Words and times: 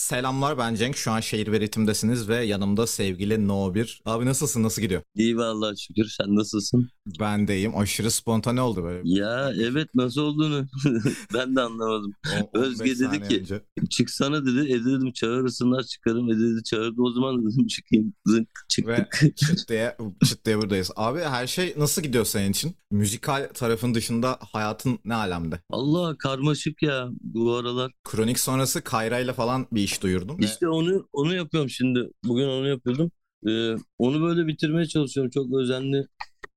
Selamlar 0.00 0.58
ben 0.58 0.74
Cenk. 0.74 0.96
Şu 0.96 1.10
an 1.10 1.20
şehir 1.20 1.52
ve 1.52 1.60
ritimdesiniz 1.60 2.28
ve 2.28 2.36
yanımda 2.44 2.86
sevgili 2.86 3.48
No 3.48 3.74
1. 3.74 4.02
Abi 4.04 4.26
nasılsın? 4.26 4.62
Nasıl 4.62 4.82
gidiyor? 4.82 5.02
İyi 5.14 5.36
vallahi 5.36 5.80
şükür. 5.82 6.04
Sen 6.18 6.36
nasılsın? 6.36 6.88
Ben 7.20 7.48
deyim. 7.48 7.76
Aşırı 7.78 8.10
spontane 8.10 8.60
oldu 8.60 8.82
böyle. 8.84 9.00
Ya 9.04 9.52
evet 9.60 9.88
nasıl 9.94 10.20
olduğunu 10.20 10.66
ben 11.34 11.56
de 11.56 11.60
anlamadım. 11.60 12.12
O- 12.54 12.58
15 12.58 12.68
Özge 12.80 12.98
dedi 12.98 13.28
ki- 13.28 13.40
önce. 13.40 13.62
Çıksana 13.90 14.46
dedi. 14.46 14.72
E 14.72 14.80
dedim 14.84 15.12
çağırırsınlar 15.12 15.82
çıkarım. 15.82 16.30
E 16.30 16.38
dedi 16.38 16.62
çağırdı 16.64 17.02
o 17.02 17.12
zaman 17.12 17.38
dedim 17.52 17.66
çıkayım. 17.66 18.14
Zınk 18.26 18.48
Ve 18.86 18.96
çıktık. 18.96 19.36
çıt 19.36 19.68
diye, 19.68 19.96
çıt 20.28 20.44
diye 20.46 20.58
buradayız. 20.58 20.90
Abi 20.96 21.20
her 21.20 21.46
şey 21.46 21.74
nasıl 21.78 22.02
gidiyor 22.02 22.24
senin 22.24 22.50
için? 22.50 22.74
Müzikal 22.90 23.48
tarafın 23.54 23.94
dışında 23.94 24.38
hayatın 24.52 24.98
ne 25.04 25.14
alemde? 25.14 25.60
Allah 25.70 26.16
karmaşık 26.18 26.82
ya 26.82 27.08
bu 27.20 27.54
aralar. 27.54 27.92
Kronik 28.04 28.38
sonrası 28.40 28.80
Kayra 28.84 29.18
ile 29.18 29.32
falan 29.32 29.66
bir 29.72 29.80
iş 29.90 30.02
duyurdum. 30.02 30.38
ve 30.40 30.44
İşte 30.44 30.68
onu 30.68 31.08
onu 31.12 31.34
yapıyorum 31.34 31.70
şimdi. 31.70 32.10
Bugün 32.24 32.44
onu 32.44 32.68
yapıyordum. 32.68 33.10
Ee, 33.48 33.74
onu 33.98 34.22
böyle 34.22 34.46
bitirmeye 34.46 34.86
çalışıyorum. 34.86 35.30
Çok 35.30 35.54
özenli 35.54 36.06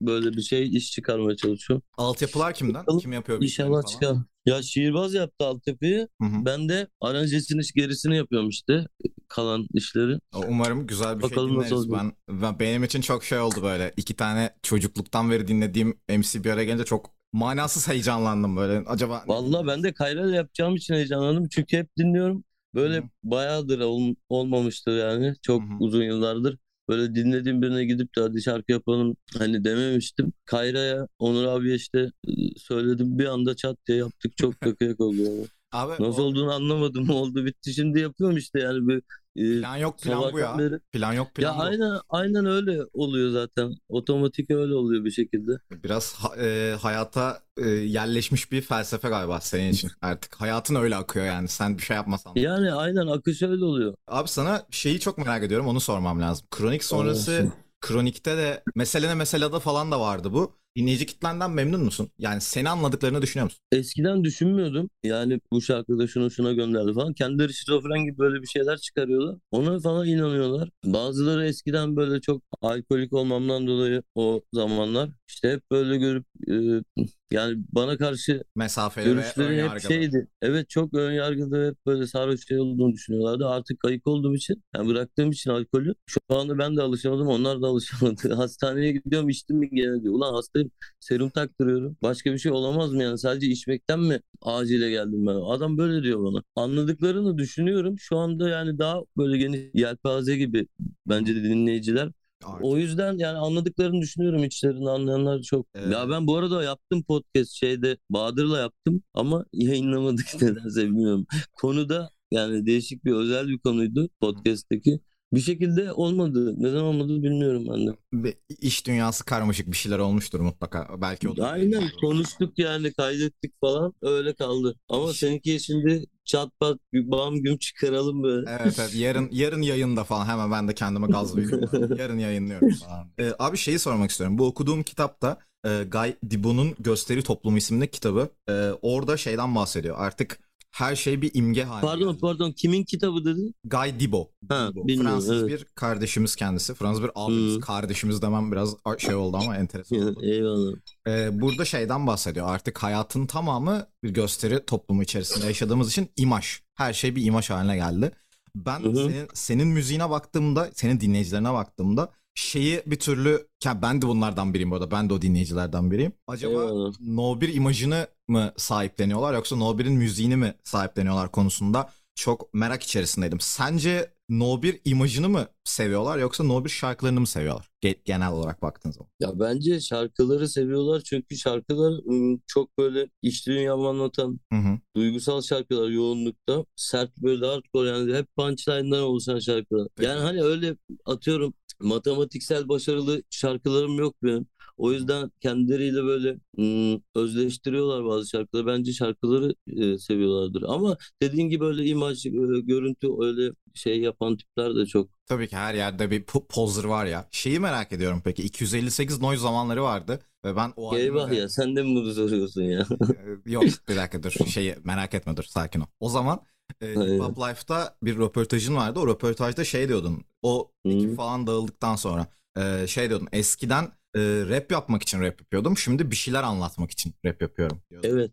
böyle 0.02 0.34
bir 0.34 0.42
şey 0.42 0.78
iş 0.78 0.92
çıkarmaya 0.92 1.36
çalışıyorum. 1.36 1.84
Altyapılar 1.98 2.54
kimden? 2.54 2.82
Bakalım. 2.82 3.00
Kim 3.00 3.14
yapıyor 3.14 3.42
İnşallah 3.42 3.84
çıkar. 3.88 4.16
Ya 4.46 4.62
şiirbaz 4.62 5.14
yaptı 5.14 5.46
altyapıyı. 5.46 6.08
Hı 6.22 6.28
hı. 6.28 6.46
Ben 6.46 6.70
de 6.70 6.88
aranjesini 7.02 7.62
gerisini 7.76 8.18
yapıyorum 8.18 8.50
işte. 8.50 8.88
Kalan 9.28 9.68
işleri. 9.74 10.20
Umarım 10.48 10.88
güzel 10.88 11.18
bir 11.18 11.24
Bakalım 11.24 11.64
şey 11.64 11.72
dinleriz. 11.72 11.92
Ben, 11.92 12.14
ben 12.30 12.60
benim 12.60 12.84
için 12.84 13.02
çok 13.02 13.24
şey 13.24 13.40
oldu 13.40 13.64
böyle. 13.64 13.94
İki 13.98 14.14
tane 14.14 14.56
çocukluktan 14.64 15.32
beri 15.32 15.48
dinlediğim 15.48 16.00
MC 16.10 16.44
bir 16.44 16.50
araya 16.50 16.66
gelince 16.66 16.86
çok 16.86 17.10
manasız 17.34 17.88
heyecanlandım 17.88 18.58
böyle. 18.58 18.88
Acaba 18.88 19.24
Vallahi 19.28 19.68
ben 19.68 19.84
de 19.84 19.94
Kayra 19.94 20.30
yapacağım 20.30 20.76
için 20.76 20.94
heyecanlandım. 20.94 21.48
Çünkü 21.48 21.78
hep 21.78 21.98
dinliyorum. 21.98 22.44
Böyle 22.76 22.98
Hı 22.98 23.02
hı. 23.04 23.10
bayağıdır 23.24 23.80
ol- 23.80 24.16
olmamıştır 24.30 24.98
yani. 24.98 25.36
Çok 25.42 25.62
Hı 25.62 25.64
hı. 25.64 25.78
uzun 25.80 26.04
yıllardır. 26.04 26.58
Böyle 26.90 27.16
dinlediğim 27.16 27.62
birine 27.62 27.86
gidip 27.86 28.16
de 28.18 28.22
hadi 28.22 28.42
şarkı 28.42 28.72
yapalım 28.72 29.16
hani 29.38 29.64
dememiştim. 29.64 30.34
Kayra'ya, 30.46 31.08
Onur 31.20 31.44
abiye 31.46 31.76
işte 31.76 32.12
söyledim. 32.58 33.20
Bir 33.20 33.26
anda 33.26 33.56
çat 33.56 33.78
diye 33.88 33.98
yaptık. 33.98 34.38
Çok 34.38 34.64
da 34.64 34.76
kıyak 34.76 35.00
oldu 35.02 35.22
yani. 35.24 35.48
Abi 35.72 35.94
Nasıl 36.00 36.22
o 36.22 36.24
olduğunu 36.24 36.52
anlamadım. 36.54 37.10
Oldu 37.10 37.46
bitti. 37.46 37.74
Şimdi 37.74 38.00
yapıyorum 38.00 38.38
işte 38.38 38.60
yani. 38.60 38.88
Bir, 38.88 39.02
e, 39.36 39.60
plan 39.62 39.78
yok 39.78 40.00
plan 40.00 40.34
bu 40.34 40.40
ya. 40.40 40.58
beri. 40.58 40.80
Plan 40.92 41.14
yok 41.14 41.36
plan 41.36 41.52
Ya 41.54 41.58
bu. 41.58 41.62
aynen 41.64 42.00
aynen 42.10 42.46
öyle 42.46 42.80
oluyor 42.94 43.30
zaten. 43.32 43.76
Otomatik 43.90 44.52
öyle 44.52 44.74
oluyor 44.74 45.06
bir 45.06 45.12
şekilde. 45.12 45.52
Biraz 45.72 46.16
e, 46.40 46.76
hayata 46.82 47.42
e, 47.58 47.68
yerleşmiş 47.70 48.52
bir 48.52 48.62
felsefe 48.62 49.10
galiba 49.10 49.40
senin 49.42 49.72
için 49.72 49.92
artık. 50.02 50.36
Hayatın 50.36 50.76
öyle 50.76 50.96
akıyor 50.96 51.26
yani 51.26 51.48
sen 51.48 51.78
bir 51.78 51.84
şey 51.84 51.96
yapmasan. 51.96 52.36
da. 52.36 52.40
Yani 52.40 52.74
aynen 52.74 53.08
akış 53.08 53.42
öyle 53.42 53.66
oluyor. 53.66 53.96
Abi 54.08 54.28
sana 54.30 54.66
şeyi 54.72 55.00
çok 55.00 55.18
merak 55.18 55.44
ediyorum 55.44 55.68
onu 55.68 55.80
sormam 55.80 56.22
lazım. 56.22 56.48
Kronik 56.52 56.84
sonrası. 56.84 57.52
Kronik'te 57.82 58.38
de 58.38 58.64
mesele 58.76 59.08
ne 59.08 59.16
meselede 59.16 59.60
falan 59.60 59.92
da 59.92 60.00
vardı 60.00 60.34
bu. 60.34 60.56
Dinleyici 60.78 61.06
kitlenden 61.06 61.52
memnun 61.52 61.84
musun? 61.84 62.10
Yani 62.20 62.42
seni 62.42 62.70
anladıklarını 62.70 63.22
düşünüyor 63.22 63.44
musun? 63.46 63.60
Eskiden 63.72 64.24
düşünmüyordum. 64.24 64.90
Yani 65.04 65.40
bu 65.52 65.62
şarkıda 65.62 66.08
şunu 66.08 66.32
şuna 66.32 66.54
gönderdi 66.54 66.94
falan. 66.94 67.14
Kendileri 67.14 67.54
şizofren 67.54 68.04
gibi 68.06 68.18
böyle 68.18 68.42
bir 68.42 68.48
şeyler 68.48 68.78
çıkarıyorlar. 68.78 69.38
Ona 69.52 69.80
falan 69.80 70.08
inanıyorlar. 70.08 70.70
Bazıları 70.86 71.46
eskiden 71.48 71.96
böyle 71.96 72.22
çok 72.22 72.44
alkolik 72.62 73.14
olmamdan 73.14 73.68
dolayı 73.68 74.04
o 74.16 74.42
zamanlar 74.54 75.10
işte 75.30 75.52
hep 75.52 75.72
böyle 75.72 75.98
görüp 75.98 76.26
e, 76.50 77.04
yani 77.32 77.64
bana 77.72 77.98
karşı 77.98 78.44
Mesafeli 78.56 79.06
görüşleri 79.10 79.64
hep 79.64 79.80
şeydi. 79.80 80.28
Evet 80.42 80.70
çok 80.70 80.94
ön 80.94 81.12
yargılı 81.12 81.70
hep 81.70 81.86
böyle 81.86 82.08
sarhoş 82.08 82.48
şey 82.48 82.60
olduğunu 82.60 82.94
düşünüyorlardı. 82.94 83.48
Artık 83.48 83.80
kayık 83.80 84.08
olduğum 84.08 84.36
için 84.36 84.64
yani 84.76 84.90
bıraktığım 84.90 85.32
için 85.32 85.50
alkolü 85.52 85.96
şu 86.06 86.20
anda 86.30 86.58
ben 86.58 86.78
de 86.78 86.82
alışamadım 86.82 87.28
onlar 87.28 87.62
da 87.62 87.68
alışamadı. 87.68 88.34
Hastaneye 88.36 88.92
gidiyorum 88.92 89.30
içtim 89.30 89.58
mi 89.58 89.70
gene 89.70 90.04
diyor. 90.04 90.14
Ulan 90.14 90.34
hastayım 90.34 90.72
serum 91.00 91.30
taktırıyorum. 91.30 91.98
Başka 92.04 92.34
bir 92.34 92.38
şey 92.38 92.52
olamaz 92.52 92.94
mı 92.94 93.04
yani 93.04 93.18
sadece 93.18 93.48
içmekten 93.48 94.00
mi 94.00 94.20
acile 94.42 94.90
geldim 94.90 95.28
ben? 95.28 95.34
Adam 95.36 95.78
böyle 95.78 96.04
diyor 96.04 96.24
bana. 96.24 96.44
Anladıklarını 96.56 97.38
düşünüyorum. 97.38 97.96
Şu 98.00 98.18
anda 98.18 98.50
yani 98.50 98.80
daha 98.80 99.02
böyle 99.18 99.38
geniş 99.38 99.60
yelpaze 99.74 100.38
gibi 100.38 100.68
bence 101.08 101.36
de 101.36 101.44
dinleyiciler. 101.44 102.10
Artık. 102.46 102.66
O 102.66 102.78
yüzden 102.78 103.18
yani 103.18 103.38
anladıklarını 103.38 104.02
düşünüyorum 104.02 104.44
içlerini 104.44 104.90
anlayanlar 104.90 105.42
çok. 105.42 105.68
Evet. 105.76 105.94
Ya 105.94 106.10
ben 106.10 106.28
bu 106.28 106.38
arada 106.38 106.64
yaptım 106.64 107.04
podcast 107.04 107.52
şeyde 107.52 107.98
Bahadır'la 108.10 108.60
yaptım 108.60 109.04
ama 109.14 109.46
yayınlamadık 109.54 110.42
nedense 110.42 110.86
bilmiyorum. 110.86 111.26
Konuda 111.54 112.10
yani 112.32 112.66
değişik 112.66 113.06
bir 113.06 113.12
özel 113.12 113.48
bir 113.48 113.60
konuydu 113.60 114.10
podcast'teki. 114.22 115.00
Bir 115.34 115.40
şekilde 115.40 115.94
olmadı. 115.94 116.56
Neden 116.58 116.80
olmadı 116.80 117.24
bilmiyorum 117.24 117.64
ben 117.70 117.88
de. 117.88 117.92
Bir 118.14 118.34
iş 118.60 118.88
dünyası 118.88 119.26
karmaşık 119.26 119.68
bir 119.68 119.78
şeyler 119.78 120.00
olmuştur 120.00 120.40
mutlaka. 120.40 120.88
Belki 121.02 121.30
o 121.30 121.38
da 121.38 121.50
Aynen 121.50 121.84
konuştuk 122.02 122.60
yani 122.60 122.94
kaydettik 122.94 123.54
falan 123.62 123.94
öyle 124.02 124.34
kaldı. 124.34 124.76
Ama 124.90 125.14
seninki 125.14 125.60
şimdi 125.60 126.06
çat 126.26 126.60
pat 126.60 126.78
bir 126.94 127.12
bam 127.12 127.36
güm 127.36 127.58
çıkaralım 127.58 128.24
böyle. 128.24 128.50
Evet 128.50 128.80
evet 128.80 128.96
yarın 128.96 129.30
yarın 129.32 129.62
yayında 129.62 130.04
falan 130.04 130.26
hemen 130.26 130.52
ben 130.52 130.68
de 130.68 130.76
kendime 130.76 131.08
gaz 131.08 131.38
veriyorum. 131.38 131.96
yarın 132.00 132.20
yayınlıyorum 132.20 132.70
falan. 132.74 133.08
Ee, 133.20 133.32
abi 133.40 133.58
şeyi 133.58 133.80
sormak 133.80 134.12
istiyorum. 134.12 134.38
Bu 134.38 134.46
okuduğum 134.46 134.84
kitapta 134.84 135.38
e, 135.66 135.84
Guy 135.92 136.14
Debon'un 136.24 136.76
Gösteri 136.80 137.24
Toplumu 137.24 137.58
isimli 137.58 137.88
kitabı. 137.88 138.30
e, 138.50 138.54
orada 138.82 139.18
şeyden 139.18 139.56
bahsediyor. 139.56 139.96
Artık 140.00 140.40
her 140.74 140.96
şey 140.96 141.22
bir 141.22 141.32
imge 141.34 141.64
haline 141.64 141.82
Pardon 141.82 142.08
geldi. 142.08 142.22
pardon 142.22 142.52
kimin 142.52 142.84
kitabı 142.84 143.26
dedin? 143.26 143.56
Guy 143.64 144.00
Debo. 144.00 144.32
Ha, 144.50 144.72
Debo. 144.76 145.04
Fransız 145.04 145.42
evet. 145.44 145.50
bir 145.50 145.66
kardeşimiz 145.76 146.36
kendisi. 146.36 146.74
Fransız 146.74 147.04
bir 147.04 147.12
abimiz. 147.16 147.56
Hı. 147.56 147.60
Kardeşimiz 147.60 148.22
demem 148.22 148.52
biraz 148.52 148.76
şey 148.98 149.16
oldu 149.16 149.38
ama 149.38 149.58
enteresan 149.58 150.00
oldu. 150.00 150.20
Eyvallah. 150.24 150.74
Ee, 151.08 151.42
burada 151.42 151.66
şeyden 151.66 152.08
bahsediyor. 152.08 152.50
Artık 152.50 152.84
hayatın 152.84 153.26
tamamı 153.26 153.88
bir 154.04 154.10
gösteri 154.10 154.66
toplumu 154.66 155.04
içerisinde 155.04 155.46
yaşadığımız 155.46 155.90
için 155.90 156.10
imaj. 156.18 156.60
Her 156.76 156.94
şey 156.94 157.16
bir 157.16 157.26
imaj 157.26 157.50
haline 157.50 157.76
geldi. 157.76 158.12
Ben 158.56 158.80
senin, 158.80 159.28
senin 159.34 159.68
müziğine 159.68 160.10
baktığımda, 160.10 160.70
senin 160.74 161.00
dinleyicilerine 161.00 161.54
baktığımda 161.54 162.12
şeyi 162.36 162.82
bir 162.86 163.00
türlü 163.00 163.48
ya 163.66 163.82
ben 163.82 164.02
de 164.02 164.08
bunlardan 164.08 164.54
biriyim 164.54 164.72
bu 164.72 164.76
arada. 164.76 164.92
Ben 164.92 165.10
de 165.10 165.14
o 165.14 165.22
dinleyicilerden 165.22 165.92
biriyim. 165.92 166.14
Acaba 166.28 166.52
Eyvallah. 166.54 166.94
No 167.00 167.42
1 167.42 167.54
imajını 167.54 168.08
mı 168.28 168.54
sahipleniyorlar 168.58 169.34
yoksa 169.34 169.56
No 169.56 169.80
1'in 169.80 169.94
müziğini 169.94 170.36
mi 170.36 170.54
sahipleniyorlar 170.64 171.32
konusunda 171.32 171.90
çok 172.16 172.54
merak 172.54 172.84
içerisindeydim. 172.84 173.40
Sence 173.40 174.14
No 174.30 174.62
1 174.62 174.82
imajını 174.86 175.30
mı 175.30 175.48
seviyorlar 175.64 176.18
yoksa 176.18 176.44
No 176.44 176.66
1 176.66 176.70
şarkılarını 176.70 177.20
mı 177.20 177.28
seviyorlar? 177.28 177.70
Ge- 177.84 177.98
genel 178.06 178.32
olarak 178.32 178.62
baktığın 178.62 178.92
zaman. 178.92 179.10
Ya 179.20 179.40
bence 179.40 179.80
şarkıları 179.80 180.50
seviyorlar 180.50 181.02
çünkü 181.02 181.38
şarkılar 181.38 182.02
çok 182.48 182.78
böyle 182.78 183.10
iç 183.22 183.48
dünyamı 183.48 183.88
anlatan 183.88 184.40
Hı 184.54 184.60
hı. 184.60 184.80
duygusal 184.96 185.42
şarkılar 185.42 185.90
yoğunlukta. 185.90 186.66
Sert 186.76 187.18
böyle 187.18 187.46
hardcore 187.46 187.90
yani 187.90 188.16
hep 188.16 188.36
punchline'dan 188.36 189.02
oluşan 189.04 189.40
şarkılar. 189.40 189.88
Yani 190.02 190.20
hani 190.20 190.44
öyle 190.44 190.76
atıyorum 191.06 191.54
matematiksel 191.80 192.70
başarılı 192.70 193.24
şarkılarım 193.30 194.00
yok 194.00 194.16
benim. 194.24 194.48
O 194.78 194.92
yüzden 194.92 195.32
kendileriyle 195.42 196.04
böyle 196.04 196.38
ım, 196.60 197.04
özleştiriyorlar 197.16 198.06
bazı 198.06 198.30
şarkıları. 198.30 198.66
Bence 198.68 198.94
şarkıları 198.94 199.56
e, 199.68 199.98
seviyorlardır. 199.98 200.64
Ama 200.68 200.98
dediğin 201.22 201.50
gibi 201.50 201.66
öyle 201.66 201.86
imaj, 201.86 202.26
e, 202.26 202.30
görüntü 202.64 203.08
öyle 203.20 203.52
şey 203.74 204.00
yapan 204.02 204.38
tipler 204.38 204.76
de 204.76 204.86
çok. 204.86 205.10
Tabii 205.26 205.48
ki 205.48 205.56
her 205.56 205.74
yerde 205.74 206.12
bir 206.12 206.24
po- 206.24 206.48
poser 206.48 206.84
var 206.84 207.06
ya. 207.06 207.28
Şeyi 207.32 207.60
merak 207.60 207.92
ediyorum 207.92 208.22
peki. 208.26 208.44
258 208.44 209.22
noise 209.22 209.42
zamanları 209.42 209.84
vardı 209.84 210.20
ve 210.46 210.56
ben 210.56 210.74
o 210.76 210.98
Eyvah 210.98 211.24
albümde- 211.28 211.36
ya 211.36 211.50
sen 211.50 211.76
de 211.76 211.84
mi 211.84 211.96
bunu 211.96 212.14
soruyorsun 212.14 212.62
ya? 212.62 212.88
Yok 213.46 213.64
bir 213.90 213.96
dakika 213.96 214.24
dur. 214.24 214.32
Şeyi 214.32 214.76
merak 214.84 215.14
etme 215.14 215.38
dur 215.38 215.44
sakin 215.44 215.80
ol. 215.80 215.86
O 216.00 216.10
zaman 216.10 216.40
e, 216.82 216.88
Hip. 216.92 217.22
Hop 217.22 217.38
Life'da 217.40 217.96
bir 218.04 218.18
röportajın 218.18 218.76
vardı. 218.76 219.00
O 219.00 219.08
röportajda 219.08 219.64
şey 219.64 219.88
diyordun. 219.88 220.24
O 220.42 220.72
ekip 220.86 221.16
falan 221.16 221.48
dağıldıktan 221.48 221.96
sonra 221.96 222.28
e, 222.58 222.88
şey 222.88 223.10
diyordun. 223.10 223.28
Eskiden 223.32 223.84
e, 224.16 224.20
rap 224.50 224.72
yapmak 224.72 225.02
için 225.04 225.22
rap 225.22 225.42
yapıyordum. 225.42 225.78
Şimdi 225.78 226.12
bir 226.12 226.16
şeyler 226.16 226.44
anlatmak 226.44 226.92
için 226.92 227.14
rap 227.26 227.42
yapıyorum. 227.42 227.82
diyordun. 227.90 228.10
Evet 228.10 228.32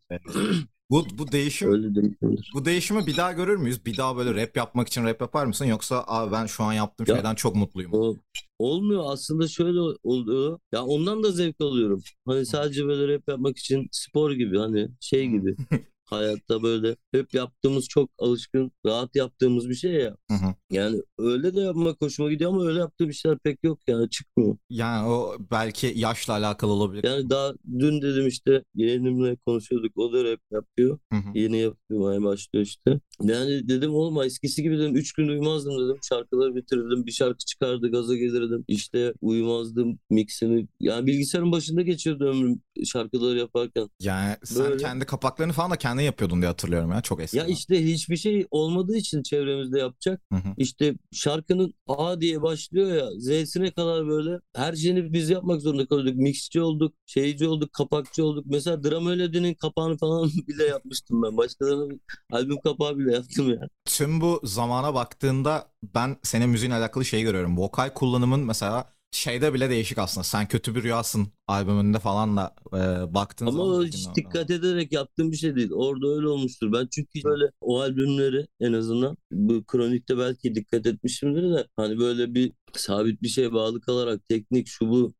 Bu 0.90 1.06
bu 1.18 1.32
değişim 1.32 1.72
öyle 1.72 1.94
demişimdir. 1.94 2.50
bu 2.54 2.64
değişimi 2.64 3.06
bir 3.06 3.16
daha 3.16 3.32
görür 3.32 3.56
müyüz? 3.56 3.86
Bir 3.86 3.96
daha 3.96 4.16
böyle 4.16 4.42
rap 4.42 4.56
yapmak 4.56 4.88
için 4.88 5.04
rap 5.04 5.20
yapar 5.20 5.46
mısın? 5.46 5.64
Yoksa 5.64 6.04
abi 6.06 6.32
ben 6.32 6.46
şu 6.46 6.64
an 6.64 6.72
yaptığım 6.72 7.06
Ya- 7.08 7.14
şeyden 7.14 7.34
çok 7.34 7.56
mutluyum. 7.56 7.90
O, 7.94 8.16
olmuyor 8.58 9.02
aslında 9.06 9.48
şöyle 9.48 9.80
oluyor. 10.02 10.58
Ya 10.72 10.84
ondan 10.84 11.22
da 11.22 11.32
zevk 11.32 11.60
alıyorum. 11.60 12.02
Hani 12.26 12.46
sadece 12.46 12.86
böyle 12.86 13.14
rap 13.14 13.28
yapmak 13.28 13.58
için 13.58 13.88
spor 13.92 14.32
gibi 14.32 14.58
hani 14.58 14.88
şey 15.00 15.28
gibi. 15.28 15.56
hayatta 16.10 16.62
böyle 16.62 16.96
hep 17.12 17.34
yaptığımız 17.34 17.88
çok 17.88 18.10
alışkın, 18.18 18.72
rahat 18.86 19.16
yaptığımız 19.16 19.68
bir 19.68 19.74
şey 19.74 19.92
ya. 19.92 20.16
Hı 20.30 20.34
hı. 20.34 20.54
Yani 20.70 21.02
öyle 21.18 21.54
de 21.54 21.60
yapmak 21.60 22.00
hoşuma 22.00 22.30
gidiyor 22.30 22.50
ama 22.50 22.66
öyle 22.66 22.78
yaptığım 22.78 23.10
işler 23.10 23.38
pek 23.38 23.58
yok 23.64 23.78
yani 23.86 24.10
çıkmıyor. 24.10 24.56
Yani 24.70 25.08
o 25.08 25.36
belki 25.50 25.92
yaşla 25.96 26.32
alakalı 26.32 26.72
olabilir. 26.72 27.04
Yani 27.04 27.30
daha 27.30 27.52
dün 27.78 28.02
dedim 28.02 28.26
işte 28.26 28.64
yeğenimle 28.74 29.36
konuşuyorduk. 29.46 29.98
O 29.98 30.12
da 30.12 30.24
rap 30.24 30.40
yapıyor. 30.52 30.98
Hı 31.12 31.16
hı. 31.16 31.38
Yeni 31.38 31.58
yapmaya 31.58 32.22
başlıyor 32.22 32.66
işte. 32.66 33.00
Yani 33.22 33.68
dedim 33.68 33.94
oğlum 33.94 34.22
eskisi 34.22 34.62
gibi 34.62 34.78
dedim 34.78 34.96
3 34.96 35.12
gün 35.12 35.28
uyumazdım 35.28 35.84
dedim. 35.84 35.96
Şarkıları 36.08 36.56
bitirdim. 36.56 37.06
Bir 37.06 37.12
şarkı 37.12 37.44
çıkardı 37.44 37.90
gaza 37.90 38.14
gelirdim. 38.14 38.64
İşte 38.68 39.14
uyumazdım 39.20 39.98
mixini. 40.10 40.68
Yani 40.80 41.06
bilgisayarın 41.06 41.52
başında 41.52 41.82
geçirdi 41.82 42.24
ömrüm 42.24 42.62
şarkıları 42.84 43.38
yaparken. 43.38 43.88
Yani 44.00 44.36
sen 44.44 44.64
Böyle. 44.64 44.76
kendi 44.76 45.04
kapaklarını 45.06 45.52
falan 45.52 45.70
da 45.70 45.76
kendin 46.00 46.06
yapıyordun 46.06 46.40
diye 46.40 46.48
hatırlıyorum 46.48 46.90
ya 46.92 47.00
çok 47.00 47.20
eski. 47.20 47.38
Ya 47.38 47.46
işte 47.46 47.84
hiçbir 47.84 48.16
şey 48.16 48.46
olmadığı 48.50 48.96
için 48.96 49.22
çevremizde 49.22 49.78
yapacak. 49.78 50.20
Hı 50.32 50.36
hı. 50.36 50.54
İşte 50.56 50.94
şarkının 51.12 51.74
A 51.86 52.20
diye 52.20 52.42
başlıyor 52.42 52.94
ya 52.94 53.06
Z'sine 53.18 53.70
kadar 53.70 54.08
böyle 54.08 54.40
her 54.56 54.76
şeyini 54.76 55.12
biz 55.12 55.30
yapmak 55.30 55.62
zorunda 55.62 55.86
kalıyorduk. 55.86 56.16
Mixçi 56.16 56.60
olduk, 56.60 56.94
şeyci 57.06 57.48
olduk, 57.48 57.72
kapakçı 57.72 58.24
olduk. 58.24 58.44
Mesela 58.48 58.82
Dram 58.82 59.06
Öyledi'nin 59.06 59.54
kapağını 59.54 59.96
falan 59.98 60.30
bile 60.48 60.64
yapmıştım 60.64 61.22
ben. 61.22 61.36
Başkalarının 61.36 62.00
albüm 62.32 62.60
kapağı 62.60 62.98
bile 62.98 63.12
yaptım 63.12 63.50
ya. 63.50 63.68
Tüm 63.84 64.20
bu 64.20 64.40
zamana 64.44 64.94
baktığında 64.94 65.68
ben 65.94 66.16
senin 66.22 66.50
müziğinle 66.50 66.76
alakalı 66.76 67.04
şey 67.04 67.22
görüyorum. 67.22 67.58
Vokal 67.58 67.90
kullanımın 67.94 68.40
mesela 68.40 68.92
şeyde 69.12 69.54
bile 69.54 69.70
değişik 69.70 69.98
aslında. 69.98 70.24
Sen 70.24 70.46
kötü 70.48 70.74
bir 70.74 70.82
rüyasın 70.82 71.32
albümünde 71.50 71.98
falan 71.98 72.36
da 72.36 72.54
e, 72.72 73.14
baktığın 73.14 73.46
Ama 73.46 73.64
zaman. 73.64 73.80
o 73.80 73.84
hiç 73.84 74.06
dikkat 74.16 74.50
ederek 74.50 74.92
yaptığım 74.92 75.32
bir 75.32 75.36
şey 75.36 75.56
değil. 75.56 75.70
Orada 75.72 76.08
öyle 76.08 76.28
olmuştur. 76.28 76.72
Ben 76.72 76.88
çünkü 76.90 77.24
böyle 77.24 77.44
o 77.60 77.80
albümleri 77.80 78.46
en 78.60 78.72
azından 78.72 79.16
bu 79.32 79.64
kronikte 79.64 80.18
belki 80.18 80.54
dikkat 80.54 80.86
etmişimdir 80.86 81.42
de 81.42 81.66
hani 81.76 81.98
böyle 81.98 82.34
bir 82.34 82.52
sabit 82.72 83.22
bir 83.22 83.28
şeye 83.28 83.52
bağlı 83.52 83.80
kalarak 83.80 84.28
teknik 84.28 84.66
şu 84.68 84.88
bu 84.88 85.12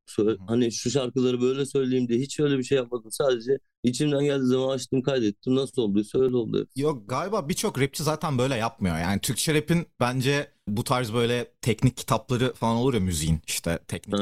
hani 0.46 0.72
şu 0.72 0.90
şarkıları 0.90 1.40
böyle 1.40 1.66
söyleyeyim 1.66 2.08
diye 2.08 2.18
hiç 2.18 2.40
öyle 2.40 2.58
bir 2.58 2.64
şey 2.64 2.78
yapmadım. 2.78 3.12
Sadece 3.12 3.58
içimden 3.82 4.24
geldiği 4.24 4.46
zaman 4.46 4.74
açtım 4.74 5.02
kaydettim. 5.02 5.54
Nasıl 5.54 5.82
olduysa 5.82 6.18
öyle 6.18 6.36
oldu. 6.36 6.66
Yok 6.76 7.08
galiba 7.08 7.48
birçok 7.48 7.80
rapçi 7.80 8.02
zaten 8.02 8.38
böyle 8.38 8.56
yapmıyor. 8.56 8.98
Yani 8.98 9.20
Türkçe 9.20 9.54
rap'in 9.54 9.86
bence 10.00 10.52
bu 10.68 10.84
tarz 10.84 11.12
böyle 11.12 11.52
teknik 11.60 11.96
kitapları 11.96 12.52
falan 12.52 12.76
olur 12.76 12.94
ya 12.94 13.00
müziğin 13.00 13.40
işte 13.46 13.78
teknik 13.88 14.16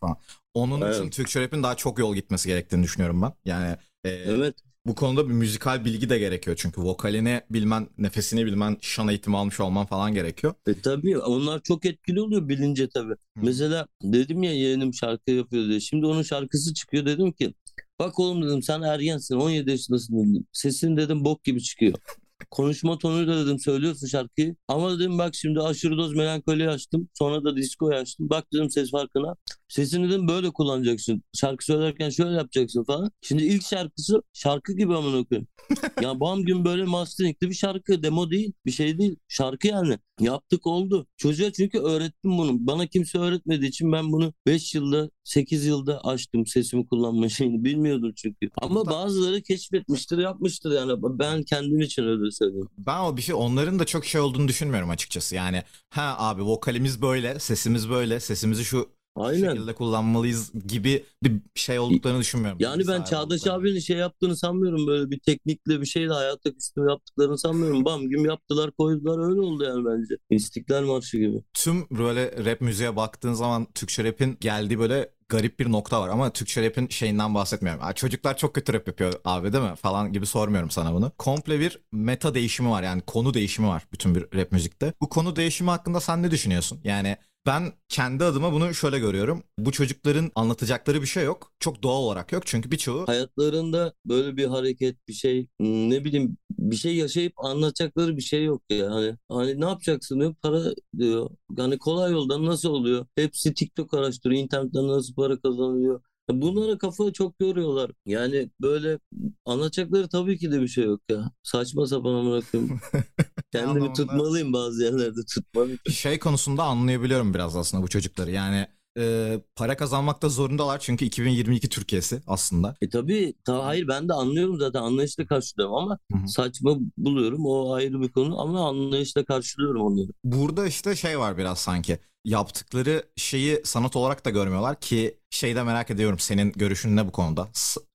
falan. 0.00 0.16
Onun 0.54 0.90
için 0.90 1.02
Evet. 1.02 1.12
Türkçe 1.12 1.40
rap'in 1.40 1.62
daha 1.62 1.74
çok 1.76 1.98
yol 1.98 2.14
gitmesi 2.14 2.48
gerektiğini 2.48 2.82
düşünüyorum 2.82 3.22
ben. 3.22 3.32
Yani 3.44 3.76
e, 4.04 4.10
Evet. 4.10 4.54
bu 4.86 4.94
konuda 4.94 5.28
bir 5.28 5.32
müzikal 5.34 5.84
bilgi 5.84 6.10
de 6.10 6.18
gerekiyor 6.18 6.56
çünkü 6.60 6.80
vokalini 6.82 7.40
bilmen, 7.50 7.88
nefesini 7.98 8.46
bilmen, 8.46 8.76
şan 8.80 9.08
eğitimi 9.08 9.36
almış 9.36 9.60
olman 9.60 9.86
falan 9.86 10.14
gerekiyor. 10.14 10.54
E 10.66 10.80
tabii 10.80 11.18
onlar 11.18 11.60
çok 11.62 11.86
etkili 11.86 12.20
oluyor 12.20 12.48
bilince 12.48 12.88
tabii. 12.88 13.14
Mesela 13.36 13.86
dedim 14.02 14.42
ya 14.42 14.52
yeğenim 14.52 14.94
şarkı 14.94 15.30
yapıyor 15.30 15.68
diye. 15.68 15.80
Şimdi 15.80 16.06
onun 16.06 16.22
şarkısı 16.22 16.74
çıkıyor 16.74 17.06
dedim 17.06 17.32
ki 17.32 17.54
bak 17.98 18.18
oğlum 18.18 18.42
dedim 18.48 18.62
sen 18.62 18.82
ergensin 18.82 19.34
17 19.36 19.70
yaşındasın 19.70 20.18
dedim. 20.18 20.46
Sesin 20.52 20.96
dedim 20.96 21.24
bok 21.24 21.44
gibi 21.44 21.62
çıkıyor. 21.62 21.94
Konuşma 22.50 22.98
tonuyla 22.98 23.46
dedim 23.46 23.58
söylüyorsun 23.58 24.06
şarkıyı. 24.06 24.56
Ama 24.68 24.98
dedim 24.98 25.18
bak 25.18 25.34
şimdi 25.34 25.60
aşırı 25.60 25.96
doz 25.98 26.14
melankoli 26.14 26.68
açtım. 26.70 27.08
Sonra 27.14 27.44
da 27.44 27.56
disco 27.56 27.88
açtım. 27.88 28.30
Bak 28.30 28.44
dedim 28.52 28.70
ses 28.70 28.90
farkına. 28.90 29.34
Sesini 29.74 30.10
dedim 30.10 30.28
böyle 30.28 30.50
kullanacaksın. 30.50 31.22
Şarkı 31.32 31.64
söylerken 31.64 32.10
şöyle 32.10 32.36
yapacaksın 32.36 32.84
falan. 32.84 33.10
Şimdi 33.22 33.42
ilk 33.42 33.62
şarkısı 33.62 34.22
şarkı 34.32 34.72
gibi 34.72 34.94
amına 34.94 35.24
koyayım. 35.24 35.48
ya 36.02 36.20
bam 36.20 36.42
gün 36.42 36.64
böyle 36.64 36.84
masteringli 36.84 37.50
bir 37.50 37.54
şarkı. 37.54 38.02
Demo 38.02 38.30
değil. 38.30 38.52
Bir 38.66 38.70
şey 38.70 38.98
değil. 38.98 39.16
Şarkı 39.28 39.66
yani. 39.66 39.98
Yaptık 40.20 40.66
oldu. 40.66 41.06
Çocuğa 41.16 41.52
çünkü 41.52 41.78
öğrettim 41.78 42.38
bunu. 42.38 42.66
Bana 42.66 42.86
kimse 42.86 43.18
öğretmediği 43.18 43.70
için 43.70 43.92
ben 43.92 44.12
bunu 44.12 44.32
5 44.46 44.74
yılda 44.74 45.10
8 45.24 45.66
yılda 45.66 46.00
açtım 46.00 46.46
sesimi 46.46 46.86
kullanma 46.86 47.28
şeyini. 47.28 47.64
Bilmiyordum 47.64 48.12
çünkü. 48.16 48.50
Ama 48.62 48.86
bazıları 48.86 49.42
keşfetmiştir 49.42 50.18
yapmıştır 50.18 50.72
yani. 50.72 50.92
Ben 51.02 51.42
kendim 51.42 51.80
için 51.80 52.02
öyle 52.02 52.30
söylüyorum. 52.30 52.70
Ben 52.78 53.00
o 53.00 53.16
bir 53.16 53.22
şey 53.22 53.34
onların 53.34 53.78
da 53.78 53.84
çok 53.84 54.04
şey 54.04 54.20
olduğunu 54.20 54.48
düşünmüyorum 54.48 54.90
açıkçası. 54.90 55.34
Yani 55.34 55.62
ha 55.90 56.16
abi 56.18 56.42
vokalimiz 56.42 57.02
böyle, 57.02 57.38
sesimiz 57.38 57.90
böyle, 57.90 58.20
sesimizi 58.20 58.64
şu 58.64 58.94
Aynen. 59.16 59.52
şekilde 59.54 59.74
kullanmalıyız 59.74 60.52
gibi 60.66 61.04
bir 61.22 61.40
şey 61.54 61.78
olduklarını 61.78 62.20
düşünmüyorum. 62.20 62.58
Yani 62.60 62.88
ben 62.88 63.02
Çağdaş 63.04 63.46
abinin 63.46 63.78
şey 63.78 63.96
yaptığını 63.96 64.36
sanmıyorum 64.36 64.86
böyle 64.86 65.10
bir 65.10 65.18
teknikle 65.18 65.80
bir 65.80 65.86
şeyle 65.86 66.12
hayatta 66.12 66.50
üstüne 66.50 66.90
yaptıklarını 66.90 67.38
sanmıyorum. 67.38 67.84
Bam 67.84 68.08
güm 68.08 68.24
yaptılar 68.24 68.70
koydular 68.70 69.28
öyle 69.30 69.40
oldu 69.40 69.64
yani 69.64 69.84
bence. 69.84 70.14
İstiklal 70.30 70.82
Marşı 70.84 71.18
gibi. 71.18 71.42
Tüm 71.54 71.86
böyle 71.90 72.44
rap 72.44 72.60
müziğe 72.60 72.96
baktığın 72.96 73.32
zaman 73.32 73.66
Türkçe 73.74 74.04
rap'in 74.04 74.36
geldiği 74.40 74.78
böyle 74.78 75.10
garip 75.28 75.60
bir 75.60 75.72
nokta 75.72 76.00
var 76.00 76.08
ama 76.08 76.30
Türkçe 76.32 76.62
rap'in 76.66 76.88
şeyinden 76.88 77.34
bahsetmiyorum. 77.34 77.82
"Aa, 77.84 77.92
çocuklar 77.92 78.36
çok 78.36 78.54
kötü 78.54 78.72
rap 78.72 78.86
yapıyor 78.88 79.12
abi 79.24 79.52
değil 79.52 79.64
mi 79.64 79.76
falan 79.76 80.12
gibi 80.12 80.26
sormuyorum 80.26 80.70
sana 80.70 80.94
bunu. 80.94 81.12
Komple 81.18 81.60
bir 81.60 81.80
meta 81.92 82.34
değişimi 82.34 82.70
var 82.70 82.82
yani 82.82 83.02
konu 83.06 83.34
değişimi 83.34 83.68
var 83.68 83.82
bütün 83.92 84.14
bir 84.14 84.22
rap 84.34 84.52
müzikte. 84.52 84.92
Bu 85.00 85.08
konu 85.08 85.36
değişimi 85.36 85.70
hakkında 85.70 86.00
sen 86.00 86.22
ne 86.22 86.30
düşünüyorsun? 86.30 86.80
Yani 86.84 87.16
ben 87.46 87.72
kendi 87.88 88.24
adıma 88.24 88.52
bunu 88.52 88.74
şöyle 88.74 88.98
görüyorum. 88.98 89.42
Bu 89.58 89.72
çocukların 89.72 90.30
anlatacakları 90.34 91.02
bir 91.02 91.06
şey 91.06 91.24
yok. 91.24 91.52
Çok 91.60 91.82
doğal 91.82 92.02
olarak 92.02 92.32
yok. 92.32 92.42
Çünkü 92.46 92.70
birçoğu 92.70 93.06
Hayatlarında 93.06 93.94
böyle 94.04 94.36
bir 94.36 94.46
hareket 94.46 95.08
bir 95.08 95.12
şey 95.12 95.48
ne 95.60 96.04
bileyim 96.04 96.36
bir 96.58 96.76
şey 96.76 96.96
yaşayıp 96.96 97.32
anlatacakları 97.36 98.16
bir 98.16 98.22
şey 98.22 98.44
yok 98.44 98.62
ya. 98.70 98.90
Hani, 98.90 99.16
hani 99.28 99.60
ne 99.60 99.64
yapacaksın 99.64 100.20
diyor 100.20 100.34
para 100.42 100.74
diyor. 100.98 101.30
Yani 101.58 101.78
kolay 101.78 102.12
yoldan 102.12 102.46
nasıl 102.46 102.68
oluyor? 102.70 103.06
Hepsi 103.16 103.54
TikTok 103.54 103.94
araştırıyor. 103.94 104.42
internetten 104.42 104.88
nasıl 104.88 105.14
para 105.14 105.40
kazanılıyor. 105.40 106.00
Bunlara 106.30 106.78
kafa 106.78 107.12
çok 107.12 107.34
yoruyorlar. 107.40 107.90
Yani 108.06 108.50
böyle 108.60 108.98
anlatacakları 109.44 110.08
tabii 110.08 110.38
ki 110.38 110.52
de 110.52 110.60
bir 110.60 110.68
şey 110.68 110.84
yok 110.84 111.00
ya. 111.10 111.30
Saçma 111.42 111.86
sapan 111.86 112.14
amına 112.14 112.40
koyayım. 112.52 112.80
Kendimi 113.58 113.80
anlamda- 113.86 113.92
tutmalıyım 113.92 114.52
bazı 114.52 114.84
yerlerde 114.84 115.20
tutmalıyım. 115.34 115.78
şey 115.92 116.18
konusunda 116.18 116.62
anlayabiliyorum 116.64 117.34
biraz 117.34 117.56
aslında 117.56 117.82
bu 117.82 117.88
çocukları. 117.88 118.30
Yani 118.30 118.66
e, 118.98 119.38
para 119.56 119.76
kazanmakta 119.76 120.28
zorundalar 120.28 120.78
çünkü 120.80 121.04
2022 121.04 121.68
Türkiye'si 121.68 122.22
aslında. 122.26 122.74
E 122.82 122.88
tabii 122.88 123.34
ta, 123.44 123.64
hayır 123.66 123.88
ben 123.88 124.08
de 124.08 124.12
anlıyorum 124.12 124.58
zaten 124.60 124.80
anlayışla 124.82 125.26
karşılıyorum 125.26 125.74
ama 125.76 125.98
Hı 126.12 126.18
hı. 126.18 126.28
saçma 126.28 126.76
buluyorum 126.96 127.46
o 127.46 127.72
ayrı 127.72 128.00
bir 128.02 128.08
konu 128.12 128.40
ama 128.40 128.68
anlayışla 128.68 129.24
karşılıyorum 129.24 129.82
onları. 129.82 130.08
Burada 130.24 130.66
işte 130.66 130.96
şey 130.96 131.18
var 131.18 131.38
biraz 131.38 131.58
sanki. 131.58 131.98
Yaptıkları 132.24 133.02
şeyi 133.16 133.60
sanat 133.64 133.96
olarak 133.96 134.24
da 134.24 134.30
görmüyorlar 134.30 134.80
ki 134.80 135.18
şeyde 135.30 135.62
merak 135.62 135.90
ediyorum 135.90 136.18
senin 136.18 136.52
görüşün 136.52 136.96
ne 136.96 137.06
bu 137.06 137.12
konuda? 137.12 137.48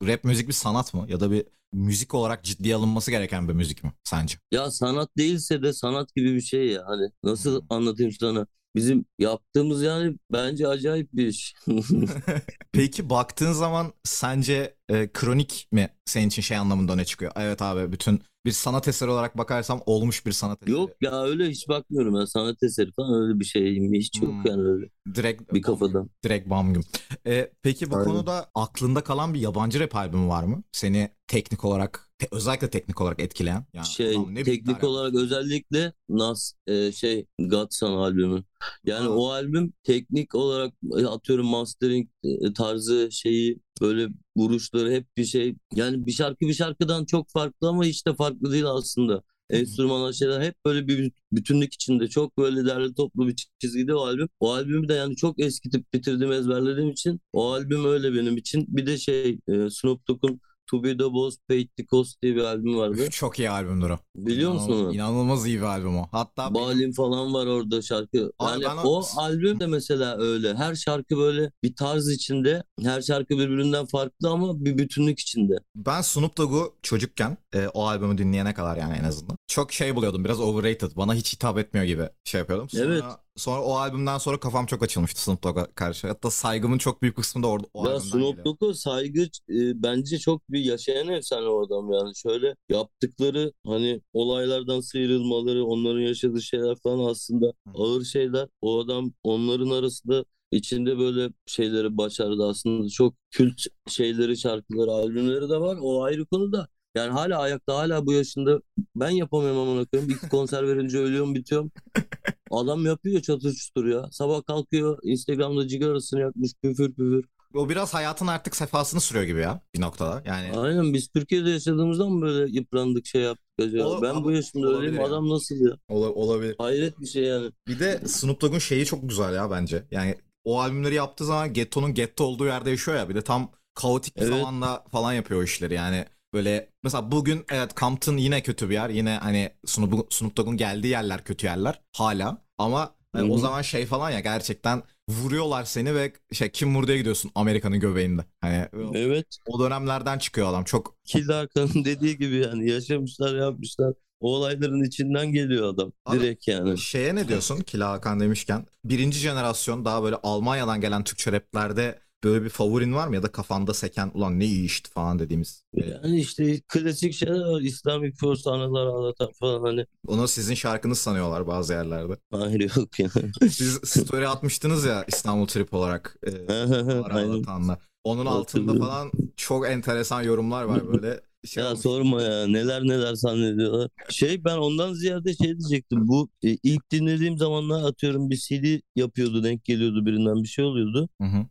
Rap 0.07 0.23
müzik 0.23 0.47
bir 0.47 0.53
sanat 0.53 0.94
mı 0.94 1.06
ya 1.09 1.19
da 1.19 1.31
bir 1.31 1.44
müzik 1.74 2.13
olarak 2.13 2.44
ciddiye 2.44 2.75
alınması 2.75 3.12
gereken 3.12 3.48
bir 3.50 3.54
müzik 3.54 3.83
mi 3.83 3.94
sence? 4.04 4.38
Ya 4.51 4.71
sanat 4.71 5.10
değilse 5.18 5.63
de 5.63 5.74
sanat 5.74 6.16
gibi 6.16 6.36
bir 6.36 6.42
şey 6.42 6.68
ya 6.68 6.83
hani 6.88 7.12
nasıl 7.24 7.62
Hmm. 7.62 7.68
anlatayım 7.69 8.12
sana? 8.12 8.48
Bizim 8.75 9.06
yaptığımız 9.19 9.81
yani 9.83 10.18
bence 10.31 10.68
acayip 10.68 11.14
bir 11.14 11.28
iş. 11.28 11.54
Peki 12.71 13.09
baktığın 13.09 13.52
zaman 13.54 13.94
sence 14.04 14.76
e, 14.90 15.11
kronik 15.14 15.68
mi 15.71 15.90
senin 16.06 16.28
için 16.28 16.42
şey 16.42 16.57
anlamında 16.57 16.94
öne 16.94 17.06
çıkıyor? 17.06 17.31
Evet 17.35 17.61
abi 17.61 17.92
bütün 17.92 18.21
bir 18.45 18.51
sanat 18.51 18.87
eseri 18.87 19.09
olarak 19.09 19.37
bakarsam 19.37 19.81
olmuş 19.85 20.25
bir 20.25 20.31
sanat 20.31 20.63
eseri. 20.63 20.71
Yok 20.71 20.89
ya 21.01 21.23
öyle 21.23 21.49
hiç 21.49 21.67
bakmıyorum 21.69 22.15
ben 22.19 22.25
sanat 22.25 22.63
eseri 22.63 22.91
falan 22.91 23.21
öyle 23.23 23.39
bir 23.39 23.45
şey 23.45 23.91
hiç 23.93 24.21
yok 24.21 24.31
Hmm. 24.31 24.51
yani 24.51 24.61
öyle 24.61 24.89
Direkt 25.15 25.53
bir 25.53 25.61
kafadan. 25.61 26.09
Direkt 26.23 26.49
bam 26.49 26.73
güm. 26.73 26.83
E, 27.27 27.51
peki 27.61 27.91
bu 27.91 27.95
Aynen. 27.95 28.07
konuda 28.07 28.51
aklında 28.55 29.01
kalan 29.03 29.33
bir 29.33 29.39
yabancı 29.39 29.79
rap 29.79 29.95
albümü 29.95 30.27
var 30.27 30.43
mı? 30.43 30.63
Seni 30.71 31.09
teknik 31.27 31.65
olarak 31.65 32.09
te- 32.17 32.27
özellikle 32.31 32.69
teknik 32.69 33.01
olarak 33.01 33.19
etkileyen. 33.19 33.65
Yani, 33.73 33.87
Şey 33.87 34.17
ne 34.35 34.43
teknik 34.43 34.83
olarak 34.83 35.15
özellikle 35.15 35.93
Nas 36.09 36.53
e, 36.67 36.91
şey 36.91 37.25
Godson 37.39 37.91
albümü. 37.93 38.43
Yani 38.85 39.07
Ha. 39.07 39.13
o 39.13 39.29
albüm 39.29 39.73
teknik 39.83 40.35
olarak 40.35 40.73
e, 40.99 41.05
atıyorum 41.05 41.47
mastering 41.47 42.07
e, 42.23 42.53
tarzı 42.53 43.09
şeyi 43.11 43.59
böyle 43.81 44.07
vuruşları 44.39 44.91
hep 44.91 45.07
bir 45.17 45.25
şey. 45.25 45.55
Yani 45.75 46.05
bir 46.05 46.11
şarkı 46.11 46.39
bir 46.41 46.53
şarkıdan 46.53 47.05
çok 47.05 47.29
farklı 47.29 47.67
ama 47.69 47.83
hiç 47.85 48.05
de 48.07 48.15
farklı 48.15 48.51
değil 48.51 48.65
aslında. 48.65 49.23
Enstrümanlar 49.49 50.13
şeyler 50.13 50.41
hep 50.41 50.55
böyle 50.65 50.87
bir 50.87 51.11
bütünlük 51.31 51.73
içinde 51.73 52.07
çok 52.07 52.37
böyle 52.37 52.65
derli 52.65 52.93
toplu 52.93 53.27
bir 53.27 53.47
çizgide 53.59 53.95
o 53.95 53.99
albüm. 54.01 54.29
O 54.39 54.53
albümü 54.53 54.87
de 54.87 54.93
yani 54.93 55.15
çok 55.15 55.39
eskitip 55.39 55.93
bitirdim 55.93 56.31
ezberlediğim 56.31 56.89
için 56.91 57.21
o 57.33 57.51
albüm 57.51 57.85
öyle 57.85 58.13
benim 58.13 58.37
için. 58.37 58.65
Bir 58.69 58.85
de 58.85 58.97
şey 58.97 59.39
e, 59.47 59.69
Snoop 59.69 60.07
Dogg'un 60.07 60.41
To 60.71 60.83
Be 60.83 60.97
The 60.97 61.14
Boss 61.14 61.38
Paid 61.49 61.68
The 61.78 61.85
Cost 61.85 62.21
diye 62.21 62.35
bir 62.35 62.42
albüm 62.44 62.78
vardı. 62.78 63.09
Çok 63.09 63.40
iyi 63.40 63.49
albümdür 63.49 63.90
o. 63.90 63.97
Biliyor 64.16 64.52
musun 64.52 64.68
İnanılmaz, 64.68 64.88
onu? 64.88 64.95
inanılmaz 64.95 65.47
iyi 65.47 65.57
bir 65.57 65.64
albüm 65.66 65.97
o. 65.97 66.07
Hatta 66.11 66.54
benim- 66.56 66.66
Balin 66.68 66.92
falan 66.92 67.33
var 67.33 67.45
orada 67.47 67.81
şarkı. 67.81 68.31
Abi 68.40 68.64
Yani 68.64 68.80
o- 68.80 68.99
o 68.99 69.04
albüm 69.18 69.59
de 69.59 69.68
mesela 69.68 70.18
öyle. 70.18 70.56
Her 70.56 70.76
şarkı 70.76 71.18
böyle 71.18 71.52
bir 71.64 71.76
tarz 71.76 72.09
içinde. 72.09 72.64
Her 72.83 73.02
şarkı 73.02 73.38
birbirinden 73.38 73.85
farklı 73.85 74.30
ama 74.30 74.66
bir 74.66 74.78
bütünlük 74.78 75.19
içinde. 75.19 75.54
ben 75.76 76.02
Snoop 76.02 76.38
Dogg'u 76.38 76.73
çocukken 76.83 77.38
e, 77.56 77.68
o 77.68 77.85
albümü 77.88 78.18
dinleyene 78.18 78.54
kadar 78.54 78.78
yani 78.78 78.97
en 78.97 79.04
azından. 79.04 79.38
Çok 79.47 79.71
şey 79.73 79.95
buluyordum 79.95 80.23
biraz 80.26 80.40
overrated. 80.42 80.92
Bana 80.95 81.14
hiç 81.14 81.33
hitap 81.33 81.57
etmiyor 81.57 81.85
gibi 81.85 82.04
şey 82.26 82.40
yapıyordum. 82.40 82.69
Sonra, 82.69 82.83
Evet. 82.85 83.04
Sonra 83.39 83.61
o 83.63 83.73
albümden 83.73 84.17
sonra 84.17 84.39
kafam 84.39 84.65
çok 84.65 84.83
açılmıştı 84.83 85.21
Snoop 85.21 85.43
Dogg'a 85.43 85.65
karşı. 85.75 86.07
Hatta 86.07 86.31
saygımın 86.31 86.77
çok 86.77 87.01
büyük 87.01 87.15
kısmı 87.15 87.43
da 87.43 87.47
orada 87.47 87.67
o 87.73 87.85
Ya 87.85 87.91
albümden 87.95 88.09
Snoop. 88.09 88.45
Dogg'a 88.45 88.73
saygı 88.73 89.21
e, 89.49 89.83
bence 89.83 90.17
çok 90.19 90.49
bir 90.51 90.59
yaşayan 90.59 91.07
efsane 91.07 91.47
o 91.47 91.65
adam 91.65 91.91
yani. 91.91 92.15
Şöyle 92.15 92.55
yaptıkları 92.69 93.51
hani 93.65 94.01
olaylardan 94.13 94.79
sıyrılmaları, 94.79 95.65
onların 95.65 96.01
yaşadığı 96.01 96.41
şeyler 96.41 96.75
falan 96.83 97.09
aslında 97.11 97.53
ağır 97.75 98.03
şeyler. 98.03 98.47
O 98.61 98.79
adam 98.79 99.13
onların 99.23 99.69
arasında 99.69 100.25
içinde 100.51 100.97
böyle 100.97 101.33
şeyleri 101.45 101.97
başardı 101.97 102.47
aslında. 102.47 102.89
Çok 102.89 103.13
kült 103.31 103.61
şeyleri, 103.87 104.37
şarkıları, 104.37 104.91
albümleri 104.91 105.49
de 105.49 105.59
var. 105.59 105.77
O 105.81 106.03
ayrı 106.03 106.25
konu 106.25 106.51
da. 106.51 106.67
Yani 106.95 107.11
hala 107.11 107.39
ayakta, 107.39 107.75
hala 107.77 108.05
bu 108.05 108.13
yaşında 108.13 108.61
ben 108.95 109.09
yapamıyorum 109.09 109.59
amına 109.59 109.85
koyayım. 109.85 110.11
İki 110.11 110.29
konser 110.29 110.67
verince 110.67 110.97
ölüyorum, 110.97 111.35
bitiyorum. 111.35 111.71
Adam 112.51 112.85
yapıyor 112.85 113.21
çatır 113.21 113.53
çutur 113.53 113.85
ya. 113.85 114.09
Sabah 114.11 114.44
kalkıyor, 114.45 114.99
Instagram'da 115.03 115.68
cigarasını 115.68 116.19
yakmış, 116.19 116.51
püfür 116.63 116.89
püfür. 116.94 117.25
O 117.56 117.69
biraz 117.69 117.94
hayatın 117.94 118.27
artık 118.27 118.56
sefasını 118.56 119.01
sürüyor 119.01 119.25
gibi 119.25 119.39
ya 119.39 119.61
bir 119.75 119.81
noktada. 119.81 120.23
Yani 120.25 120.57
Aynen 120.59 120.94
biz 120.94 121.07
Türkiye'de 121.07 121.49
yaşadığımızdan 121.49 122.11
mı 122.11 122.21
böyle 122.21 122.51
yıprandık 122.51 123.06
şey 123.06 123.21
yaptık 123.21 123.45
acaba? 123.59 123.83
Ola- 123.87 124.01
ben 124.01 124.23
bu 124.23 124.31
yaşımda 124.31 124.68
öyleyim 124.77 124.95
ya. 124.95 125.06
adam 125.07 125.29
nasıl 125.29 125.56
ya? 125.56 125.77
ola- 125.89 126.13
olabilir. 126.13 126.56
Hayret 126.57 126.99
bir 126.99 127.06
şey 127.07 127.23
yani. 127.23 127.51
Bir 127.68 127.79
de 127.79 128.01
Snoop 128.07 128.41
Dogg'un 128.41 128.59
şeyi 128.59 128.85
çok 128.85 129.09
güzel 129.09 129.33
ya 129.35 129.51
bence. 129.51 129.83
Yani 129.91 130.15
o 130.44 130.59
albümleri 130.59 130.95
yaptığı 130.95 131.25
zaman 131.25 131.53
Getto'nun 131.53 131.94
Getto 131.94 132.23
olduğu 132.23 132.45
yerde 132.45 132.69
yaşıyor 132.69 132.97
ya. 132.97 133.09
Bir 133.09 133.15
de 133.15 133.21
tam 133.21 133.51
kaotik 133.73 134.15
bir 134.15 134.21
Evet. 134.21 134.33
zamanda 134.33 134.83
falan 134.91 135.13
yapıyor 135.13 135.39
o 135.39 135.44
işleri. 135.44 135.73
Yani 135.73 136.06
böyle 136.33 136.69
mesela 136.83 137.12
bugün 137.12 137.45
evet 137.52 137.78
Compton 137.78 138.18
yine 138.18 138.44
kötü 138.44 138.69
bir 138.69 138.74
yer. 138.74 138.90
Yine 138.90 139.09
hani 139.21 139.50
Snoop, 139.66 140.14
Snoop 140.14 140.38
Dogg'un 140.38 140.57
geldiği 140.57 140.88
yerler 140.88 141.24
kötü 141.24 141.45
yerler 141.48 141.81
hala. 141.95 142.42
Ama 142.57 142.95
hani 143.14 143.31
o 143.31 143.38
zaman 143.38 143.62
şey 143.62 143.86
falan 143.86 144.09
ya 144.12 144.19
gerçekten 144.19 144.83
vuruyorlar 145.09 145.64
seni 145.66 145.95
ve 145.95 146.14
şey 146.33 146.50
kim 146.52 146.76
vur 146.76 146.88
diye 146.88 146.98
gidiyorsun 146.98 147.31
Amerika'nın 147.36 147.80
göbeğinde. 147.80 148.21
Hani 148.42 148.68
Evet. 148.94 149.26
o 149.48 149.59
dönemlerden 149.59 150.18
çıkıyor 150.18 150.50
adam. 150.50 150.64
Çok 150.64 150.95
Kilde 151.04 151.33
Hakan'ın 151.33 151.86
dediği 151.86 152.18
gibi 152.18 152.36
yani 152.36 152.69
yaşamışlar 152.69 153.36
yapmışlar. 153.36 153.94
O 154.19 154.36
olayların 154.36 154.83
içinden 154.83 155.31
geliyor 155.33 155.74
adam. 155.74 155.92
Abi- 156.06 156.19
Direkt 156.19 156.48
yani. 156.48 156.78
Şeye 156.78 157.16
ne 157.16 157.28
diyorsun 157.28 157.59
Kila 157.59 157.92
Hakan 157.92 158.19
demişken? 158.19 158.66
Birinci 158.86 159.19
jenerasyon 159.19 159.86
daha 159.86 160.04
böyle 160.04 160.16
Almanya'dan 160.24 160.81
gelen 160.81 161.04
Türkçe 161.04 161.31
raplerde 161.31 162.00
böyle 162.23 162.44
bir 162.44 162.49
favorin 162.49 162.94
var 162.94 163.07
mı? 163.07 163.16
Ya 163.16 163.23
da 163.23 163.31
kafanda 163.31 163.73
seken 163.73 164.11
ulan 164.14 164.40
ne 164.40 164.45
iyi 164.45 164.66
işti 164.66 164.92
falan 164.92 165.19
dediğimiz. 165.19 165.64
Yani 165.76 166.19
işte 166.19 166.61
klasik 166.68 167.14
şeyler 167.14 167.40
var. 167.40 167.61
İslamic 167.61 168.16
Force 168.16 168.49
anılar 168.49 169.14
falan 169.40 169.61
hani. 169.61 169.85
Onu 170.07 170.28
sizin 170.28 170.56
şarkınız 170.56 170.99
sanıyorlar 170.99 171.47
bazı 171.47 171.73
yerlerde. 171.73 172.18
Hayır 172.31 172.71
yok 172.78 172.99
ya. 172.99 173.09
Siz 173.49 173.73
story 173.83 174.28
atmıştınız 174.28 174.85
ya 174.85 175.06
İstanbul 175.07 175.47
Trip 175.47 175.73
olarak. 175.73 176.18
E, 176.28 176.54
Ara 176.54 177.14
Aynen. 177.14 177.30
Anlatan'la. 177.30 177.80
Onun 178.04 178.26
altında 178.26 178.80
falan 178.80 179.11
çok 179.38 179.68
enteresan 179.68 180.21
yorumlar 180.21 180.64
var 180.64 180.88
böyle. 180.94 181.21
Şey 181.45 181.64
Ya 181.64 181.69
olmuş. 181.69 181.81
sorma 181.81 182.21
ya 182.21 182.47
neler 182.47 182.83
neler 182.83 183.14
zannediyorlar. 183.14 183.90
Şey 184.09 184.44
ben 184.44 184.57
ondan 184.57 184.94
ziyade 184.94 185.33
şey 185.33 185.47
diyecektim. 185.59 186.07
Bu 186.07 186.30
e, 186.44 186.57
ilk 186.64 186.92
dinlediğim 186.92 187.38
zamanlar 187.38 187.83
atıyorum 187.90 188.30
bir 188.30 188.35
CD 188.38 188.80
yapıyordu 188.95 189.44
denk 189.44 189.66
geliyordu 189.66 190.06
birinden 190.06 190.44
bir 190.44 190.47
şey 190.47 190.66
oluyordu. 190.66 191.09
Hı 191.21 191.28
hı. 191.28 191.45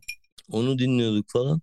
Onu 0.51 0.79
dinliyorduk 0.79 1.25
falan. 1.29 1.61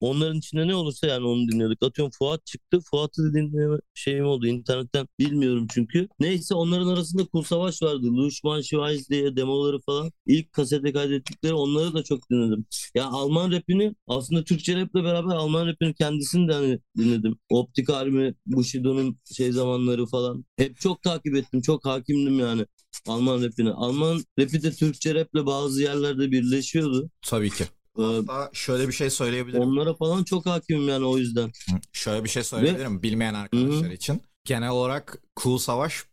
Onların 0.00 0.38
içinde 0.38 0.68
ne 0.68 0.74
olursa 0.74 1.06
yani 1.06 1.26
onu 1.26 1.48
dinliyorduk. 1.48 1.82
Atıyorum 1.82 2.12
Fuat 2.18 2.46
çıktı. 2.46 2.80
Fuat'ı 2.90 3.22
da 3.22 3.34
dinleme 3.34 3.76
şeyim 3.94 4.26
oldu 4.26 4.46
internetten 4.46 5.08
bilmiyorum 5.18 5.66
çünkü. 5.70 6.08
Neyse 6.20 6.54
onların 6.54 6.86
arasında 6.88 7.24
Kul 7.26 7.42
Savaş 7.42 7.82
vardı. 7.82 8.06
Lushman 8.06 8.60
Schweiz 8.60 9.10
diye 9.10 9.36
demoları 9.36 9.80
falan. 9.80 10.12
İlk 10.26 10.52
kasete 10.52 10.92
kaydettikleri 10.92 11.54
onları 11.54 11.94
da 11.94 12.04
çok 12.04 12.30
dinledim. 12.30 12.66
Ya 12.94 13.06
Alman 13.06 13.52
rapini 13.52 13.94
aslında 14.06 14.44
Türkçe 14.44 14.76
raple 14.76 15.04
beraber 15.04 15.34
Alman 15.34 15.66
rapini 15.66 15.94
kendisini 15.94 16.48
de 16.48 16.52
hani 16.52 16.80
dinledim. 16.98 17.38
Optik 17.50 17.90
Army, 17.90 18.34
Bushido'nun 18.46 19.18
şey 19.36 19.52
zamanları 19.52 20.06
falan. 20.06 20.44
Hep 20.56 20.80
çok 20.80 21.02
takip 21.02 21.36
ettim. 21.36 21.60
Çok 21.62 21.86
hakimdim 21.86 22.38
yani 22.38 22.66
Alman 23.06 23.42
rapine. 23.44 23.70
Alman 23.70 24.24
rapi 24.38 24.62
de 24.62 24.72
Türkçe 24.72 25.14
raple 25.14 25.46
bazı 25.46 25.82
yerlerde 25.82 26.30
birleşiyordu. 26.30 27.10
Tabii 27.22 27.50
ki. 27.50 27.64
Ee, 27.98 28.02
Hatta 28.02 28.50
şöyle 28.52 28.88
bir 28.88 28.92
şey 28.92 29.10
söyleyebilirim. 29.10 29.62
Onlara 29.62 29.94
falan 29.94 30.24
çok 30.24 30.46
hakimim 30.46 30.88
yani 30.88 31.04
o 31.04 31.18
yüzden. 31.18 31.52
Şöyle 31.92 32.24
bir 32.24 32.28
şey 32.28 32.44
söyleyebilirim 32.44 33.02
bilmeyen 33.02 33.34
arkadaşlar 33.34 33.90
için. 33.90 34.22
Genel 34.44 34.70
olarak 34.70 35.18
Cool 35.42 35.58
Savaş 35.58 36.04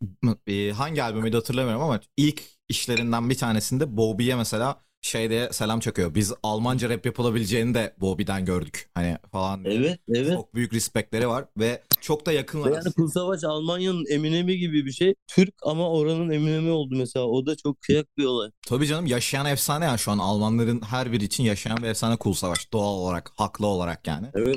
e, 0.48 0.72
hangi 0.72 1.04
albümüydü 1.04 1.36
hatırlamıyorum 1.36 1.82
ama 1.84 2.00
ilk 2.18 2.44
işlerinden 2.70 3.30
bir 3.30 3.38
tanesinde 3.38 3.98
Bobby'ye 3.98 4.36
mesela 4.36 4.82
şey 5.04 5.30
diye 5.30 5.50
selam 5.52 5.80
çakıyor. 5.80 6.16
Biz 6.16 6.34
Almanca 6.44 6.90
rap 6.90 7.06
yapılabileceğini 7.06 7.74
de 7.74 7.94
Bobby'den 8.02 8.46
gördük. 8.46 8.90
Hani 8.94 9.18
falan. 9.32 9.66
Evet, 9.66 10.00
evet. 10.10 10.34
Çok 10.34 10.56
büyük 10.56 10.74
respektleri 10.74 11.28
var 11.28 11.46
ve 11.58 11.84
çok 12.02 12.26
da 12.26 12.32
yakınlar. 12.32 12.72
Ve 12.72 12.76
Yani 12.76 12.94
Kul 12.96 13.08
Savaş 13.08 13.44
Almanya'nın 13.44 14.06
Eminem'i 14.10 14.58
gibi 14.58 14.86
bir 14.86 14.92
şey. 14.92 15.14
Türk 15.28 15.54
ama 15.64 15.90
oranın 15.92 16.30
Eminem'i 16.30 16.72
oldu 16.72 16.96
mesela. 16.98 17.26
O 17.26 17.46
da 17.46 17.56
çok 17.56 17.82
kıyak 17.82 18.18
bir 18.18 18.26
olay. 18.26 18.50
Tabii 18.68 18.88
canım 18.88 19.06
yaşayan 19.06 19.46
efsane 19.46 19.86
ya 19.86 19.98
şu 19.98 20.12
an 20.12 20.18
Almanların 20.18 20.82
her 20.82 21.12
biri 21.12 21.24
için 21.24 21.44
yaşayan 21.44 21.78
bir 21.78 21.88
efsane 21.88 22.18
Cool 22.22 22.34
Savaş. 22.34 22.74
Doğal 22.74 22.94
olarak, 22.94 23.32
haklı 23.36 23.68
olarak 23.68 24.08
yani. 24.08 24.28
Evet. 24.34 24.56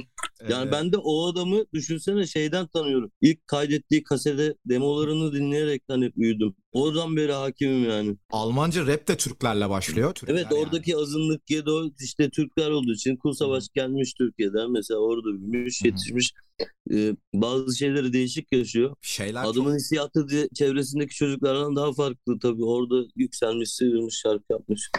Yani 0.49 0.69
Ee, 0.69 0.73
ben 0.73 0.93
de 0.93 0.97
o 0.97 1.26
adamı 1.33 1.65
düşünsene 1.73 2.26
şeyden 2.26 2.67
tanıyorum. 2.67 3.11
İlk 3.21 3.47
kaydettiği 3.47 4.03
kasede 4.03 4.55
demolarını 4.67 5.33
dinleyerek 5.33 5.83
hani 5.88 6.12
büyüdüm. 6.17 6.55
Oradan 6.76 7.16
beri 7.16 7.33
hakimim 7.33 7.90
yani. 7.90 8.16
Almanca 8.30 8.87
rap 8.87 9.09
de 9.09 9.16
Türklerle 9.16 9.71
başlıyor. 9.71 10.14
Türkler 10.14 10.35
Evet 10.35 10.47
yani. 10.50 10.54
oradaki 10.62 10.97
azınlık 10.97 11.47
Gedo 11.47 11.90
işte 12.00 12.30
Türkler 12.30 12.71
olduğu 12.71 12.92
için 12.92 13.16
Kul 13.16 13.33
Savaş 13.33 13.68
gelmiş 13.75 14.14
Türkiye'den 14.14 14.71
mesela 14.71 15.00
orada 15.00 15.26
büyümüş 15.52 15.83
yetişmiş. 15.85 16.33
Ee, 16.92 17.12
bazı 17.35 17.76
şeyleri 17.78 18.12
değişik 18.12 18.52
yaşıyor. 18.52 18.95
şeyler 19.02 19.45
çok 19.45 19.52
Adamın 19.54 19.75
hissiyatı 19.76 20.28
diye- 20.28 20.49
çevresindeki 20.54 21.14
çocuklardan 21.14 21.76
daha 21.76 21.92
farklı 21.92 22.38
tabii. 22.38 22.64
Orada 22.64 23.09
yükselmiş, 23.16 23.71
sıyrılmış, 23.71 24.14
şarkı 24.14 24.45
yapmış. 24.50 24.90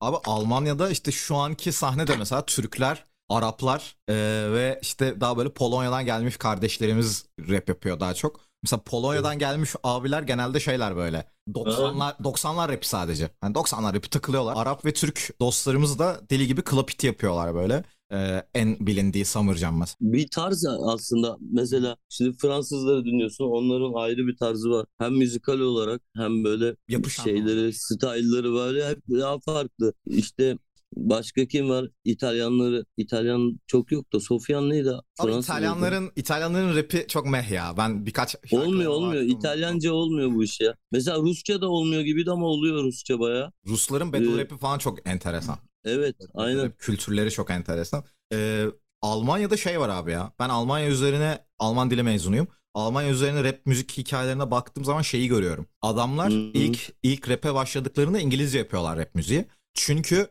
Abi 0.00 0.16
Almanya'da 0.26 0.90
işte 0.90 1.12
şu 1.12 1.36
anki 1.36 1.72
sahnede 1.72 2.16
mesela 2.16 2.46
Türkler, 2.46 3.04
Araplar 3.28 3.96
e, 4.08 4.14
ve 4.52 4.78
işte 4.82 5.20
daha 5.20 5.36
böyle 5.38 5.52
Polonya'dan 5.52 6.04
gelmiş 6.04 6.36
kardeşlerimiz 6.36 7.24
rap 7.48 7.68
yapıyor 7.68 8.00
daha 8.00 8.14
çok. 8.14 8.49
Mesela 8.62 8.82
Polonya'dan 8.82 9.38
gelmiş 9.38 9.74
abiler 9.84 10.22
genelde 10.22 10.60
şeyler 10.60 10.96
böyle 10.96 11.26
90'lar 11.48 12.22
90'lar 12.22 12.72
rapi 12.72 12.88
sadece. 12.88 13.30
Yani 13.42 13.54
90'lar 13.54 13.94
rapi 13.94 14.10
takılıyorlar. 14.10 14.54
Arap 14.56 14.84
ve 14.84 14.92
Türk 14.92 15.34
dostlarımız 15.40 15.98
da 15.98 16.20
deli 16.30 16.46
gibi 16.46 16.60
hit 16.62 17.04
yapıyorlar 17.04 17.54
böyle. 17.54 17.84
E, 18.12 18.42
en 18.54 18.86
bilindiği 18.86 19.24
Summer 19.24 19.54
Jam 19.54 19.78
mesela. 19.78 19.96
Bir 20.00 20.28
tarz 20.28 20.66
aslında 20.66 21.36
mesela 21.52 21.96
şimdi 22.08 22.36
Fransızları 22.36 23.04
dinliyorsun 23.04 23.44
onların 23.44 23.92
ayrı 23.94 24.26
bir 24.26 24.36
tarzı 24.36 24.70
var. 24.70 24.86
Hem 24.98 25.12
müzikal 25.12 25.58
olarak 25.58 26.02
hem 26.16 26.44
böyle 26.44 26.76
Yapışan 26.88 27.24
şeyleri, 27.24 27.72
style'ları 27.72 28.52
böyle 28.52 28.88
hep 28.88 28.98
daha 29.08 29.38
farklı. 29.38 29.92
İşte 30.06 30.58
başka 30.96 31.46
kim 31.46 31.68
var? 31.70 31.86
İtalyanları, 32.04 32.84
İtalyan 32.96 33.60
çok 33.66 33.92
yok 33.92 34.12
da 34.12 34.20
Sofyan 34.20 34.70
neydi? 34.70 34.90
Abi 34.90 35.02
Fransız 35.30 35.44
İtalyanların 35.44 36.12
İtalyanların 36.16 36.76
rapi 36.76 37.06
çok 37.08 37.26
meh 37.26 37.50
ya. 37.50 37.74
Ben 37.76 38.06
birkaç 38.06 38.36
Olmuyor 38.52 38.90
olmuyor. 38.90 39.22
baktım. 39.22 39.38
İtalyanca 39.38 39.92
olmuyor 39.92 40.34
bu 40.34 40.44
iş 40.44 40.60
ya. 40.60 40.74
Mesela 40.92 41.18
Rusça 41.18 41.60
da 41.60 41.68
olmuyor 41.68 42.02
gibiydi 42.02 42.30
ama 42.30 42.46
oluyor 42.46 42.84
Rusça 42.84 43.20
baya. 43.20 43.52
Rusların 43.66 44.12
battle 44.12 44.34
Ee, 44.34 44.38
rapi 44.38 44.58
falan 44.58 44.78
çok 44.78 45.08
enteresan. 45.08 45.58
Evet 45.84 46.16
aynen. 46.34 46.64
Rap 46.64 46.78
kültürleri 46.78 47.30
çok 47.30 47.50
enteresan. 47.50 48.04
Ee, 48.32 48.66
Almanya'da 49.02 49.56
şey 49.56 49.80
var 49.80 49.88
abi 49.88 50.10
ya. 50.10 50.32
Ben 50.38 50.48
Almanya 50.48 50.88
üzerine 50.88 51.38
Alman 51.58 51.90
dili 51.90 52.02
mezunuyum. 52.02 52.48
Almanya 52.74 53.10
üzerine 53.10 53.44
rap 53.44 53.66
müzik 53.66 53.98
hikayelerine 53.98 54.50
baktığım 54.50 54.84
zaman 54.84 55.02
şeyi 55.02 55.28
görüyorum. 55.28 55.66
Adamlar 55.82 56.30
Hı 56.30 56.34
hı. 56.34 56.50
ilk 56.54 56.92
ilk 57.02 57.28
rap'e 57.30 57.54
başladıklarında 57.54 58.18
İngilizce 58.18 58.58
yapıyorlar 58.58 58.98
rap 58.98 59.14
müziği. 59.14 59.44
Çünkü 59.74 60.28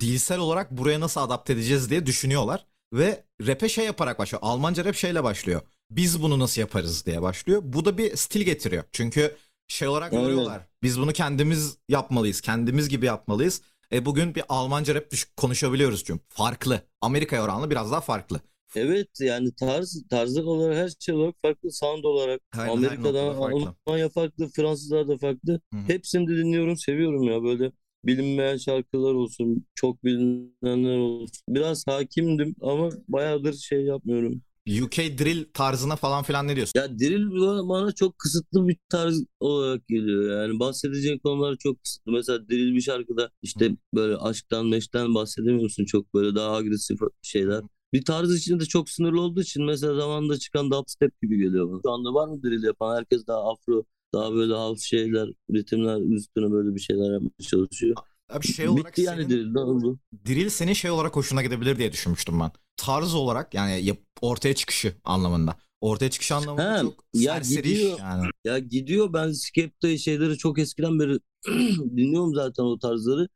dilsel 0.00 0.38
olarak 0.38 0.70
buraya 0.70 1.00
nasıl 1.00 1.20
adapte 1.20 1.52
edeceğiz 1.52 1.90
diye 1.90 2.06
düşünüyorlar. 2.06 2.66
Ve 2.92 3.24
rap'e 3.46 3.68
şey 3.68 3.84
yaparak 3.84 4.18
başlıyor. 4.18 4.42
Almanca 4.44 4.84
rap 4.84 4.94
şeyle 4.94 5.24
başlıyor. 5.24 5.60
Biz 5.90 6.22
bunu 6.22 6.38
nasıl 6.38 6.60
yaparız 6.60 7.06
diye 7.06 7.22
başlıyor. 7.22 7.62
Bu 7.64 7.84
da 7.84 7.98
bir 7.98 8.16
stil 8.16 8.40
getiriyor. 8.40 8.84
Çünkü 8.92 9.36
şey 9.68 9.88
olarak 9.88 10.12
Aynen. 10.12 10.24
görüyorlar. 10.24 10.62
Biz 10.82 11.00
bunu 11.00 11.12
kendimiz 11.12 11.78
yapmalıyız. 11.88 12.40
Kendimiz 12.40 12.88
gibi 12.88 13.06
yapmalıyız. 13.06 13.62
E 13.92 14.04
bugün 14.04 14.34
bir 14.34 14.42
Almanca 14.48 14.94
rap 14.94 15.04
konuşabiliyoruz 15.36 16.04
çünkü. 16.04 16.24
Farklı. 16.28 16.82
Amerika'ya 17.00 17.44
oranla 17.44 17.70
biraz 17.70 17.92
daha 17.92 18.00
farklı. 18.00 18.40
Evet 18.74 19.08
yani 19.20 19.54
tarz 19.54 20.02
tarzı 20.10 20.42
olarak 20.42 20.76
her 20.76 20.92
şey 21.00 21.14
olarak 21.14 21.34
farklı 21.42 21.72
sound 21.72 22.04
olarak 22.04 22.40
Aynen, 22.56 22.66
her 22.66 22.72
Amerika'da 22.72 23.24
noktada 23.24 23.34
farklı. 23.40 23.74
Almanya 23.86 24.08
farklı 24.08 24.48
Fransızlar 24.48 25.08
da 25.08 25.18
farklı 25.18 25.52
Hı 25.52 25.78
hı. 25.78 25.80
hepsini 25.86 26.28
de 26.28 26.36
dinliyorum 26.36 26.76
seviyorum 26.76 27.22
ya 27.22 27.42
böyle 27.42 27.72
bilinmeyen 28.04 28.56
şarkılar 28.56 29.14
olsun 29.14 29.66
çok 29.74 30.04
bilinenler 30.04 30.98
olsun. 30.98 31.42
Biraz 31.48 31.84
hakimdim 31.86 32.54
ama 32.60 32.90
bayağıdır 33.08 33.52
şey 33.54 33.84
yapmıyorum. 33.84 34.42
UK 34.82 34.96
drill 34.96 35.44
tarzına 35.54 35.96
falan 35.96 36.22
filan 36.22 36.48
ne 36.48 36.56
diyorsun? 36.56 36.80
ya 36.80 36.98
drill 36.98 37.30
bana 37.68 37.92
çok 37.92 38.18
kısıtlı 38.18 38.68
bir 38.68 38.76
tarz 38.88 39.24
olarak 39.40 39.88
geliyor. 39.88 40.42
Yani 40.42 40.60
bahsedeceğin 40.60 41.18
konular 41.18 41.56
çok 41.56 41.84
kısıtlı. 41.84 42.12
Mesela 42.12 42.48
drill 42.48 42.74
bir 42.74 42.80
şarkıda 42.80 43.30
işte 43.42 43.70
böyle 43.94 44.16
aşktan 44.16 44.66
meşkten 44.66 45.14
bahsedemiyorsun 45.14 45.84
çok 45.84 46.14
böyle 46.14 46.34
daha 46.34 46.56
agresif 46.56 46.98
şeyler. 47.22 47.62
Bir 47.92 48.04
tarz 48.04 48.34
içinde 48.34 48.60
de 48.60 48.64
çok 48.64 48.88
sınırlı 48.90 49.20
olduğu 49.20 49.40
için 49.40 49.64
mesela 49.64 49.94
zamanında 49.94 50.38
çıkan 50.38 50.70
dubstep 50.70 51.20
gibi 51.22 51.38
geliyor 51.38 51.70
bana. 51.70 51.80
Şu 51.84 51.90
anda 51.90 52.14
var 52.14 52.28
mı 52.28 52.42
drill 52.42 52.62
yapan? 52.62 52.96
Herkes 52.96 53.26
daha 53.26 53.50
afro, 53.52 53.84
daha 54.12 54.34
böyle 54.34 54.52
house 54.54 54.86
şeyler, 54.86 55.28
ritimler 55.54 56.00
üstüne 56.16 56.50
böyle 56.52 56.74
bir 56.74 56.80
şeyler 56.80 57.12
yapmaya 57.12 57.42
çalışıyor. 57.50 57.96
Abi 58.28 58.46
şey 58.46 58.68
olarak 58.68 58.88
Bitti 58.92 59.02
yani 59.02 59.22
senin. 59.22 59.54
Ne 59.54 59.60
oldu? 59.60 59.98
drill 60.26 60.48
senin 60.48 60.72
şey 60.72 60.90
olarak 60.90 61.16
hoşuna 61.16 61.42
gidebilir 61.42 61.78
diye 61.78 61.92
düşünmüştüm 61.92 62.40
ben. 62.40 62.50
Tarz 62.76 63.14
olarak 63.14 63.54
yani 63.54 63.84
yap- 63.84 63.98
ortaya 64.20 64.54
çıkışı 64.54 64.94
anlamında. 65.04 65.56
Ortaya 65.80 66.10
çıkış 66.10 66.32
anlamında 66.32 66.78
He, 66.78 66.82
çok 66.82 67.04
ya 67.14 67.34
serseri 67.34 67.62
gidiyor. 67.72 67.98
yani. 67.98 68.30
Ya 68.44 68.58
gidiyor 68.58 69.12
ben 69.12 69.32
Skepta 69.32 69.96
şeyleri 69.98 70.38
çok 70.38 70.58
eskiden 70.58 70.98
beri 71.00 71.18
dinliyorum 71.96 72.34
zaten 72.34 72.62
o 72.64 72.78
tarzları. 72.78 73.28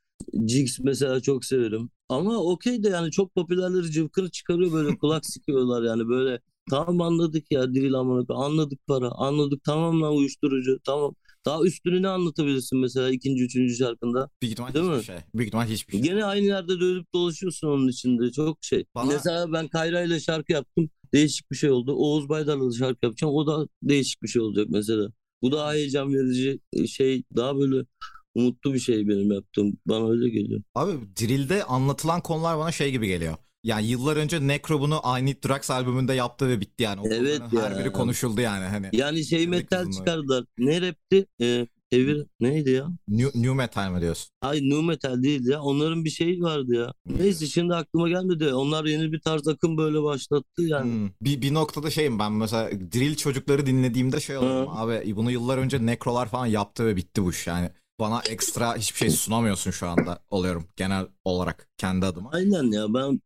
Jigs 0.48 0.78
mesela 0.80 1.20
çok 1.20 1.44
severim. 1.44 1.90
Ama 2.08 2.36
okey 2.38 2.82
de 2.84 2.88
yani 2.88 3.10
çok 3.10 3.34
popülerleri 3.34 3.90
cıvkını 3.90 4.30
çıkarıyor 4.30 4.72
böyle 4.72 4.96
kulak 4.98 5.26
sıkıyorlar 5.26 5.82
yani 5.82 6.08
böyle 6.08 6.40
tamam 6.70 7.00
anladık 7.00 7.52
ya 7.52 7.74
drill 7.74 7.94
amına 7.94 8.34
anladık 8.34 8.78
para 8.86 9.08
anladık 9.10 9.64
tamam 9.64 10.02
lan 10.02 10.16
uyuşturucu 10.16 10.78
tamam. 10.84 11.14
Daha 11.44 11.62
üstünü 11.62 12.02
ne 12.02 12.08
anlatabilirsin 12.08 12.78
mesela 12.78 13.10
ikinci 13.10 13.44
üçüncü 13.44 13.74
şarkında? 13.76 14.30
Büyük 14.42 14.52
ihtimal 14.52 14.74
Değil 14.74 14.84
hiçbir 14.84 14.96
mi? 14.98 15.04
şey. 15.04 15.16
Büyük 15.34 15.48
ihtimal 15.48 15.66
hiçbir 15.66 15.92
şey. 15.92 16.02
Gene 16.02 16.24
aynı 16.24 16.46
yerde 16.46 16.80
dönüp 16.80 17.06
dolaşıyorsun 17.14 17.68
onun 17.68 17.88
içinde 17.88 18.32
çok 18.32 18.58
şey. 18.60 18.84
Bana- 18.94 19.12
Mesela 19.12 19.52
ben 19.52 19.68
Kayra 19.68 20.02
ile 20.02 20.20
şarkı 20.20 20.52
yaptım. 20.52 20.90
Değişik 21.12 21.50
bir 21.50 21.56
şey 21.56 21.70
oldu. 21.70 21.92
Oğuz 21.94 22.28
Baydar'la 22.28 22.66
da 22.70 22.72
şarkı 22.76 22.98
yapacağım. 23.06 23.34
O 23.34 23.46
da 23.46 23.68
değişik 23.82 24.22
bir 24.22 24.28
şey 24.28 24.42
olacak 24.42 24.66
mesela. 24.70 25.08
Bu 25.42 25.52
daha 25.52 25.72
heyecan 25.72 26.14
verici 26.14 26.60
şey 26.88 27.22
daha 27.36 27.58
böyle 27.58 27.86
umutlu 28.34 28.74
bir 28.74 28.78
şey 28.78 29.08
benim 29.08 29.32
yaptığım. 29.32 29.78
Bana 29.86 30.10
öyle 30.10 30.28
geliyor. 30.28 30.62
Abi 30.74 30.92
drill'de 31.20 31.64
anlatılan 31.64 32.20
konular 32.20 32.58
bana 32.58 32.72
şey 32.72 32.90
gibi 32.90 33.06
geliyor. 33.08 33.36
Yani 33.64 33.86
yıllar 33.86 34.16
önce 34.16 34.46
Necro 34.46 34.80
bunu 34.80 35.00
I 35.18 35.26
Need 35.26 35.44
Drugs 35.44 35.70
albümünde 35.70 36.14
yaptı 36.14 36.48
ve 36.48 36.60
bitti 36.60 36.82
yani. 36.82 37.00
O 37.00 37.08
Evet 37.08 37.38
konuların 37.38 37.66
her 37.66 37.70
ya. 37.70 37.78
biri 37.78 37.92
konuşuldu 37.92 38.40
yani. 38.40 38.64
Hani 38.64 38.88
Yani 38.92 39.24
şey 39.24 39.46
metal 39.46 39.90
çıkardılar. 39.90 40.44
Ne 40.58 40.80
rapti? 40.80 41.26
Ee, 41.40 41.66
Evir 41.92 42.26
neydi 42.40 42.70
ya? 42.70 42.88
new, 43.08 43.40
new 43.40 43.54
metal 43.54 43.90
mi 43.90 44.00
diyorsun? 44.00 44.28
Ay 44.40 44.60
nu 44.70 44.82
metal 44.82 45.22
değil 45.22 45.46
ya. 45.46 45.60
Onların 45.62 46.04
bir 46.04 46.10
şeyi 46.10 46.40
vardı 46.42 46.74
ya. 46.74 46.92
Neyse 47.18 47.46
şimdi 47.46 47.74
aklıma 47.74 48.08
gelmedi. 48.08 48.54
Onlar 48.54 48.84
yeni 48.84 49.12
bir 49.12 49.20
tarz 49.20 49.48
akım 49.48 49.76
böyle 49.76 50.02
başlattı 50.02 50.62
yani. 50.62 50.84
Hmm. 50.84 51.10
Bir, 51.20 51.42
bir 51.42 51.54
noktada 51.54 51.90
şeyim 51.90 52.18
ben 52.18 52.32
mesela 52.32 52.70
drill 52.70 53.14
çocukları 53.14 53.66
dinlediğimde 53.66 54.20
şey 54.20 54.36
oluyorum. 54.36 54.68
Abi 54.76 55.16
bunu 55.16 55.30
yıllar 55.30 55.58
önce 55.58 55.86
Necro'lar 55.86 56.28
falan 56.28 56.46
yaptı 56.46 56.86
ve 56.86 56.96
bitti 56.96 57.22
bu 57.24 57.30
iş 57.30 57.46
yani. 57.46 57.70
Bana 58.02 58.22
ekstra 58.30 58.76
hiçbir 58.76 58.98
şey 58.98 59.10
sunamıyorsun 59.10 59.70
şu 59.70 59.88
anda 59.88 60.18
oluyorum 60.30 60.64
genel 60.76 61.06
olarak 61.24 61.68
kendi 61.76 62.06
adıma. 62.06 62.30
Aynen 62.32 62.72
ya 62.72 62.94
ben 62.94 63.20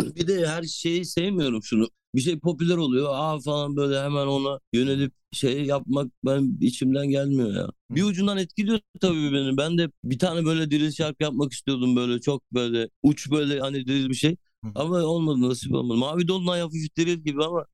bir 0.00 0.26
de 0.26 0.46
her 0.46 0.62
şeyi 0.62 1.04
sevmiyorum 1.04 1.62
şunu. 1.62 1.88
Bir 2.14 2.20
şey 2.20 2.38
popüler 2.38 2.76
oluyor 2.76 3.08
aa 3.12 3.40
falan 3.40 3.76
böyle 3.76 4.00
hemen 4.02 4.26
ona 4.26 4.60
yönelip 4.72 5.12
şey 5.32 5.64
yapmak 5.64 6.12
ben 6.24 6.58
içimden 6.60 7.06
gelmiyor 7.06 7.54
ya. 7.54 7.68
Bir 7.90 8.02
ucundan 8.02 8.38
etkiliyor 8.38 8.80
tabii 9.00 9.32
beni. 9.32 9.56
Ben 9.56 9.78
de 9.78 9.90
bir 10.04 10.18
tane 10.18 10.44
böyle 10.44 10.70
drill 10.70 10.92
şarkı 10.92 11.22
yapmak 11.22 11.52
istiyordum 11.52 11.96
böyle 11.96 12.20
çok 12.20 12.52
böyle 12.52 12.88
uç 13.02 13.30
böyle 13.30 13.60
hani 13.60 13.86
drill 13.86 14.08
bir 14.08 14.14
şey. 14.14 14.36
Ama 14.74 14.96
olmadı 14.96 15.40
nasip 15.48 15.74
olmadı. 15.74 15.98
Mavi 15.98 16.28
Dolunay 16.28 16.60
hafif 16.60 16.96
drill 16.98 17.18
gibi 17.24 17.44
ama 17.44 17.66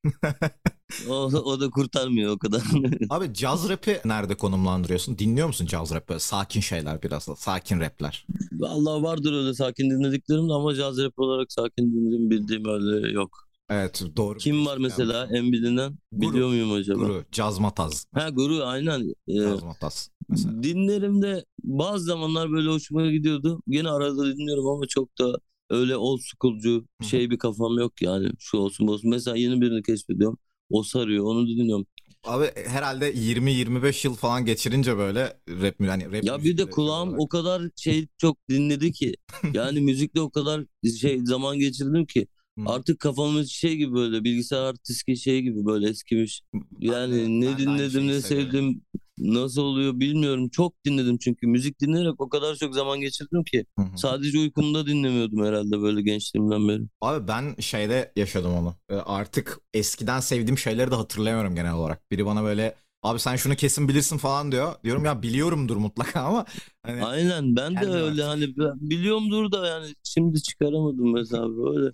o, 1.08 1.12
o 1.14 1.60
da 1.60 1.70
kurtarmıyor 1.70 2.32
o 2.32 2.38
kadar. 2.38 2.62
Abi 3.10 3.34
caz 3.34 3.68
rap'i 3.68 4.00
nerede 4.04 4.34
konumlandırıyorsun? 4.34 5.18
Dinliyor 5.18 5.46
musun 5.46 5.66
caz 5.66 5.94
rap? 5.94 6.08
Böyle 6.08 6.20
sakin 6.20 6.60
şeyler 6.60 7.02
biraz 7.02 7.28
da. 7.28 7.36
Sakin 7.36 7.80
rapler. 7.80 8.26
Allah 8.62 9.02
vardır 9.02 9.32
öyle 9.32 9.54
sakin 9.54 9.90
dinlediklerim 9.90 10.48
de 10.48 10.52
ama 10.52 10.74
jazz 10.74 10.98
rap 10.98 11.18
olarak 11.18 11.52
sakin 11.52 11.92
dinlediğim 11.92 12.30
bildiğim 12.30 12.64
öyle 12.68 13.12
yok. 13.12 13.48
Evet 13.70 14.02
doğru. 14.16 14.38
Kim 14.38 14.66
var 14.66 14.78
mesela 14.78 15.28
en 15.32 15.52
bilinen? 15.52 15.98
Guru. 16.12 16.32
Biliyor 16.32 16.48
muyum 16.48 16.72
acaba? 16.72 16.98
Guru, 16.98 17.24
Caz 17.32 17.58
Mataz. 17.58 18.06
Ha 18.14 18.28
Guru 18.28 18.64
aynen. 18.64 19.14
Ee, 19.28 19.34
Caz 19.42 19.62
Mataz 19.62 20.10
mesela. 20.28 20.62
dinlerimde 20.62 21.44
bazı 21.64 22.04
zamanlar 22.04 22.52
böyle 22.52 22.68
hoşuma 22.68 23.06
gidiyordu. 23.10 23.60
Gene 23.68 23.90
arada 23.90 24.26
dinliyorum 24.36 24.66
ama 24.66 24.86
çok 24.86 25.18
da 25.18 25.38
öyle 25.70 25.96
old 25.96 26.20
school'cu 26.20 26.86
şey 27.00 27.30
bir 27.30 27.38
kafam 27.38 27.78
yok 27.78 28.02
yani. 28.02 28.30
Şu 28.38 28.58
olsun 28.58 28.86
bu 28.86 28.92
olsun. 28.92 29.10
Mesela 29.10 29.36
yeni 29.36 29.60
birini 29.60 29.82
keşfediyorum. 29.82 30.38
O 30.70 30.82
sarıyor. 30.82 31.24
Onu 31.24 31.48
dinliyorum. 31.48 31.86
Abi 32.24 32.46
herhalde 32.66 33.06
20-25 33.12 34.04
yıl 34.04 34.14
falan 34.14 34.44
geçirince 34.44 34.96
böyle 34.98 35.40
rap 35.48 35.80
yani 35.80 36.12
rap 36.12 36.24
Ya 36.24 36.44
bir 36.44 36.58
de 36.58 36.70
kulağım 36.70 37.08
olarak. 37.08 37.20
o 37.20 37.28
kadar 37.28 37.62
şey 37.76 38.06
çok 38.18 38.48
dinledi 38.48 38.92
ki. 38.92 39.14
Yani 39.52 39.80
müzikle 39.80 40.20
o 40.20 40.30
kadar 40.30 40.64
şey 41.00 41.20
zaman 41.26 41.58
geçirdim 41.58 42.06
ki. 42.06 42.26
Artık 42.64 43.00
kafamın 43.00 43.44
şey 43.44 43.76
gibi 43.76 43.92
böyle 43.94 44.24
bilgisayar 44.24 44.62
artisti 44.62 45.16
şey 45.16 45.42
gibi 45.42 45.64
böyle 45.66 45.88
eskimiş. 45.88 46.42
Yani 46.80 47.12
Ben 47.12 47.12
de- 47.12 47.28
ne 47.40 47.46
ben 47.46 47.58
dinledim 47.58 48.08
ne 48.08 48.22
sevdim 48.22 48.82
nasıl 49.20 49.62
oluyor 49.62 50.00
bilmiyorum. 50.00 50.48
Çok 50.48 50.84
dinledim 50.84 51.18
çünkü 51.18 51.46
müzik 51.46 51.80
dinleyerek 51.80 52.20
o 52.20 52.28
kadar 52.28 52.54
çok 52.56 52.74
zaman 52.74 53.00
geçirdim 53.00 53.44
ki. 53.44 53.64
Hı 53.78 53.82
hı. 53.82 53.98
Sadece 53.98 54.38
uykumda 54.38 54.86
dinlemiyordum 54.86 55.44
herhalde 55.44 55.80
böyle 55.82 56.02
gençliğimden 56.02 56.68
beri. 56.68 56.82
Abi 57.00 57.28
ben 57.28 57.54
şeyde 57.60 58.12
yaşadım 58.16 58.52
onu. 58.54 58.74
Ee, 58.88 58.94
Artık 58.94 59.58
eskiden 59.74 60.20
sevdiğim 60.20 60.58
şeyleri 60.58 60.90
de 60.90 60.94
hatırlayamıyorum 60.94 61.54
genel 61.54 61.72
olarak. 61.74 62.10
Biri 62.10 62.26
bana 62.26 62.44
böyle 62.44 62.74
abi 63.02 63.18
sen 63.18 63.36
şunu 63.36 63.56
kesin 63.56 63.88
bilirsin 63.88 64.18
falan 64.18 64.52
diyor. 64.52 64.74
Diyorum 64.84 65.04
ya 65.04 65.22
biliyorumdur 65.22 65.76
mutlaka 65.76 66.20
ama 66.24 66.44
hani 66.82 67.04
Aynen 67.04 67.56
ben 67.56 67.74
de 67.80 67.86
öyle 67.86 68.24
artık. 68.24 68.58
hani 68.58 68.80
biliyorumdur 68.90 69.52
da 69.52 69.66
yani 69.66 69.94
şimdi 70.04 70.42
çıkaramadım 70.42 71.12
mesela 71.14 71.48
böyle. 71.56 71.92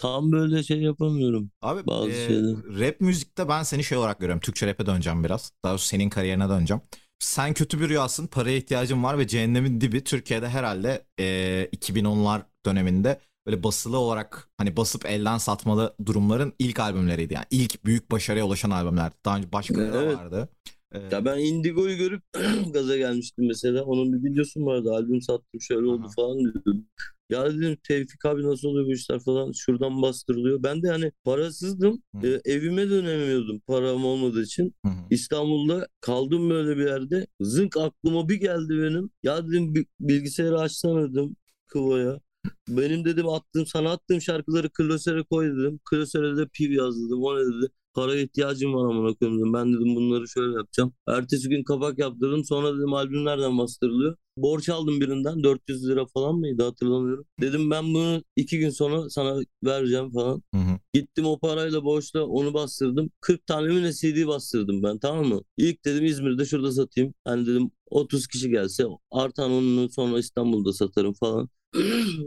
Tam 0.00 0.32
böyle 0.32 0.62
şey 0.62 0.80
yapamıyorum. 0.80 1.50
Abi 1.62 1.86
Bazı 1.86 2.10
e, 2.10 2.26
şeyler. 2.26 2.56
rap 2.80 3.00
müzikte 3.00 3.48
ben 3.48 3.62
seni 3.62 3.84
şey 3.84 3.98
olarak 3.98 4.20
görüyorum. 4.20 4.40
Türkçe 4.40 4.66
rap'e 4.66 4.86
döneceğim 4.86 5.24
biraz. 5.24 5.52
Daha 5.64 5.72
doğrusu 5.72 5.86
senin 5.86 6.08
kariyerine 6.10 6.48
döneceğim. 6.48 6.82
Sen 7.18 7.54
kötü 7.54 7.80
bir 7.80 7.88
rüyasın, 7.88 8.26
paraya 8.26 8.56
ihtiyacın 8.56 9.02
var 9.04 9.18
ve 9.18 9.26
cehennemin 9.26 9.80
dibi 9.80 10.04
Türkiye'de 10.04 10.48
herhalde 10.48 11.04
e, 11.20 11.68
2010'lar 11.72 12.42
döneminde 12.66 13.20
böyle 13.46 13.62
basılı 13.62 13.98
olarak 13.98 14.48
hani 14.58 14.76
basıp 14.76 15.06
elden 15.06 15.38
satmalı 15.38 15.94
durumların 16.06 16.52
ilk 16.58 16.80
albümleriydi. 16.80 17.34
Yani 17.34 17.46
ilk 17.50 17.84
büyük 17.84 18.10
başarıya 18.10 18.46
ulaşan 18.46 18.70
albümlerdi. 18.70 19.14
Daha 19.24 19.36
önce 19.36 19.52
da 19.52 20.02
Evet. 20.02 20.16
vardı. 20.16 20.48
E, 20.92 20.98
Ya 20.98 21.24
ben 21.24 21.38
Indigo'yu 21.38 21.96
görüp 21.96 22.22
gaza 22.72 22.96
gelmiştim 22.96 23.46
mesela. 23.46 23.84
Onun 23.84 24.12
bir 24.12 24.30
videosu 24.30 24.66
vardı. 24.66 24.92
Albüm 24.92 25.22
sattım 25.22 25.60
şöyle 25.60 25.86
oldu 25.86 26.02
Aha. 26.06 26.12
falan 26.16 26.38
diyordum. 26.38 26.86
Ya 27.30 27.54
dedim 27.54 27.76
Tevfik 27.88 28.24
abi 28.26 28.42
nasıl 28.42 28.68
oluyor 28.68 28.86
bu 28.86 28.92
işler 28.92 29.20
falan. 29.24 29.52
Şuradan 29.52 30.02
bastırılıyor. 30.02 30.62
Ben 30.62 30.82
de 30.82 30.88
hani 30.88 31.12
parasızdım. 31.24 32.02
Hı. 32.20 32.26
E, 32.26 32.40
evime 32.52 32.90
dönemiyordum 32.90 33.60
param 33.66 34.04
olmadığı 34.04 34.42
için. 34.42 34.74
hı 34.84 34.88
hı. 34.88 34.94
İstanbul'da 35.10 35.88
kaldım 36.00 36.50
böyle 36.50 36.76
bir 36.76 36.86
yerde. 36.86 37.26
Zınk 37.40 37.76
aklıma 37.76 38.28
bir 38.28 38.34
geldi 38.36 38.68
benim. 38.70 39.10
Ya 39.22 39.48
dedim 39.48 39.74
bi- 39.74 39.86
bilgisayarı 40.00 40.58
açsana 40.60 41.10
dedim 41.10 41.36
Kıvo'ya. 41.66 42.20
Benim 42.68 43.04
dedim 43.04 43.28
attığım 43.28 43.66
sana 43.66 43.90
attığım 43.92 44.20
şarkıları 44.20 44.70
klasöre 44.70 45.22
koy 45.22 45.46
dedim. 45.56 45.80
Klasöre 45.90 46.36
de 46.36 46.46
piv 46.52 46.70
yaz 46.70 46.96
dedim. 46.96 47.22
O 47.22 47.36
ne 47.36 47.40
dedi? 47.40 47.72
Para 47.94 48.16
ihtiyacım 48.16 48.74
var 48.74 48.90
amına 48.90 49.14
koyayım 49.14 49.40
dedim. 49.40 49.52
Ben 49.52 49.72
dedim 49.72 49.96
bunları 49.96 50.28
şöyle 50.28 50.56
yapacağım. 50.56 50.92
Ertesi 51.08 51.48
gün 51.48 51.64
kapak 51.64 51.98
yaptırdım. 51.98 52.44
Sonra 52.44 52.76
dedim 52.78 52.94
albüm 52.94 53.24
nereden 53.24 53.58
bastırılıyor? 53.58 54.16
Borç 54.36 54.68
aldım 54.68 55.00
birinden 55.00 55.42
400 55.42 55.88
lira 55.88 56.06
falan 56.06 56.34
mıydı 56.34 56.62
hatırlamıyorum. 56.64 57.26
Dedim 57.40 57.70
ben 57.70 57.94
bunu 57.94 58.22
iki 58.36 58.58
gün 58.58 58.70
sonra 58.70 59.10
sana 59.10 59.40
vereceğim 59.64 60.10
falan. 60.12 60.42
Hı 60.54 60.60
hı. 60.60 60.78
Gittim 60.94 61.26
o 61.26 61.38
parayla 61.38 61.84
borçla 61.84 62.24
onu 62.26 62.54
bastırdım. 62.54 63.10
40 63.20 63.46
tane 63.46 63.68
mi 63.72 63.82
ne 63.82 63.92
CD 63.92 64.26
bastırdım 64.26 64.82
ben 64.82 64.98
tamam 64.98 65.26
mı? 65.26 65.40
İlk 65.56 65.84
dedim 65.84 66.04
İzmir'de 66.04 66.44
şurada 66.44 66.72
satayım. 66.72 67.14
Hani 67.24 67.46
dedim 67.46 67.70
30 67.90 68.26
kişi 68.26 68.50
gelse 68.50 68.84
artan 69.10 69.50
onu 69.50 69.90
sonra 69.90 70.18
İstanbul'da 70.18 70.72
satarım 70.72 71.12
falan. 71.14 71.48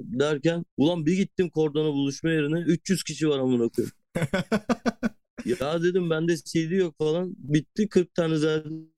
Derken 0.04 0.66
ulan 0.78 1.06
bir 1.06 1.18
gittim 1.18 1.50
kordona 1.50 1.94
buluşma 1.94 2.30
yerine 2.30 2.60
300 2.60 3.04
kişi 3.04 3.30
var 3.30 3.40
amına 3.40 3.70
koyayım. 3.70 3.94
Ya 5.46 5.84
dedim 5.84 6.10
bende 6.10 6.36
CD 6.38 6.76
yok 6.76 6.96
falan. 6.98 7.36
Bitti 7.38 7.90
40 7.90 8.16
tane 8.16 8.36
zaten. 8.38 8.90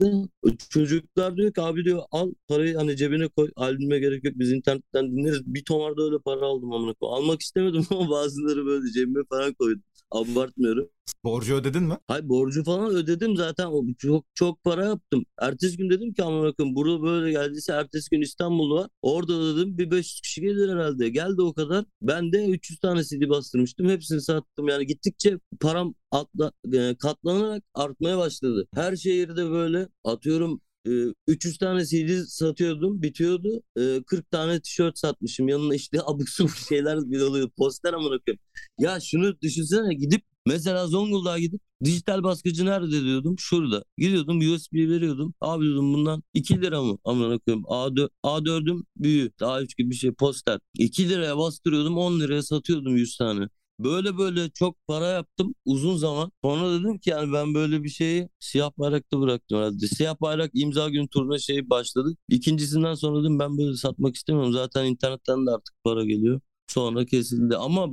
Çocuklar 0.69 1.38
diyor 1.38 1.53
ki 1.53 1.62
abi 1.62 1.86
diyor 1.86 2.03
al 2.12 2.34
parayı 2.47 2.75
hani 2.77 2.97
cebine 2.97 3.27
koy. 3.27 3.51
Albüme 3.55 3.99
gerek 3.99 4.23
yok 4.23 4.34
biz 4.38 4.51
internetten 4.51 5.12
dinleriz. 5.17 5.41
Bir 5.45 5.63
tomarda 5.65 6.03
öyle 6.03 6.19
para 6.25 6.45
aldım 6.45 6.73
amına 6.73 6.93
koyayım. 6.93 7.23
Almak 7.23 7.41
istemedim 7.41 7.86
ama 7.91 8.10
bazıları 8.10 8.65
böyle 8.65 8.91
cebime 8.91 9.19
falan 9.29 9.53
koydum. 9.53 9.84
Abartmıyorum. 10.12 10.89
Borcu 11.23 11.55
ödedin 11.55 11.83
mi? 11.83 11.97
Hay 12.07 12.29
borcu 12.29 12.63
falan 12.63 12.95
ödedim 12.95 13.35
zaten. 13.35 13.93
Çok 13.97 14.25
çok 14.33 14.63
para 14.63 14.85
yaptım. 14.85 15.25
Ertesi 15.41 15.77
gün 15.77 15.89
dedim 15.89 16.13
ki 16.13 16.23
amına 16.23 16.53
koyayım 16.53 16.75
burada 16.75 17.03
böyle 17.03 17.31
geldiyse 17.31 17.73
ertesi 17.73 18.09
gün 18.09 18.21
İstanbul 18.21 18.71
var. 18.71 18.89
Orada 19.01 19.55
dedim 19.55 19.77
bir 19.77 19.91
500 19.91 20.21
kişi 20.21 20.41
gelir 20.41 20.69
herhalde. 20.69 21.09
Geldi 21.09 21.41
o 21.41 21.53
kadar. 21.53 21.85
Ben 22.01 22.31
de 22.33 22.45
300 22.45 22.79
tane 22.79 23.03
CD 23.03 23.29
bastırmıştım. 23.29 23.89
Hepsini 23.89 24.21
sattım. 24.21 24.67
Yani 24.67 24.85
gittikçe 24.85 25.39
param 25.59 25.95
atla, 26.11 26.51
e, 26.73 26.95
katlanarak 26.95 27.63
artmaya 27.73 28.17
başladı. 28.17 28.67
Her 28.73 28.95
şehirde 28.95 29.49
böyle 29.51 29.87
atıyorum 30.03 30.61
e, 30.87 30.91
300 31.27 31.57
tane 31.57 31.85
CD 31.85 32.23
satıyordum, 32.27 33.01
bitiyordu. 33.01 33.63
E, 33.77 34.03
40 34.07 34.31
tane 34.31 34.61
tişört 34.61 34.99
satmışım. 34.99 35.47
Yanına 35.47 35.75
işte 35.75 35.99
abuk 36.05 36.29
subuk 36.29 36.57
şeyler 36.69 37.11
bir 37.11 37.21
oluyor. 37.21 37.49
Poster 37.57 37.93
amına 37.93 38.19
koyayım. 38.19 38.39
Ya 38.79 38.99
şunu 38.99 39.41
düşünsene 39.41 39.93
gidip 39.93 40.21
mesela 40.45 40.88
Zonguldak'a 40.88 41.39
gidip 41.39 41.62
dijital 41.84 42.23
baskıcı 42.23 42.65
nerede 42.65 43.03
diyordum. 43.03 43.36
Şurada. 43.39 43.84
Gidiyordum 43.97 44.39
USB 44.39 44.73
veriyordum. 44.73 45.34
Abi 45.41 45.63
diyordum 45.65 45.93
bundan 45.93 46.23
2 46.34 46.62
lira 46.62 46.81
mı? 46.84 46.97
Amına 47.05 47.39
koyayım. 47.39 47.65
A4, 47.67 48.10
A4'üm 48.23 48.84
büyük. 48.97 49.41
A3 49.41 49.77
gibi 49.77 49.89
bir 49.89 49.95
şey 49.95 50.12
poster. 50.12 50.60
2 50.79 51.10
liraya 51.10 51.38
bastırıyordum 51.38 51.97
10 51.97 52.19
liraya 52.19 52.43
satıyordum 52.43 52.97
100 52.97 53.17
tane. 53.17 53.47
Böyle 53.79 54.17
böyle 54.17 54.49
çok 54.49 54.88
para 54.88 55.08
yaptım 55.08 55.55
uzun 55.65 55.97
zaman. 55.97 56.31
Sonra 56.43 56.79
dedim 56.79 56.97
ki 56.99 57.10
yani 57.10 57.34
ben 57.34 57.53
böyle 57.53 57.84
bir 57.84 57.89
şeyi 57.89 58.29
siyah 58.39 58.71
bayrakta 58.77 59.19
bıraktım 59.19 59.58
herhalde. 59.58 59.88
Siyah 59.88 60.21
bayrak 60.21 60.51
imza 60.53 60.89
gün 60.89 61.08
turuna 61.08 61.39
şey 61.39 61.69
başladı. 61.69 62.15
İkincisinden 62.29 62.93
sonra 62.93 63.19
dedim 63.23 63.39
ben 63.39 63.58
böyle 63.58 63.75
satmak 63.75 64.15
istemiyorum. 64.15 64.53
Zaten 64.53 64.86
internetten 64.86 65.45
de 65.45 65.51
artık 65.51 65.75
para 65.84 66.03
geliyor. 66.05 66.41
Sonra 66.67 67.06
kesildi 67.06 67.58
ama 67.58 67.88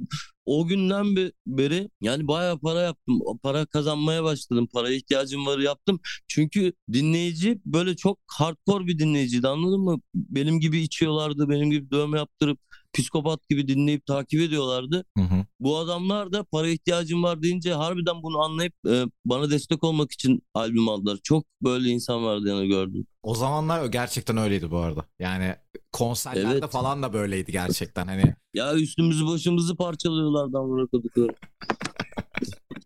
o 0.47 0.67
günden 0.67 1.17
be- 1.17 1.33
beri 1.47 1.91
yani 2.01 2.29
bayağı 2.29 2.59
para 2.59 2.81
yaptım. 2.81 3.21
Para 3.43 3.67
kazanmaya 3.67 4.25
başladım. 4.25 4.69
Paraya 4.73 4.97
ihtiyacım 4.97 5.47
var 5.47 5.59
yaptım. 5.59 6.01
Çünkü 6.29 6.73
dinleyici 6.93 7.61
böyle 7.67 7.97
çok 7.97 8.19
hardcore 8.27 8.87
bir 8.87 8.99
dinleyiciydi 8.99 9.49
anladın 9.49 9.81
mı? 9.81 10.01
Benim 10.15 10.61
gibi 10.61 10.81
içiyorlardı. 10.81 11.49
Benim 11.49 11.71
gibi 11.71 11.91
dövme 11.91 12.19
yaptırıp 12.19 12.59
psikopat 12.93 13.49
gibi 13.49 13.69
dinleyip 13.69 14.07
takip 14.07 14.41
ediyorlardı. 14.41 15.05
Hı 15.19 15.23
hı. 15.25 15.47
Bu 15.61 15.79
adamlar 15.79 16.33
da 16.33 16.45
para 16.45 16.69
ihtiyacım 16.69 17.23
var 17.23 17.43
deyince 17.43 17.75
harbiden 17.75 18.23
bunu 18.23 18.41
anlayıp 18.43 18.73
e, 18.89 19.05
bana 19.25 19.51
destek 19.51 19.85
olmak 19.85 20.13
için 20.13 20.43
albüm 20.55 20.89
aldılar. 20.89 21.19
Çok 21.23 21.45
böyle 21.63 21.89
insan 21.89 22.25
vardı 22.25 22.49
yani 22.49 22.69
gördüm. 22.69 23.07
O 23.23 23.35
zamanlar 23.35 23.87
gerçekten 23.87 24.37
öyleydi 24.37 24.71
bu 24.71 24.79
arada. 24.79 25.05
Yani 25.19 25.55
konserlerde 25.93 26.59
Evet. 26.59 26.71
falan 26.71 27.03
da 27.03 27.13
böyleydi 27.13 27.53
gerçekten. 27.53 28.07
Hani 28.07 28.35
Ya 28.55 28.75
üstümüzü 28.75 29.27
başımızı 29.27 29.77
parçalıyorlardı 29.77 30.59
amına 30.59 30.87
koydukları. 30.87 31.35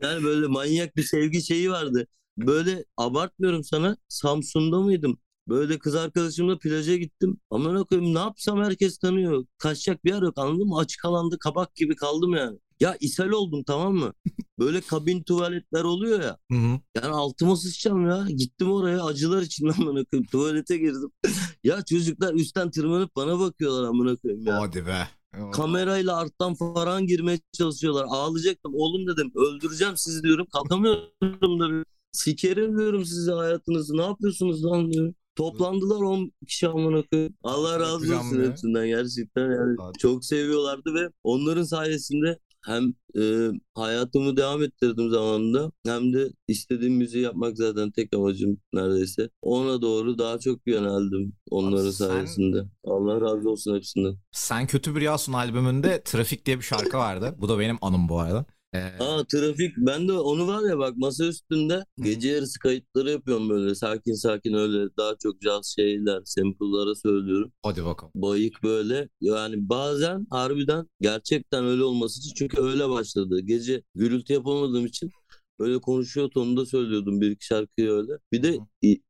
Yani 0.03 0.25
böyle 0.25 0.47
manyak 0.47 0.97
bir 0.97 1.03
sevgi 1.03 1.43
şeyi 1.43 1.71
vardı. 1.71 2.07
Böyle 2.39 2.85
abartmıyorum 2.97 3.65
sana. 3.65 3.97
Samsun'da 4.09 4.81
mıydım? 4.81 5.19
Böyle 5.49 5.79
kız 5.79 5.95
arkadaşımla 5.95 6.59
plaja 6.59 6.97
gittim. 6.97 7.41
Amına 7.51 7.85
koyayım 7.85 8.15
ne 8.15 8.19
yapsam 8.19 8.65
herkes 8.65 8.99
tanıyor. 8.99 9.47
Kaçacak 9.59 10.05
bir 10.05 10.11
yer 10.11 10.23
yok 10.23 10.39
anladın 10.39 10.67
mı? 10.69 10.79
Açık 10.79 11.05
alanda 11.05 11.37
kabak 11.39 11.75
gibi 11.75 11.97
kaldım 11.97 12.35
yani. 12.35 12.59
Ya 12.81 12.97
ishal 13.01 13.29
oldum 13.29 13.63
tamam 13.67 13.95
mı? 13.95 14.13
Böyle 14.59 14.81
kabin 14.81 15.23
tuvaletler 15.23 15.85
oluyor 15.85 16.23
ya. 16.23 16.39
hı 16.53 16.59
hı. 16.59 16.81
Yani 16.97 17.15
altıma 17.15 17.57
sıçacağım 17.57 18.11
ya. 18.11 18.27
Gittim 18.29 18.73
oraya 18.73 19.05
acılar 19.05 19.43
içinden 19.43 19.73
amına 19.83 20.05
koyayım. 20.05 20.27
Tuvalete 20.31 20.77
girdim. 20.79 21.11
ya 21.65 21.85
çocuklar 21.85 22.35
üstten 22.35 22.71
tırmanıp 22.71 23.17
bana 23.17 23.41
bakıyorlar 23.41 23.89
amına 23.89 24.17
koyayım 24.17 24.47
ya. 24.47 24.61
Hadi 24.61 24.87
be. 24.87 25.09
Kamerayla 25.53 26.17
arttan 26.17 26.55
falan 26.55 27.07
girmeye 27.07 27.41
çalışıyorlar. 27.53 28.07
Ağlayacaktım. 28.09 28.73
Oğlum 28.75 29.07
dedim 29.07 29.33
öldüreceğim 29.35 29.97
sizi 29.97 30.23
diyorum. 30.23 30.47
Kalkamıyorum 30.53 31.61
da. 31.61 31.85
Sikerim 32.13 32.79
diyorum 32.79 33.05
size 33.05 33.33
hayatınızı. 33.33 33.97
Ne 33.97 34.03
yapıyorsunuz 34.03 34.65
lan 34.65 34.93
diyorum. 34.93 35.15
Toplandılar 35.37 36.01
10 36.01 36.33
kişi 36.47 36.69
amına 36.69 37.03
koyayım. 37.03 37.35
Allah 37.43 37.81
razı 37.81 38.19
olsun 38.19 38.51
hepsinden 38.51 38.87
gerçekten 38.87 39.43
yani 39.51 39.77
Hadi. 39.79 39.99
çok 39.99 40.25
seviyorlardı 40.25 40.95
ve 40.95 41.11
onların 41.25 41.63
sayesinde 41.63 42.39
hem 42.67 42.95
e, 43.19 43.51
hayatımı 43.75 44.37
devam 44.37 44.63
ettirdim 44.63 45.11
zamanında 45.11 45.73
hem 45.87 46.13
de 46.13 46.29
istediğim 46.49 46.95
müziği 46.95 47.23
yapmak 47.25 47.57
zaten 47.57 47.91
tek 47.91 48.15
amacım 48.17 48.59
neredeyse. 48.73 49.31
Ona 49.43 49.83
doğru 49.83 50.19
daha 50.19 50.39
çok 50.39 50.67
yöneldim 50.67 51.33
onların 51.51 51.85
Abi 51.85 51.93
sen- 51.93 52.07
sayesinde. 52.09 52.65
Allah 52.85 53.21
razı 53.21 53.51
olsun 53.51 53.77
hepsinden. 53.77 54.15
Sen 54.33 54.67
Kötü 54.67 54.95
Bir 54.95 55.01
Rüyasun 55.01 55.33
albümünde 55.33 56.03
Trafik 56.05 56.47
diye 56.47 56.57
bir 56.59 56.63
şarkı 56.63 56.97
vardı. 56.97 57.35
Bu 57.39 57.49
da 57.49 57.59
benim 57.59 57.79
anım 57.83 58.09
bu 58.09 58.21
arada. 58.21 58.45
Ee, 58.77 59.05
Aa 59.05 59.25
trafik 59.25 59.77
ben 59.77 60.09
de 60.09 60.13
onu 60.13 60.47
var 60.47 60.69
ya 60.71 60.79
bak 60.79 60.97
masa 60.97 61.27
üstünde 61.27 61.85
gece 61.99 62.29
yarısı 62.29 62.59
kayıtları 62.59 63.11
yapıyorum 63.11 63.49
böyle 63.49 63.75
sakin 63.75 64.15
sakin 64.15 64.55
öyle 64.55 64.97
daha 64.97 65.17
çok 65.23 65.43
jazz 65.43 65.75
şeyler 65.77 66.21
sample'lara 66.25 66.95
söylüyorum. 66.95 67.53
hadi 67.63 67.85
bakalım. 67.85 68.13
Bayık 68.15 68.63
böyle 68.63 69.09
yani 69.21 69.69
bazen 69.69 70.27
harbiden 70.31 70.89
gerçekten 71.01 71.65
öyle 71.65 71.85
olması 71.85 72.21
için 72.21 72.33
çünkü 72.35 72.63
öyle 72.63 72.89
başladı. 72.89 73.41
Gece 73.41 73.83
gürültü 73.95 74.33
yapamadığım 74.33 74.87
için 74.87 75.11
böyle 75.59 75.79
konuşuyor 75.81 76.31
tonunda 76.31 76.67
söylüyordum 76.67 77.21
bir 77.21 77.31
iki 77.31 77.47
şarkıyı 77.47 77.91
öyle. 77.91 78.13
Bir 78.33 78.43
de 78.43 78.59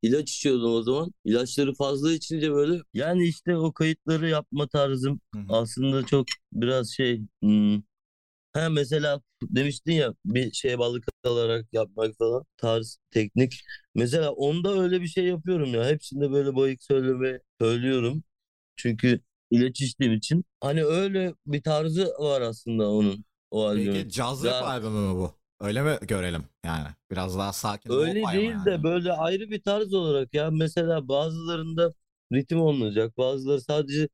ilaç 0.02 0.31
içiyordum 0.31 0.72
o 0.72 0.83
zaman. 0.83 1.12
İlaçları 1.24 1.74
fazla 1.74 2.12
içince 2.12 2.52
böyle 2.52 2.83
yani 2.94 3.29
işte 3.29 3.57
o 3.57 3.72
kayıtları 3.72 4.29
yapma 4.29 4.66
tarzım 4.66 5.20
hı. 5.35 5.40
aslında 5.48 6.07
çok 6.07 6.26
biraz 6.52 6.90
şey 6.90 7.20
hmm. 7.42 7.83
Ha 8.57 8.69
mesela 8.69 9.21
demiştin 9.42 9.92
ya 9.92 10.14
bir 10.25 10.53
şeye 10.53 10.79
balık 10.79 11.05
alarak 11.25 11.66
yapmak 11.73 12.16
falan 12.19 12.45
tarz 12.57 12.99
teknik. 13.11 13.61
Mesela 13.95 14.31
onda 14.33 14.83
öyle 14.83 15.01
bir 15.01 15.07
şey 15.07 15.25
yapıyorum 15.25 15.75
ya. 15.75 15.87
Hepsinde 15.87 16.31
böyle 16.33 16.57
bayık 16.57 16.83
söyleme 16.83 17.40
söylüyorum. 17.61 18.23
Çünkü 18.77 19.21
ilaç 19.51 19.81
içtiğim 19.81 20.12
için. 20.12 20.45
Hani 20.61 20.85
öyle 20.85 21.35
bir 21.47 21.62
tarzı 21.62 22.07
var 22.19 22.40
aslında 22.40 22.90
onun 22.90 23.25
o 23.51 23.64
albümün. 23.66 23.92
Peki 23.92 24.11
caz 24.11 24.45
rap 24.45 24.53
Ya- 24.53 24.66
albümü 24.66 24.99
mü 24.99 25.14
bu? 25.14 25.35
Öyle 25.61 25.83
mi 25.83 25.99
görelim 26.03 26.45
yani? 26.64 26.88
Biraz 27.11 27.38
daha 27.38 27.53
sakin. 27.53 27.90
Öyle 27.90 28.14
değil 28.14 28.27
ama 28.27 28.64
de 28.66 28.71
yani. 28.71 28.83
böyle 28.85 29.12
ayrı 29.12 29.51
bir 29.51 29.62
tarz 29.62 29.95
olarak 29.95 30.35
ya. 30.35 30.51
Mesela 30.51 31.09
bazılarında 31.09 31.92
ritim 32.33 32.61
olmayacak. 32.61 33.19
Bazıları 33.19 33.61
sadece 33.61 34.09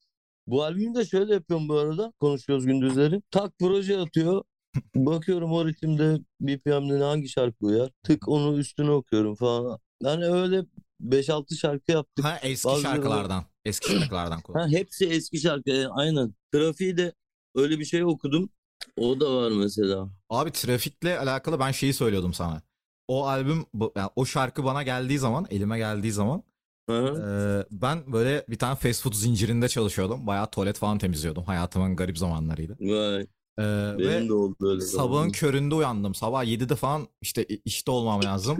bu 0.46 0.64
albümü 0.64 0.94
de 0.94 1.04
şöyle 1.04 1.34
yapıyorum 1.34 1.68
bu 1.68 1.74
arada. 1.78 2.12
Konuşuyoruz 2.20 2.66
gündüzleri. 2.66 3.22
Tak 3.30 3.52
proje 3.60 3.98
atıyor. 3.98 4.42
Bakıyorum 4.96 5.52
o 5.52 5.66
ritimde 5.66 6.18
BPM'de 6.40 7.04
hangi 7.04 7.28
şarkı 7.28 7.56
uyar. 7.66 7.90
Tık 8.02 8.28
onu 8.28 8.58
üstüne 8.58 8.90
okuyorum 8.90 9.34
falan. 9.34 9.78
Yani 10.02 10.24
öyle 10.24 10.64
5-6 11.00 11.56
şarkı 11.56 11.92
yaptık. 11.92 12.24
Ha 12.24 12.38
eski 12.42 12.68
Bazıları- 12.68 12.82
şarkılardan. 12.82 13.44
Eski 13.64 13.92
şarkılardan. 13.92 14.42
Ha, 14.54 14.68
hepsi 14.68 15.06
eski 15.06 15.38
şarkı. 15.38 15.70
e, 15.70 15.86
Aynen. 15.88 16.34
Trafiği 16.52 16.96
de 16.96 17.12
öyle 17.54 17.78
bir 17.78 17.84
şey 17.84 18.04
okudum. 18.04 18.50
O 18.98 19.20
da 19.20 19.34
var 19.36 19.50
mesela. 19.50 20.08
Abi 20.30 20.50
trafikle 20.52 21.18
alakalı 21.18 21.58
ben 21.60 21.70
şeyi 21.70 21.94
söylüyordum 21.94 22.34
sana. 22.34 22.62
O 23.08 23.26
albüm, 23.26 23.64
yani 23.96 24.10
o 24.16 24.24
şarkı 24.26 24.64
bana 24.64 24.82
geldiği 24.82 25.18
zaman, 25.18 25.46
elime 25.50 25.78
geldiği 25.78 26.12
zaman. 26.12 26.42
Ee, 26.90 27.64
ben 27.70 28.12
böyle 28.12 28.44
bir 28.48 28.58
tane 28.58 28.74
fast 28.76 29.02
food 29.02 29.12
zincirinde 29.14 29.68
çalışıyordum. 29.68 30.26
Bayağı 30.26 30.50
tuvalet 30.50 30.78
falan 30.78 30.98
temizliyordum. 30.98 31.44
Hayatımın 31.44 31.96
garip 31.96 32.18
zamanlarıydı. 32.18 32.76
Vay. 32.80 33.26
Ee, 33.58 33.62
ve 33.98 34.08
Benim 34.08 34.28
de 34.28 34.32
oldu 34.34 34.70
öyle. 34.70 34.80
sabahın 34.80 35.12
zamanlar. 35.12 35.32
köründe 35.32 35.74
uyandım. 35.74 36.14
Sabah 36.14 36.44
7'de 36.44 36.76
falan 36.76 37.08
işte 37.20 37.44
işte 37.44 37.90
olmam 37.90 38.22
lazım. 38.24 38.58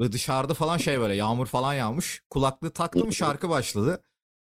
Ve 0.00 0.12
dışarıda 0.12 0.54
falan 0.54 0.76
şey 0.76 1.00
böyle 1.00 1.14
yağmur 1.14 1.46
falan 1.46 1.74
yağmış. 1.74 2.22
Kulaklığı 2.30 2.70
taktım 2.70 3.12
şarkı 3.12 3.48
başladı. 3.48 4.02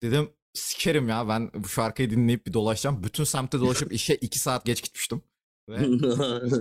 Dedim 0.04 0.30
sikerim 0.54 1.10
ya 1.10 1.28
ben 1.28 1.52
bu 1.54 1.68
şarkıyı 1.68 2.10
dinleyip 2.10 2.48
bir 2.48 2.54
dolaşacağım. 2.54 3.04
Bütün 3.04 3.24
semtte 3.24 3.60
dolaşıp 3.60 3.94
işe 3.94 4.16
2 4.16 4.40
saat 4.40 4.66
geç 4.66 4.84
gitmiştim. 4.84 5.22
Ve 5.70 5.88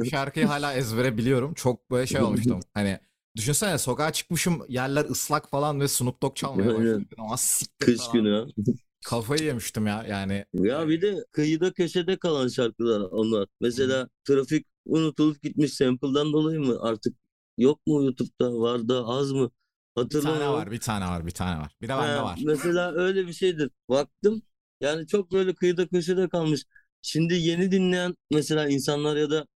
şarkıyı 0.10 0.46
hala 0.46 0.74
ezbere 0.74 1.16
biliyorum. 1.18 1.54
Çok 1.54 1.90
böyle 1.90 2.06
şey 2.06 2.22
olmuştum. 2.22 2.60
Hani 2.74 2.98
düşünsene 3.36 3.78
sokağa 3.78 4.12
çıkmışım 4.12 4.62
yerler 4.68 5.04
ıslak 5.04 5.50
falan 5.50 5.80
ve 5.80 5.88
Snoop 5.88 6.22
Dogg 6.22 6.36
çalmaya 6.36 6.74
başladı. 6.74 7.04
Ama 7.18 7.36
Kış 7.78 7.96
falan. 7.98 8.12
günü. 8.12 8.46
Kafayı 9.04 9.42
yemiştim 9.44 9.86
ya 9.86 10.04
yani. 10.08 10.44
Ya 10.54 10.88
bir 10.88 11.02
de 11.02 11.24
kıyıda 11.32 11.72
köşede 11.72 12.16
kalan 12.18 12.48
şarkılar 12.48 13.00
onlar. 13.00 13.48
Mesela 13.60 14.08
trafik 14.24 14.66
unutulup 14.86 15.42
gitmiş 15.42 15.74
sample'dan 15.74 16.32
dolayı 16.32 16.60
mı 16.60 16.78
artık 16.80 17.16
yok 17.58 17.86
mu 17.86 18.04
YouTube'da 18.04 18.52
var 18.54 18.88
da 18.88 19.06
az 19.06 19.32
mı? 19.32 19.50
Bir 19.50 19.50
tane 19.94 20.04
Hatırlamıyorum. 20.04 20.54
var, 20.54 20.70
bir 20.70 20.80
tane 20.80 21.04
var, 21.06 21.26
bir 21.26 21.30
tane 21.30 21.60
var. 21.60 21.76
Bir 21.82 21.88
de 21.88 21.92
bende 21.92 22.22
var. 22.22 22.38
Mesela 22.44 22.92
öyle 22.94 23.26
bir 23.26 23.32
şeydir. 23.32 23.70
Baktım 23.88 24.42
yani 24.80 25.06
çok 25.06 25.32
böyle 25.32 25.54
kıyıda 25.54 25.88
köşede 25.88 26.28
kalmış. 26.28 26.64
Şimdi 27.02 27.34
yeni 27.34 27.70
dinleyen 27.72 28.14
mesela 28.30 28.68
insanlar 28.68 29.16
ya 29.16 29.30
da 29.30 29.46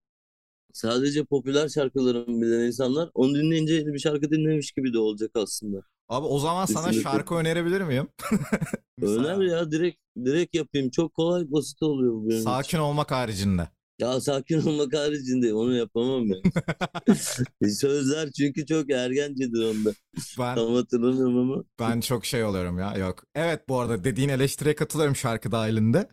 sadece 0.77 1.25
popüler 1.25 1.69
şarkılarımı 1.69 2.43
bilen 2.43 2.61
insanlar 2.67 3.11
onu 3.15 3.35
dinleyince 3.35 3.75
yeni 3.75 3.95
bir 3.95 3.99
şarkı 3.99 4.31
dinlemiş 4.31 4.73
gibi 4.73 4.93
de 4.93 4.99
olacak 4.99 5.31
aslında. 5.35 5.81
Abi 6.09 6.27
o 6.27 6.39
zaman 6.39 6.67
sana 6.67 6.87
Kesinlikle. 6.87 7.11
şarkı 7.11 7.35
önerebilir 7.35 7.81
miyim? 7.81 8.09
Öner 9.03 9.39
ya 9.43 9.71
direkt 9.71 9.99
direkt 10.25 10.55
yapayım. 10.55 10.91
Çok 10.91 11.15
kolay 11.15 11.51
basit 11.53 11.83
oluyor 11.83 12.12
bu 12.15 12.21
benim 12.23 12.31
için. 12.31 12.45
Sakin 12.45 12.79
olmak 12.79 13.11
haricinde. 13.11 13.69
Ya 13.99 14.21
sakin 14.21 14.61
olmak 14.67 14.95
haricinde 14.95 15.55
onu 15.55 15.77
yapamam 15.77 16.25
ben. 16.31 17.69
Sözler 17.69 18.31
çünkü 18.31 18.67
çok 18.67 18.91
ergencedir 18.91 19.65
onda. 19.65 19.93
Ben 20.39 20.55
Tam 20.55 20.75
hatırlamıyorum 20.75 21.39
ama. 21.53 21.65
ben 21.81 22.01
çok 22.01 22.27
şey 22.27 22.45
oluyorum 22.45 22.79
ya. 22.79 22.95
Yok. 22.95 23.25
Evet 23.35 23.69
bu 23.69 23.81
arada 23.81 24.05
dediğin 24.05 24.29
eleştiriye 24.29 24.75
katılıyorum 24.75 25.17
şarkı 25.17 25.53
dahilinde. 25.53 26.09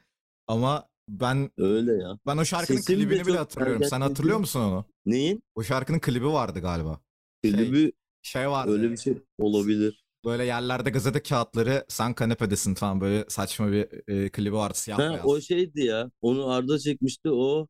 Ama 0.47 0.87
ben 1.07 1.51
Öyle 1.57 1.93
ya. 1.93 2.17
ben 2.27 2.37
o 2.37 2.45
şarkının 2.45 2.77
Sesim 2.77 2.95
klibini 2.99 3.25
bile 3.25 3.37
hatırlıyorum. 3.37 3.83
Sen 3.83 4.01
hatırlıyor 4.01 4.37
musun 4.37 4.59
onu? 4.59 4.85
Neyin? 5.05 5.43
O 5.55 5.63
şarkının 5.63 5.99
klibi 5.99 6.27
vardı 6.27 6.59
galiba. 6.59 6.99
Şey, 7.45 7.53
Klibi 7.53 7.91
Şey 8.21 8.49
vardı. 8.49 8.71
öyle 8.71 8.91
bir 8.91 8.97
şey 8.97 9.17
olabilir. 9.37 10.03
Böyle 10.25 10.45
yerlerde 10.45 10.89
gazete 10.89 11.23
kağıtları 11.23 11.85
sen 11.87 12.13
kanepedesin 12.13 12.73
falan 12.75 13.01
böyle 13.01 13.25
saçma 13.29 13.71
bir 13.71 13.87
e, 14.07 14.29
klibi 14.29 14.53
vardı 14.53 14.77
siyah 14.77 14.99
Ha, 14.99 15.09
beyaz. 15.09 15.25
o 15.25 15.41
şeydi 15.41 15.81
ya. 15.85 16.11
Onu 16.21 16.49
Arda 16.49 16.79
çekmişti. 16.79 17.29
O 17.29 17.67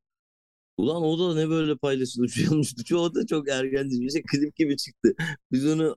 Ulan 0.78 1.04
o 1.04 1.20
da 1.20 1.36
ne 1.36 1.50
böyle 1.50 1.78
paylaşılıp 1.78 2.30
şey 2.30 2.50
olmuştu. 2.50 2.98
O 2.98 3.16
da 3.16 3.26
çok 3.26 3.50
ergence 3.50 4.02
bir 4.02 4.10
şey. 4.10 4.24
Klip 4.24 4.56
gibi 4.56 4.78
çıktı. 4.78 5.14
Biz 5.52 5.66
onu 5.68 5.96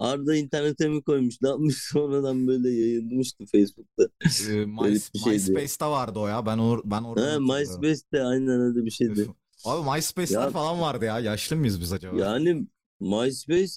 Arda 0.00 0.36
internete 0.36 0.88
mi 0.88 1.02
koymuş? 1.02 1.42
Ne 1.42 1.48
yapmış? 1.48 1.76
Sonradan 1.92 2.46
böyle 2.46 2.70
yayınlamıştı 2.70 3.46
Facebook'ta. 3.46 4.08
Ee, 4.50 4.66
My. 4.66 4.98
MySpace'te 5.26 5.84
vardı 5.86 6.18
o 6.18 6.26
ya. 6.26 6.46
Ben 6.46 6.58
or 6.58 6.80
ben 6.84 7.02
orada 7.02 7.32
Ha. 7.32 7.38
MySpace'te 7.40 8.22
aynen 8.22 8.60
öyle 8.60 8.84
bir 8.84 8.90
şeydi. 8.90 9.26
Abi 9.64 9.90
MySpace'ler 9.90 10.40
Ya- 10.42 10.50
falan 10.50 10.80
vardı 10.80 11.04
ya. 11.04 11.20
Yaşlı 11.20 11.56
mıyız 11.56 11.80
biz 11.80 11.92
acaba? 11.92 12.16
Yani 12.18 12.66
MySpace 13.00 13.72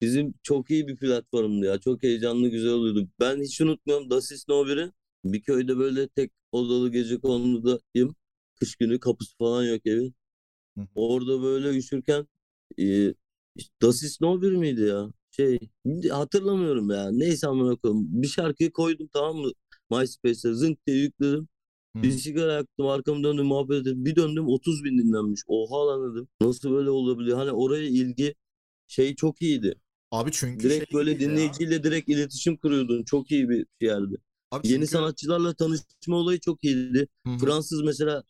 bizim 0.00 0.34
çok 0.42 0.70
iyi 0.70 0.88
bir 0.88 0.96
platformdu 0.96 1.66
ya. 1.66 1.78
Çok 1.78 2.02
heyecanlı, 2.02 2.48
güzel 2.48 2.70
oluyordu. 2.72 3.08
Ben 3.20 3.40
hiç 3.42 3.60
unutmuyorum 3.60 4.10
Dasis 4.10 4.48
No 4.48 4.66
1'i. 4.66 4.92
Bir 5.24 5.42
köyde 5.42 5.78
böyle 5.78 6.08
tek 6.08 6.32
odalı 6.52 6.92
gece 6.92 7.20
konudayım. 7.20 8.16
Kış 8.60 8.76
günü 8.76 9.00
kapısı 9.00 9.36
falan 9.38 9.64
yok 9.64 9.86
evin. 9.86 10.14
Orada 10.94 11.42
böyle 11.42 11.78
üşürken 11.78 12.28
e, 12.78 13.14
Dasis 13.82 14.20
No 14.20 14.42
1 14.42 14.52
miydi 14.52 14.80
ya? 14.80 15.12
Şey 15.36 15.58
hatırlamıyorum 16.10 16.90
ya. 16.90 17.10
Neyse 17.12 17.46
amına 17.46 17.76
koyayım. 17.76 18.06
Bir 18.22 18.28
şarkıyı 18.28 18.72
koydum 18.72 19.08
tamam 19.12 19.36
mı? 19.36 19.50
MySpace'e 19.90 20.52
zınk 20.54 20.86
diye 20.86 20.96
yükledim. 20.96 21.48
Hı. 21.96 22.02
Bir 22.02 22.10
sigara 22.10 22.52
yaktım 22.52 22.86
arkamı 22.86 23.24
döndüm 23.24 23.46
muhabbet 23.46 23.80
ettim. 23.80 24.04
Bir 24.04 24.16
döndüm 24.16 24.48
30 24.48 24.84
bin 24.84 24.98
dinlenmiş. 24.98 25.40
Oha 25.46 25.86
lan 25.86 26.12
dedim. 26.14 26.28
Nasıl 26.40 26.70
böyle 26.70 26.90
olabiliyor? 26.90 27.38
Hani 27.38 27.50
oraya 27.52 27.84
ilgi 27.88 28.34
şey 28.86 29.14
çok 29.14 29.42
iyiydi. 29.42 29.74
Abi 30.10 30.30
çünkü 30.32 30.64
Direkt 30.64 30.90
şey 30.90 30.98
böyle 30.98 31.12
gibiydi 31.12 31.24
ya. 31.24 31.30
dinleyiciyle 31.36 31.82
direkt 31.84 32.08
iletişim 32.08 32.56
kuruyordun. 32.56 33.04
Çok 33.04 33.30
iyi 33.30 33.48
bir 33.48 33.66
yerdi. 33.80 34.16
Abi 34.50 34.68
Yeni 34.68 34.76
çünkü- 34.78 34.86
sanatçılarla 34.90 35.54
tanışma 35.54 36.16
olayı 36.16 36.40
çok 36.40 36.64
iyiydi. 36.64 37.08
Hı 37.26 37.30
hı. 37.32 37.38
Fransız 37.38 37.82
mesela 37.82 38.22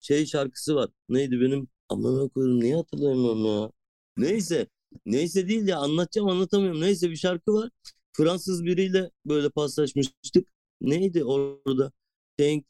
şey 0.00 0.26
şarkısı 0.26 0.74
var. 0.74 0.90
Neydi 1.08 1.40
benim? 1.40 1.68
Aman 1.88 2.28
koyayım 2.28 2.60
niye 2.60 2.76
hatırlayamıyorum 2.76 3.46
ya. 3.46 3.70
Neyse. 4.16 4.66
Neyse 5.06 5.48
değil 5.48 5.68
ya 5.68 5.78
anlatacağım 5.78 6.28
anlatamıyorum. 6.28 6.80
Neyse 6.80 7.10
bir 7.10 7.16
şarkı 7.16 7.52
var. 7.52 7.70
Fransız 8.12 8.64
biriyle 8.64 9.10
böyle 9.26 9.50
paslaşmıştık. 9.50 10.48
Neydi 10.80 11.24
orada? 11.24 11.92
Thank 12.38 12.64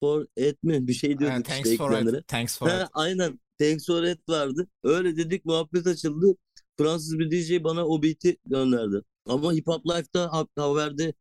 for 0.00 0.26
et 0.36 0.62
mi? 0.62 0.86
Bir 0.88 0.92
şey 0.92 1.18
diyorduk 1.18 1.38
işte 1.48 1.52
thanks 1.54 1.76
for 1.76 1.90
ekranlara. 1.92 2.18
it. 2.18 2.28
Thanks 2.28 2.58
for 2.58 2.68
Ha, 2.68 2.82
it. 2.82 2.88
aynen. 2.92 3.40
Thanks 3.58 3.86
for 3.86 4.02
it 4.02 4.28
vardı. 4.28 4.68
Öyle 4.84 5.16
dedik 5.16 5.44
muhabbet 5.44 5.86
açıldı. 5.86 6.36
Fransız 6.78 7.18
bir 7.18 7.30
DJ 7.30 7.64
bana 7.64 7.86
o 7.86 8.02
beat'i 8.02 8.36
gönderdi. 8.46 9.02
Ama 9.26 9.52
Hip 9.52 9.66
Hop 9.66 9.86
Life'da 9.86 10.32
ha- 10.32 10.46
haberde 10.56 11.14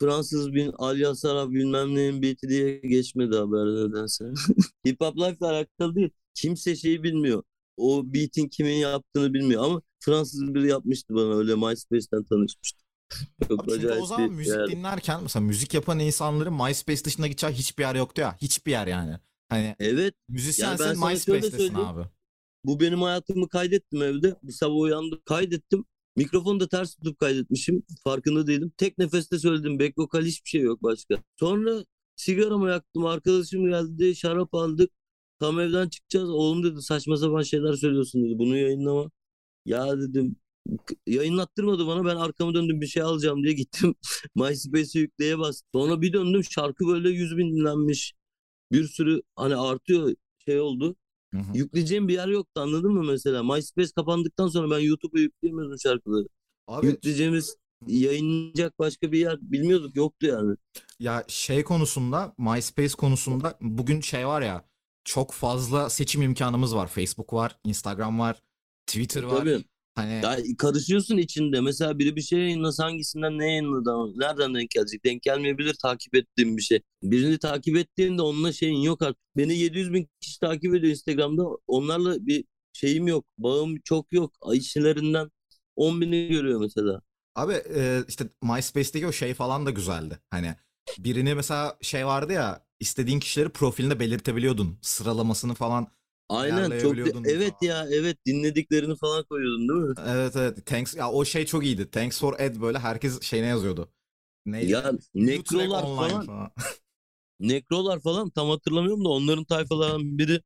Fransız 0.00 0.52
bin 0.52 0.72
Alya 0.78 1.14
Sara 1.14 1.50
bilmem 1.50 1.94
neyin 1.94 2.22
beat'i 2.22 2.48
diye 2.48 2.78
geçmedi 2.78 3.36
haber 3.36 3.66
nedense. 3.66 4.24
Hip 4.86 5.00
Hop 5.00 5.16
Life'la 5.16 5.48
alakalı 5.50 5.94
değil. 5.94 6.10
Kimse 6.34 6.76
şeyi 6.76 7.02
bilmiyor. 7.02 7.42
O 7.80 8.02
beat'in 8.14 8.48
kimin 8.48 8.74
yaptığını 8.76 9.34
bilmiyor 9.34 9.64
ama 9.64 9.82
Fransız 10.00 10.54
biri 10.54 10.68
yapmıştı 10.68 11.14
bana 11.14 11.34
öyle 11.34 11.54
MySpace'ten 11.54 12.24
tanışmıştım. 12.24 12.86
Çok 13.48 13.64
Abi 13.64 13.70
çünkü 13.72 13.88
o 13.90 14.06
zaman 14.06 14.30
bir 14.30 14.34
müzik 14.36 14.54
yer. 14.56 14.68
dinlerken 14.68 15.22
mesela 15.22 15.44
müzik 15.46 15.74
yapan 15.74 15.98
insanların 15.98 16.54
MySpace 16.54 17.04
dışında 17.04 17.26
gideceği 17.26 17.52
hiçbir 17.52 17.82
yer 17.82 17.94
yoktu 17.94 18.20
ya. 18.20 18.36
Hiçbir 18.42 18.70
yer 18.70 18.86
yani. 18.86 19.18
Hani 19.48 19.76
Evet 19.78 20.14
şöyle 20.88 21.06
MySpace'tesin 21.06 21.58
söyleyeyim. 21.58 21.76
abi. 21.80 22.04
Bu 22.64 22.80
benim 22.80 23.02
hayatımı 23.02 23.48
kaydettim 23.48 24.02
evde. 24.02 24.36
Bir 24.42 24.52
sabah 24.52 24.76
uyandım 24.76 25.20
kaydettim. 25.24 25.84
Mikrofonu 26.16 26.60
da 26.60 26.68
ters 26.68 26.94
tutup 26.94 27.18
kaydetmişim. 27.18 27.82
Farkında 28.04 28.46
değilim. 28.46 28.72
Tek 28.76 28.98
nefeste 28.98 29.38
söyledim. 29.38 29.78
Back 29.80 29.98
vokal 29.98 30.22
hiçbir 30.24 30.48
şey 30.50 30.60
yok 30.60 30.82
başka. 30.82 31.14
Sonra 31.36 31.84
sigaramı 32.16 32.70
yaktım. 32.70 33.06
Arkadaşım 33.06 33.68
geldi. 33.70 34.16
Şarap 34.16 34.54
aldık. 34.54 34.90
Tam 35.40 35.60
evden 35.60 35.88
çıkacağız. 35.88 36.30
Oğlum 36.30 36.64
dedi 36.64 36.82
saçma 36.82 37.16
sapan 37.16 37.42
şeyler 37.42 37.72
söylüyorsun 37.74 38.24
dedi. 38.24 38.38
Bunu 38.38 38.56
yayınlama. 38.56 39.10
Ya 39.66 39.98
dedim 40.00 40.36
"k- 40.86 40.94
yayınlattırmadı 41.06 41.86
bana. 41.86 42.04
Ben 42.06 42.16
arkamı 42.16 42.54
döndüm 42.54 42.80
bir 42.80 42.86
şey 42.86 43.02
alacağım 43.02 43.44
diye 43.44 43.52
gittim. 43.54 43.94
MySpace'e 44.34 45.02
yükleye 45.02 45.38
bastım. 45.38 45.68
Sonra 45.74 46.02
bir 46.02 46.12
döndüm 46.12 46.44
şarkı 46.44 46.86
böyle 46.88 47.10
100 47.10 47.36
bin 47.38 47.56
dinlenmiş. 47.56 48.14
Bir 48.72 48.84
sürü 48.88 49.22
hani 49.36 49.56
artıyor 49.56 50.14
şey 50.46 50.60
oldu. 50.60 50.96
Hı 51.34 51.38
hı. 51.40 51.58
Yükleyeceğim 51.58 52.08
bir 52.08 52.14
yer 52.14 52.28
yoktu 52.28 52.60
anladın 52.60 52.92
mı 52.92 53.04
mesela? 53.04 53.42
MySpace 53.42 53.90
kapandıktan 53.96 54.48
sonra 54.48 54.70
ben 54.70 54.78
YouTube'a 54.80 55.20
yükleyemiyordum 55.20 55.78
şarkıları. 55.80 56.26
Abi 56.66 56.86
Yükleyeceğimiz 56.86 57.56
yayınlayacak 57.86 58.78
başka 58.78 59.12
bir 59.12 59.18
yer 59.18 59.38
bilmiyorduk 59.42 59.96
yoktu 59.96 60.26
yani. 60.26 60.56
ya 61.00 61.24
şey 61.28 61.64
konusunda 61.64 62.34
MySpace 62.38 62.94
konusunda 62.96 63.58
bugün 63.60 64.00
şey 64.00 64.26
var 64.26 64.42
ya 64.42 64.64
çok 65.10 65.32
fazla 65.32 65.90
seçim 65.90 66.22
imkanımız 66.22 66.74
var. 66.74 66.86
Facebook 66.86 67.32
var, 67.32 67.56
Instagram 67.64 68.18
var, 68.18 68.42
Twitter 68.86 69.22
var. 69.22 69.38
Tabii. 69.38 69.64
Hani 69.94 70.12
Ya 70.12 70.36
karışıyorsun 70.58 71.16
içinde. 71.16 71.60
Mesela 71.60 71.98
biri 71.98 72.16
bir 72.16 72.20
şey 72.20 72.38
yayınlasa 72.38 72.84
hangisinden 72.84 73.38
ne 73.38 73.46
yayınladı 73.50 74.18
nereden 74.20 74.54
denk 74.54 74.70
gelecek? 74.70 75.04
Denk 75.04 75.22
gelmeyebilir 75.22 75.74
takip 75.82 76.14
ettiğim 76.14 76.56
bir 76.56 76.62
şey. 76.62 76.80
Birini 77.02 77.38
takip 77.38 77.76
ettiğinde 77.76 78.22
onunla 78.22 78.52
şeyin 78.52 78.80
yok 78.82 79.02
artık. 79.02 79.22
Beni 79.36 79.58
700 79.58 79.92
bin 79.92 80.08
kişi 80.20 80.40
takip 80.40 80.74
ediyor 80.74 80.90
Instagram'da. 80.90 81.42
Onlarla 81.66 82.26
bir 82.26 82.44
şeyim 82.72 83.06
yok. 83.08 83.24
Bağım 83.38 83.76
çok 83.84 84.12
yok. 84.12 84.32
İşçilerinden 84.52 85.30
10 85.76 86.00
bini 86.00 86.28
görüyor 86.28 86.60
mesela. 86.60 87.00
Abi 87.34 87.52
e, 87.52 88.00
işte 88.08 88.24
MySpace'teki 88.42 89.06
o 89.06 89.12
şey 89.12 89.34
falan 89.34 89.66
da 89.66 89.70
güzeldi. 89.70 90.18
Hani 90.30 90.54
birini 90.98 91.34
mesela 91.34 91.76
şey 91.82 92.06
vardı 92.06 92.32
ya 92.32 92.69
istediğin 92.80 93.20
kişileri 93.20 93.48
profilinde 93.48 94.00
belirtebiliyordun. 94.00 94.78
Sıralamasını 94.82 95.54
falan. 95.54 95.88
Aynen 96.28 96.78
çok 96.78 96.96
evet 97.26 97.52
falan. 97.60 97.72
ya 97.72 97.86
evet 97.90 98.16
dinlediklerini 98.26 98.96
falan 98.96 99.24
koyuyordun 99.24 99.68
değil 99.68 99.80
mi? 99.80 99.94
Evet 100.06 100.36
evet. 100.36 100.66
Thanks 100.66 100.94
ya 100.96 101.10
o 101.10 101.24
şey 101.24 101.46
çok 101.46 101.64
iyiydi. 101.64 101.90
Thanks 101.90 102.20
for 102.20 102.40
Ed 102.40 102.60
böyle 102.60 102.78
herkes 102.78 103.22
şeyine 103.22 103.46
yazıyordu. 103.46 103.88
Neydi? 104.46 104.72
Ya 104.72 104.92
nekrolar 105.14 105.86
falan 105.86 106.26
falan. 106.26 106.52
nekrolar 107.40 108.00
falan 108.00 108.30
tam 108.30 108.48
hatırlamıyorum 108.50 109.04
da 109.04 109.08
onların 109.08 109.44
tayfalarından 109.44 110.18
biri 110.18 110.40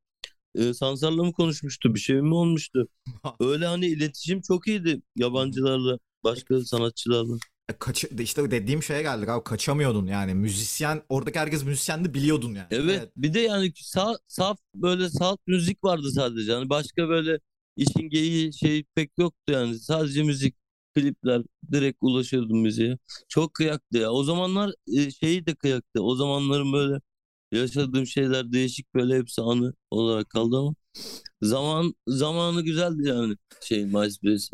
e, 0.55 0.75
Sansar'la 0.75 1.25
mı 1.25 1.33
konuşmuştu 1.33 1.95
bir 1.95 2.01
şey 2.01 2.17
mi 2.23 2.35
olmuştu? 2.35 2.89
Öyle 3.41 3.67
hani 3.67 3.87
iletişim 3.87 4.41
çok 4.41 4.69
iyiydi 4.69 5.03
yabancılarla 5.17 5.99
başka 6.25 6.65
sanatçılarla. 6.65 7.39
E, 7.69 7.73
Kaç, 7.79 8.05
işte 8.05 8.51
dediğim 8.51 8.83
şeye 8.83 9.03
geldik 9.03 9.29
abi 9.29 9.45
kaçamıyordun 9.45 10.07
yani 10.07 10.35
müzisyen 10.35 11.03
oradaki 11.09 11.39
herkes 11.39 11.65
müzisyendi 11.65 12.15
biliyordun 12.15 12.55
yani. 12.55 12.67
Evet 12.71 13.13
bir 13.17 13.35
de 13.35 13.41
yani 13.41 13.73
sa 13.77 14.17
saf 14.27 14.59
böyle 14.75 15.11
salt 15.11 15.41
müzik 15.47 15.85
vardı 15.85 16.11
sadece 16.13 16.53
hani 16.53 16.71
başka 16.71 17.09
böyle 17.09 17.39
işin 17.77 18.09
geyiği 18.09 18.53
şey 18.55 18.85
pek 18.95 19.19
yoktu 19.19 19.53
yani 19.53 19.79
sadece 19.79 20.23
müzik 20.23 20.57
klipler 20.95 21.43
direkt 21.73 21.99
ulaşıyordum 22.01 22.59
müziğe. 22.61 22.99
Çok 23.29 23.55
kıyaktı 23.55 23.99
ya. 23.99 24.11
O 24.11 24.25
zamanlar 24.25 24.73
e, 24.97 25.11
şeyi 25.11 25.47
de 25.47 25.55
kıyaktı. 25.55 26.03
O 26.03 26.15
zamanların 26.17 26.73
böyle 26.73 27.01
yaşadığım 27.53 28.07
şeyler 28.07 28.53
değişik 28.53 28.95
böyle 28.95 29.19
hepsi 29.19 29.43
anı 29.43 29.75
olarak 29.91 30.31
kaldı 30.31 30.57
ama 30.59 30.75
zaman 31.43 31.95
zamanı 32.07 32.63
güzeldi 32.63 33.09
yani 33.09 33.37
şey 33.63 33.85
MySpace. 33.87 34.45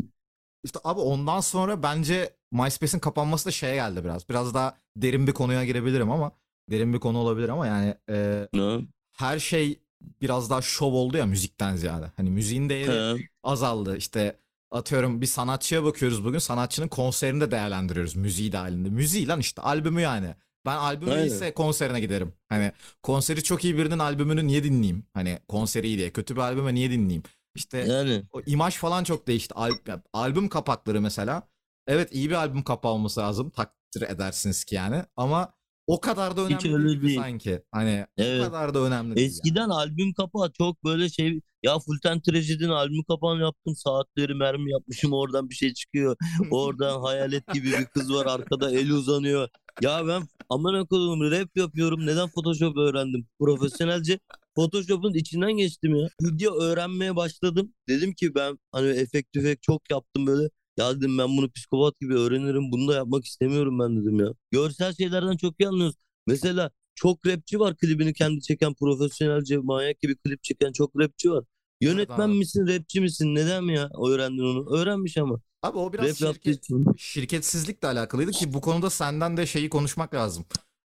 İşte 0.63 0.79
abi 0.83 0.99
ondan 0.99 1.39
sonra 1.39 1.83
bence 1.83 2.37
MySpace'in 2.51 2.99
kapanması 2.99 3.45
da 3.45 3.51
şeye 3.51 3.75
geldi 3.75 4.03
biraz. 4.03 4.29
Biraz 4.29 4.53
daha 4.53 4.77
derin 4.97 5.27
bir 5.27 5.31
konuya 5.33 5.65
girebilirim 5.65 6.11
ama 6.11 6.31
derin 6.71 6.93
bir 6.93 6.99
konu 6.99 7.17
olabilir 7.17 7.49
ama 7.49 7.67
yani 7.67 7.95
e, 8.09 8.47
Ne? 8.53 8.79
her 9.17 9.39
şey 9.39 9.79
biraz 10.21 10.49
daha 10.49 10.61
şov 10.61 10.93
oldu 10.93 11.17
ya 11.17 11.25
müzikten 11.25 11.75
ziyade. 11.75 12.11
Hani 12.17 12.29
müziğin 12.31 12.69
değeri 12.69 13.19
He. 13.21 13.27
azaldı. 13.43 13.97
İşte 13.97 14.37
atıyorum 14.71 15.21
bir 15.21 15.25
sanatçıya 15.25 15.83
bakıyoruz 15.83 16.25
bugün. 16.25 16.39
Sanatçının 16.39 16.87
konserini 16.87 17.41
de 17.41 17.51
değerlendiriyoruz 17.51 18.15
müziği 18.15 18.51
dahilinde. 18.51 18.89
Müziği 18.89 19.27
lan 19.27 19.39
işte 19.39 19.61
albümü 19.61 20.01
yani. 20.01 20.35
Ben 20.65 20.75
albümü 20.77 21.11
Aynen. 21.11 21.25
ise 21.25 21.53
konserine 21.53 21.99
giderim. 21.99 22.33
Hani 22.49 22.71
konseri 23.03 23.43
çok 23.43 23.63
iyi 23.63 23.77
birinin 23.77 23.99
albümünü 23.99 24.47
niye 24.47 24.63
dinleyeyim? 24.63 25.05
Hani 25.13 25.39
konseri 25.47 25.87
iyi 25.87 25.97
diye. 25.97 26.09
Kötü 26.13 26.35
bir 26.35 26.41
albüme 26.41 26.73
niye 26.73 26.91
dinleyeyim? 26.91 27.23
İşte 27.55 27.77
Yani 27.77 28.23
o 28.31 28.41
imaj 28.45 28.75
falan 28.75 29.03
çok 29.03 29.27
değişti. 29.27 29.53
Al- 29.55 29.77
albüm 30.13 30.49
kapakları 30.49 31.01
mesela. 31.01 31.43
Evet 31.91 32.09
iyi 32.11 32.29
bir 32.29 32.35
albüm 32.35 32.63
kapağı 32.63 32.91
olması 32.91 33.19
lazım. 33.19 33.49
Takdir 33.49 34.01
edersiniz 34.01 34.63
ki 34.63 34.75
yani. 34.75 35.03
Ama 35.15 35.53
o 35.87 36.01
kadar 36.01 36.37
da 36.37 36.47
Hiç 36.47 36.65
önemli 36.65 36.89
öyle 36.89 37.01
değil 37.01 37.19
sanki. 37.19 37.63
Hani 37.71 38.05
o 38.19 38.21
evet. 38.21 38.43
kadar 38.43 38.73
da 38.73 38.79
önemli 38.79 39.15
değil. 39.15 39.27
yani. 39.27 39.35
Eskiden 39.35 39.69
albüm 39.69 40.13
kapağı 40.13 40.51
çok 40.51 40.83
böyle 40.83 41.09
şey 41.09 41.39
ya 41.63 41.79
Fulton 41.79 42.19
Trajedy'nin 42.19 42.69
albüm 42.69 43.03
kapağını 43.03 43.41
yaptım 43.41 43.75
saatleri 43.75 44.33
mermi 44.33 44.71
yapmışım 44.71 45.13
oradan 45.13 45.49
bir 45.49 45.55
şey 45.55 45.73
çıkıyor 45.73 46.15
oradan 46.51 47.01
hayalet 47.01 47.53
gibi 47.53 47.67
bir 47.67 47.85
kız 47.85 48.13
var 48.13 48.25
arkada 48.25 48.71
eli 48.71 48.93
uzanıyor 48.93 49.49
ya 49.81 50.07
ben 50.07 50.23
aman 50.49 50.85
koyayım 50.85 51.31
rap 51.31 51.57
yapıyorum 51.57 52.05
neden 52.05 52.29
Photoshop 52.29 52.77
öğrendim 52.77 53.27
profesyonelce 53.39 54.19
Photoshop'un 54.55 55.13
içinden 55.13 55.51
geçtim 55.51 55.95
ya 55.95 56.07
video 56.21 56.61
öğrenmeye 56.61 57.15
başladım 57.15 57.73
dedim 57.89 58.13
ki 58.13 58.35
ben 58.35 58.59
hani 58.71 58.87
efekt 58.89 59.33
tüfek 59.33 59.61
çok 59.61 59.91
yaptım 59.91 60.27
böyle 60.27 60.49
ya 60.81 60.95
dedim 60.97 61.17
ben 61.17 61.37
bunu 61.37 61.51
psikopat 61.51 61.99
gibi 61.99 62.13
öğrenirim 62.15 62.71
bunu 62.71 62.87
da 62.87 62.95
yapmak 62.95 63.25
istemiyorum 63.25 63.79
ben 63.79 64.01
dedim 64.01 64.19
ya 64.19 64.33
görsel 64.51 64.93
şeylerden 64.93 65.37
çok 65.37 65.59
iyi 65.59 65.67
anlıyoruz 65.67 65.95
mesela 66.27 66.71
çok 66.95 67.25
rapçi 67.25 67.59
var 67.59 67.77
klibini 67.77 68.13
kendi 68.13 68.41
çeken 68.41 68.73
profesyonelce 68.73 69.57
manyak 69.57 69.99
gibi 69.99 70.15
klip 70.15 70.43
çeken 70.43 70.71
çok 70.71 70.99
rapçi 70.99 71.31
var. 71.31 71.43
Yönetmen 71.81 72.29
misin 72.29 72.67
rapçi 72.67 73.01
misin 73.01 73.35
neden 73.35 73.63
mi 73.63 73.75
ya 73.75 73.89
öğrendin 74.07 74.43
onu? 74.43 74.77
Öğrenmiş 74.77 75.17
ama. 75.17 75.39
Abi 75.63 75.77
o 75.77 75.93
biraz 75.93 76.21
Rap 76.21 76.35
şirket, 76.35 76.67
şirketsizlikle 76.97 77.87
alakalıydı 77.87 78.31
ki 78.31 78.53
bu 78.53 78.61
konuda 78.61 78.89
senden 78.89 79.37
de 79.37 79.45
şeyi 79.45 79.69
konuşmak 79.69 80.13
lazım. 80.13 80.45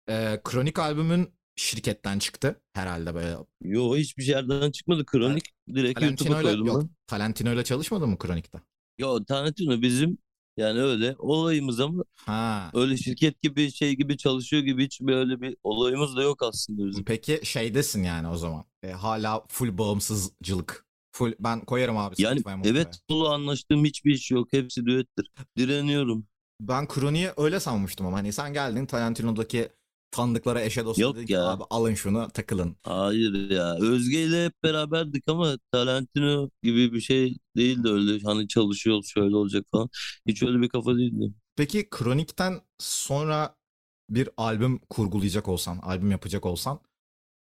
Ee, 0.10 0.42
Kronik 0.44 0.80
albümün 0.80 1.30
şirketten 1.56 2.20
çıktı 2.20 2.62
herhalde 2.74 3.16
böyle. 3.16 3.38
Yo 3.62 3.96
hiçbir 3.96 4.24
yerden 4.24 4.72
çıkmadı. 4.72 5.06
Kronik 5.06 5.46
direkt 5.76 6.02
YouTube'a 6.02 6.34
Talentino'yla 6.34 6.52
koydum 6.52 6.68
yok. 6.68 6.82
ben. 6.82 6.90
Talentino'yla 7.08 7.64
çalışmadın 7.64 8.10
mı 8.10 8.18
Kronik'te? 8.18 8.62
Yo 8.98 9.24
Tarantino 9.24 9.82
bizim 9.82 10.18
yani 10.58 10.82
öyle 10.82 11.16
olayımız 11.20 11.80
ama 11.80 12.04
Ha. 12.16 12.72
öyle 12.74 12.98
şirket 12.98 13.42
gibi 13.42 13.72
şey 13.72 13.96
gibi 13.96 14.18
çalışıyor 14.18 14.64
gibi 14.64 14.86
hiç 14.86 15.02
böyle 15.02 15.42
bir 15.42 15.58
olayımız 15.64 16.16
da 16.16 16.24
yok 16.24 16.44
aslında 16.44 16.88
bizim. 16.88 17.06
Peki 17.06 17.40
şeydesin 17.44 18.04
yani 18.04 18.28
o 18.28 18.36
zaman. 18.36 18.66
E, 18.84 18.92
hala 18.92 19.44
full 19.50 19.78
bağımsızcılık. 19.78 20.86
Full 21.12 21.34
ben 21.40 21.66
koyarım 21.66 21.98
abi 21.98 22.16
Yani 22.18 22.40
Spotify 22.40 22.70
evet 22.70 23.00
solo 23.10 23.30
anlaştığım 23.30 23.86
hiçbir 23.86 24.14
iş 24.14 24.32
yok. 24.32 24.48
Hepsi 24.54 24.86
düettir. 24.86 25.32
Direniyorum. 25.58 26.28
Ben 26.62 26.88
Kronik'i 26.88 27.32
öyle 27.38 27.60
sanmıştım 27.60 28.06
ama 28.06 28.18
hani 28.18 28.34
sen 28.34 28.54
geldin 28.54 28.86
Talentino'daki 28.86 29.70
tanıdıklara 30.14 30.62
eşe 30.62 30.86
dosta 30.86 31.02
Yok 31.02 31.16
dedin 31.16 31.26
ki 31.26 31.34
ya. 31.34 31.46
abi 31.48 31.64
alın 31.70 31.94
şunu 31.94 32.28
takılın. 32.34 32.76
Hayır 32.84 33.50
ya. 33.50 33.76
Özge 33.82 34.24
ile 34.24 34.46
hep 34.46 34.64
beraberdik 34.64 35.24
ama 35.28 35.58
Tarantino 35.72 36.50
gibi 36.64 36.94
bir 36.94 37.02
şey 37.02 37.38
değildi 37.58 37.90
öyle. 37.90 38.20
Hani 38.24 38.48
çalışıyoruz 38.48 39.08
şöyle 39.08 39.36
olacak 39.36 39.66
falan. 39.72 39.90
Hiç 40.28 40.44
öyle 40.44 40.62
bir 40.62 40.70
kafa 40.70 40.96
değildi. 40.98 41.34
Peki 41.56 41.90
Kronik'ten 41.90 42.62
sonra 42.80 43.56
bir 44.10 44.30
albüm 44.38 44.80
kurgulayacak 44.90 45.48
olsan, 45.48 45.78
albüm 45.84 46.12
yapacak 46.12 46.46
olsan 46.46 46.80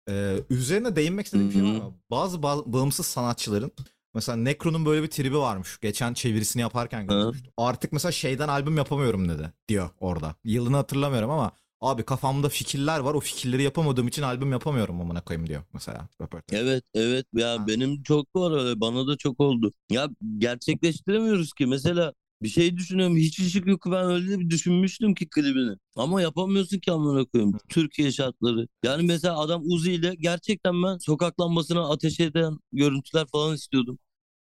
e, 0.09 0.37
üzerine 0.49 0.95
değinmek 0.95 1.25
istediğim 1.25 1.49
bir 1.49 1.53
şey 1.55 1.63
var 1.63 1.69
mı? 1.71 1.93
Bazı 2.11 2.37
ba- 2.37 2.73
bağımsız 2.73 3.05
sanatçıların 3.05 3.71
mesela 4.15 4.35
Necro'nun 4.35 4.85
böyle 4.85 5.03
bir 5.03 5.07
tribi 5.07 5.37
varmış. 5.37 5.79
Geçen 5.81 6.13
çevirisini 6.13 6.61
yaparken 6.61 7.07
görmüştüm. 7.07 7.51
Artık 7.57 7.91
mesela 7.93 8.11
şeyden 8.11 8.47
albüm 8.47 8.77
yapamıyorum 8.77 9.29
dedi 9.29 9.53
diyor 9.69 9.89
orada. 9.99 10.35
Yılını 10.43 10.75
hatırlamıyorum 10.75 11.29
ama 11.29 11.51
abi 11.83 12.03
kafamda 12.03 12.49
fikirler 12.49 12.99
var. 12.99 13.13
O 13.13 13.19
fikirleri 13.19 13.63
yapamadığım 13.63 14.07
için 14.07 14.21
albüm 14.21 14.51
yapamıyorum 14.51 15.01
amına 15.01 15.21
koyayım 15.21 15.47
diyor 15.49 15.63
mesela 15.73 16.07
röportaj. 16.21 16.59
Evet 16.59 16.83
evet 16.93 17.25
ya 17.33 17.59
Ha. 17.59 17.67
benim 17.67 18.03
çok 18.03 18.35
var 18.35 18.65
öyle 18.65 18.81
bana 18.81 19.07
da 19.07 19.17
çok 19.17 19.39
oldu. 19.39 19.71
Ya 19.91 20.09
gerçekleştiremiyoruz 20.37 21.53
ki 21.53 21.65
mesela 21.65 22.13
bir 22.41 22.47
şey 22.49 22.77
düşünüyorum 22.77 23.17
hiç 23.17 23.39
ışık 23.39 23.67
yok 23.67 23.85
ben 23.91 24.05
öyle 24.05 24.39
bir 24.39 24.49
düşünmüştüm 24.49 25.13
ki 25.15 25.29
klibini. 25.29 25.75
Ama 25.95 26.21
yapamıyorsun 26.21 26.79
ki 26.79 26.91
amına 26.91 27.25
koyayım. 27.25 27.57
Türkiye 27.69 28.11
şartları. 28.11 28.67
Yani 28.83 29.03
mesela 29.03 29.39
adam 29.39 29.61
Uzi 29.65 29.91
ile 29.93 30.15
gerçekten 30.19 30.83
ben 30.83 30.97
sokak 30.97 31.39
lambasına 31.39 31.89
ateş 31.89 32.19
eden 32.19 32.57
görüntüler 32.71 33.25
falan 33.31 33.55
istiyordum. 33.55 33.99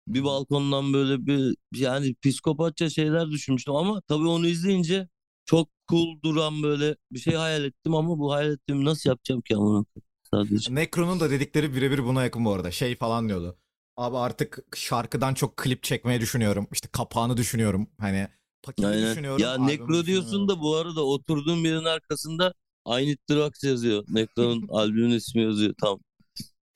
Bir 0.09 0.25
balkondan 0.25 0.93
böyle 0.93 1.27
bir 1.27 1.57
yani 1.75 2.15
psikopatça 2.23 2.91
şeyler 2.91 3.31
düşünmüştüm 3.31 3.75
ama 3.77 4.01
tabii 4.01 4.27
onu 4.29 4.47
izleyince 4.47 5.09
çok 5.45 5.69
cool 5.93 6.23
duran 6.25 6.63
böyle 6.63 6.97
bir 7.13 7.19
şey 7.19 7.35
hayal 7.35 7.65
ettim 7.65 7.95
ama 7.95 8.19
bu 8.19 8.33
hayal 8.33 8.51
ettiğimi 8.53 8.85
nasıl 8.85 9.11
yapacağım 9.11 9.41
ki 9.41 9.57
amına 9.57 9.85
sadece. 10.31 10.75
Necro'nun 10.75 11.21
da 11.21 11.31
dedikleri 11.31 11.75
birebir 11.75 12.05
buna 12.05 12.25
yakın 12.25 12.45
bu 12.45 12.53
arada. 12.53 12.71
Şey 12.71 12.97
falan 12.97 13.29
diyordu. 13.29 13.59
Abi 13.97 14.17
artık 14.17 14.59
şarkıdan 14.77 15.35
çok 15.35 15.57
klip 15.57 15.83
çekmeyi 15.83 16.21
düşünüyorum. 16.21 16.69
İşte 16.73 16.89
kapağını 16.93 17.37
düşünüyorum. 17.37 17.91
Hani 17.99 18.29
paketi 18.63 18.89
Aynen. 18.89 19.11
düşünüyorum. 19.11 19.43
Ya 19.43 19.59
Necro 19.59 20.07
diyorsun 20.07 20.49
da 20.49 20.61
bu 20.61 20.77
arada 20.77 21.05
oturduğum 21.05 21.65
yerin 21.65 21.85
arkasında 21.85 22.55
Need 22.87 23.19
Drugs 23.31 23.65
yazıyor. 23.65 24.05
Necro'nun 24.09 24.69
albümün 24.71 25.11
ismi 25.11 25.43
yazıyor 25.43 25.75
tam. 25.81 26.01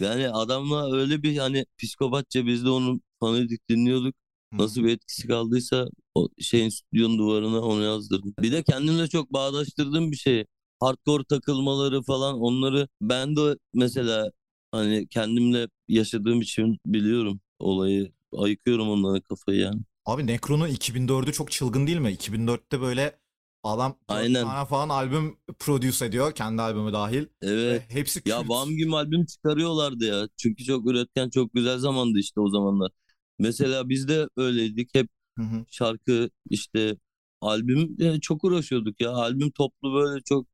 Yani 0.00 0.30
adamla 0.30 0.96
öyle 0.96 1.22
bir 1.22 1.38
hani 1.38 1.66
psikopatça 1.78 2.46
biz 2.46 2.64
de 2.64 2.70
onun 2.70 3.00
fanıydık 3.20 3.68
dinliyorduk. 3.70 4.14
Nasıl 4.52 4.84
bir 4.84 4.88
etkisi 4.92 5.28
kaldıysa 5.28 5.86
o 6.14 6.28
şeyin 6.40 6.68
stüdyonun 6.68 7.18
duvarına 7.18 7.60
onu 7.60 7.82
yazdırdım. 7.82 8.34
Bir 8.40 8.52
de 8.52 8.62
kendimle 8.62 9.08
çok 9.08 9.32
bağdaştırdığım 9.32 10.12
bir 10.12 10.16
şey. 10.16 10.44
Hardcore 10.80 11.24
takılmaları 11.24 12.02
falan 12.02 12.40
onları 12.40 12.88
ben 13.00 13.36
de 13.36 13.56
mesela 13.74 14.30
hani 14.72 15.08
kendimle 15.08 15.68
yaşadığım 15.88 16.40
için 16.40 16.78
biliyorum 16.86 17.40
olayı. 17.58 18.12
Ayıkıyorum 18.36 18.88
onlara 18.90 19.20
kafayı 19.20 19.60
yani. 19.60 19.80
Abi 20.04 20.26
Necro'nun 20.26 20.68
2004'ü 20.68 21.32
çok 21.32 21.50
çılgın 21.50 21.86
değil 21.86 21.98
mi? 21.98 22.12
2004'te 22.12 22.80
böyle 22.80 23.18
adam 23.62 23.98
Aynen. 24.08 24.64
falan 24.64 24.88
albüm 24.88 25.36
produce 25.58 26.04
ediyor. 26.04 26.32
Kendi 26.32 26.62
albümü 26.62 26.92
dahil. 26.92 27.26
Evet. 27.42 27.82
Ve 27.90 27.94
hepsi 27.94 28.22
Ya 28.26 28.38
kült. 28.40 28.48
Bam 28.48 28.76
Güm 28.76 28.94
albüm 28.94 29.26
çıkarıyorlardı 29.26 30.04
ya. 30.04 30.28
Çünkü 30.36 30.64
çok 30.64 30.90
üretken, 30.90 31.30
çok 31.30 31.54
güzel 31.54 31.78
zamandı 31.78 32.18
işte 32.18 32.40
o 32.40 32.48
zamanlar. 32.50 32.90
Mesela 33.38 33.88
biz 33.88 34.08
de 34.08 34.28
öyleydik. 34.36 34.94
Hep 34.94 35.08
Hı 35.38 35.42
hı. 35.42 35.64
şarkı 35.68 36.30
işte 36.50 36.96
albüm 37.40 37.96
e, 38.02 38.20
çok 38.20 38.44
uğraşıyorduk 38.44 39.00
ya. 39.00 39.10
Albüm 39.10 39.50
toplu 39.50 39.94
böyle 39.94 40.22
çok 40.22 40.46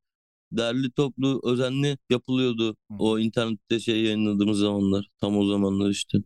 derli 0.53 0.90
toplu 0.92 1.40
özenli 1.45 1.99
yapılıyordu. 2.11 2.71
Hı. 2.71 2.95
O 2.99 3.18
internette 3.18 3.81
şey 3.81 4.03
yayınladığımız 4.03 4.59
zamanlar. 4.59 5.09
Tam 5.21 5.38
o 5.38 5.47
zamanlar 5.47 5.90
işte. 5.90 6.18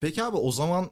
Peki 0.00 0.24
abi 0.24 0.36
o 0.36 0.52
zaman 0.52 0.90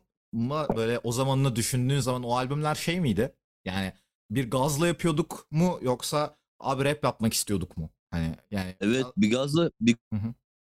böyle 0.76 0.98
o 0.98 1.12
zamanını 1.12 1.56
düşündüğün 1.56 2.00
zaman 2.00 2.22
o 2.22 2.36
albümler 2.36 2.74
şey 2.74 3.00
miydi? 3.00 3.34
Yani 3.64 3.92
bir 4.30 4.50
gazla 4.50 4.86
yapıyorduk 4.86 5.46
mu 5.50 5.78
yoksa 5.82 6.36
abi 6.60 6.84
rap 6.84 7.04
yapmak 7.04 7.34
istiyorduk 7.34 7.76
mu? 7.76 7.90
Hani 8.10 8.36
yani 8.50 8.76
Evet 8.80 9.06
bir 9.16 9.30
gazla 9.30 9.70
bir 9.80 9.96
Hı 10.12 10.20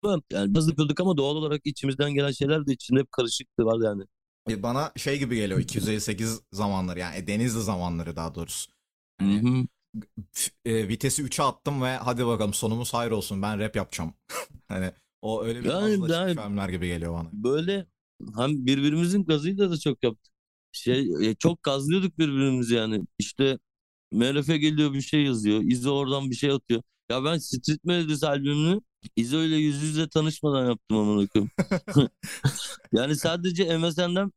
hı. 0.09 0.23
yani 0.33 0.53
gaz 0.53 0.69
yapıyorduk 0.69 1.01
ama 1.01 1.17
doğal 1.17 1.37
olarak 1.37 1.61
içimizden 1.67 2.15
gelen 2.15 2.31
şeyler 2.31 2.67
de 2.67 2.73
içinde 2.73 3.01
hep 3.01 3.13
karışıktı 3.13 3.65
var 3.65 3.85
yani. 3.85 4.05
E, 4.51 4.63
bana 4.63 4.93
şey 4.97 5.19
gibi 5.19 5.37
geliyor 5.37 5.61
258 5.61 6.41
zamanları 6.53 6.99
yani 6.99 7.27
Denizli 7.27 7.61
zamanları 7.63 8.17
daha 8.17 8.35
doğrusu. 8.35 8.71
Hı 9.21 9.25
hı. 9.27 9.67
F- 10.33 10.51
e, 10.65 10.89
vitesi 10.89 11.23
3'e 11.23 11.43
attım 11.45 11.83
ve 11.83 11.97
hadi 11.97 12.27
bakalım 12.27 12.55
sonumuz 12.55 12.95
hayır 12.95 13.11
olsun 13.11 13.43
ben 13.43 13.59
rap 13.61 13.77
yapacağım. 13.77 14.15
hani 14.69 14.93
o 15.23 15.45
öyle 15.45 15.61
bir 15.61 15.69
Yani 15.69 16.09
ben- 16.09 16.37
albümler 16.37 16.69
gibi 16.69 16.87
geliyor 16.89 17.13
bana. 17.15 17.29
böyle 17.33 17.87
hem 18.37 18.67
birbirimizin 18.67 19.25
gazıyla 19.25 19.71
da 19.71 19.79
çok 19.79 20.05
yaptık. 20.05 20.33
Şey 20.73 21.01
e, 21.31 21.35
çok 21.35 21.63
gazlıyorduk 21.63 22.19
birbirimizi 22.19 22.75
yani. 22.75 23.03
İşte 23.19 23.59
MRF 24.13 24.57
geliyor 24.59 24.93
bir 24.95 25.01
şey 25.01 25.23
yazıyor. 25.25 25.63
İzo 25.63 25.99
oradan 25.99 26.31
bir 26.31 26.37
şey 26.37 26.51
atıyor. 26.51 26.83
Ya 27.11 27.25
ben 27.25 27.39
Street 27.39 27.85
Melodies 27.85 28.25
albümünü 28.25 28.81
İzo 29.17 29.39
ile 29.43 29.57
yüz 29.57 29.83
yüze 29.83 30.09
tanışmadan 30.09 30.67
yaptım 30.69 30.99
amına 30.99 31.27
koyayım. 31.27 31.51
Yani 32.93 33.17
sadece 33.17 33.79
MSN'den 33.79 34.33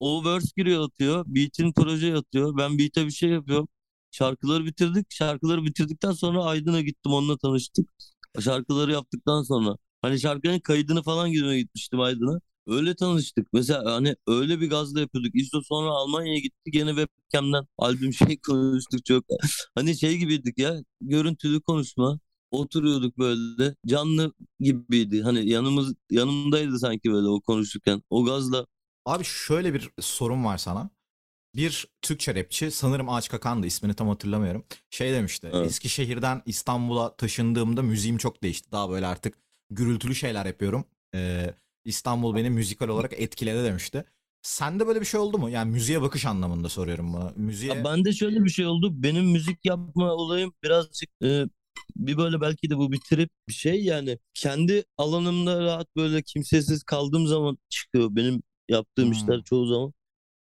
o 0.00 0.24
verse 0.24 0.48
giriyor 0.56 0.84
atıyor. 0.88 1.24
Beat'in 1.28 1.72
proje 1.72 2.14
atıyor. 2.16 2.56
Ben 2.58 2.78
beat'e 2.78 3.06
bir 3.06 3.10
şey 3.10 3.30
yapıyorum. 3.30 3.68
Şarkıları 4.10 4.64
bitirdik. 4.66 5.06
Şarkıları 5.10 5.64
bitirdikten 5.64 6.12
sonra 6.12 6.44
Aydın'a 6.44 6.80
gittim 6.80 7.12
onunla 7.12 7.36
tanıştık. 7.38 7.90
Şarkıları 8.40 8.92
yaptıktan 8.92 9.42
sonra. 9.42 9.76
Hani 10.02 10.20
şarkının 10.20 10.60
kaydını 10.60 11.02
falan 11.02 11.32
girmeye 11.32 11.60
gitmiştim 11.62 12.00
Aydın'a. 12.00 12.40
Öyle 12.66 12.96
tanıştık. 12.96 13.48
Mesela 13.52 13.94
hani 13.94 14.16
öyle 14.26 14.60
bir 14.60 14.70
gazla 14.70 15.00
yapıyorduk. 15.00 15.34
İso 15.34 15.60
sonra 15.62 15.90
Almanya'ya 15.90 16.38
gitti. 16.38 16.70
Gene 16.70 16.90
webcam'den 16.90 17.66
albüm 17.78 18.12
şey 18.12 18.38
konuştuk 18.46 19.04
çok. 19.04 19.24
Hani 19.74 19.98
şey 19.98 20.16
gibiydik 20.18 20.58
ya. 20.58 20.76
Görüntülü 21.00 21.60
konuşma. 21.62 22.18
Oturuyorduk 22.50 23.18
böyle. 23.18 23.74
Canlı 23.86 24.32
gibiydi. 24.60 25.22
Hani 25.22 25.48
yanımız 25.50 25.94
yanımdaydı 26.10 26.78
sanki 26.78 27.12
böyle 27.12 27.28
o 27.28 27.40
konuşurken. 27.40 28.02
O 28.10 28.24
gazla 28.24 28.66
Abi 29.06 29.24
şöyle 29.24 29.74
bir 29.74 29.90
sorum 30.00 30.44
var 30.44 30.58
sana. 30.58 30.90
bir 31.56 31.88
Türkçe 32.02 32.34
rapçi 32.34 32.70
sanırım 32.70 33.08
Ağaç 33.08 33.28
Kakan'dı 33.28 33.66
ismini 33.66 33.94
tam 33.94 34.08
hatırlamıyorum. 34.08 34.64
Şey 34.90 35.12
demişti. 35.12 35.50
Evet. 35.52 35.66
Eskişehir'den 35.66 36.42
İstanbul'a 36.46 37.16
taşındığımda 37.16 37.82
müziğim 37.82 38.18
çok 38.18 38.42
değişti. 38.42 38.72
Daha 38.72 38.90
böyle 38.90 39.06
artık 39.06 39.34
gürültülü 39.70 40.14
şeyler 40.14 40.46
yapıyorum. 40.46 40.84
Ee, 41.14 41.54
İstanbul 41.84 42.36
beni 42.36 42.50
müzikal 42.50 42.88
olarak 42.88 43.12
etkiledi 43.20 43.64
demişti. 43.64 44.04
Sende 44.42 44.86
böyle 44.86 45.00
bir 45.00 45.06
şey 45.06 45.20
oldu 45.20 45.38
mu? 45.38 45.50
Yani 45.50 45.70
müziğe 45.70 46.02
bakış 46.02 46.26
anlamında 46.26 46.68
soruyorum 46.68 47.12
bunu. 47.12 47.32
Müziğe 47.36 47.74
Ya 47.74 47.84
bende 47.84 48.12
şöyle 48.12 48.44
bir 48.44 48.50
şey 48.50 48.66
oldu. 48.66 49.02
Benim 49.02 49.24
müzik 49.30 49.64
yapma 49.64 50.12
olayım 50.12 50.52
birazcık 50.64 51.10
e, 51.22 51.44
bir 51.96 52.16
böyle 52.16 52.40
belki 52.40 52.70
de 52.70 52.76
bu 52.78 52.92
bir 52.92 53.00
trip 53.00 53.30
bir 53.48 53.52
şey 53.52 53.84
yani. 53.84 54.18
Kendi 54.34 54.84
alanımda 54.98 55.60
rahat 55.60 55.96
böyle 55.96 56.22
kimsesiz 56.22 56.82
kaldığım 56.82 57.26
zaman 57.26 57.58
çıkıyor 57.68 58.16
benim 58.16 58.42
yaptığım 58.68 59.04
Hmm. 59.04 59.12
işler 59.12 59.42
çoğu 59.44 59.66
zaman. 59.66 59.92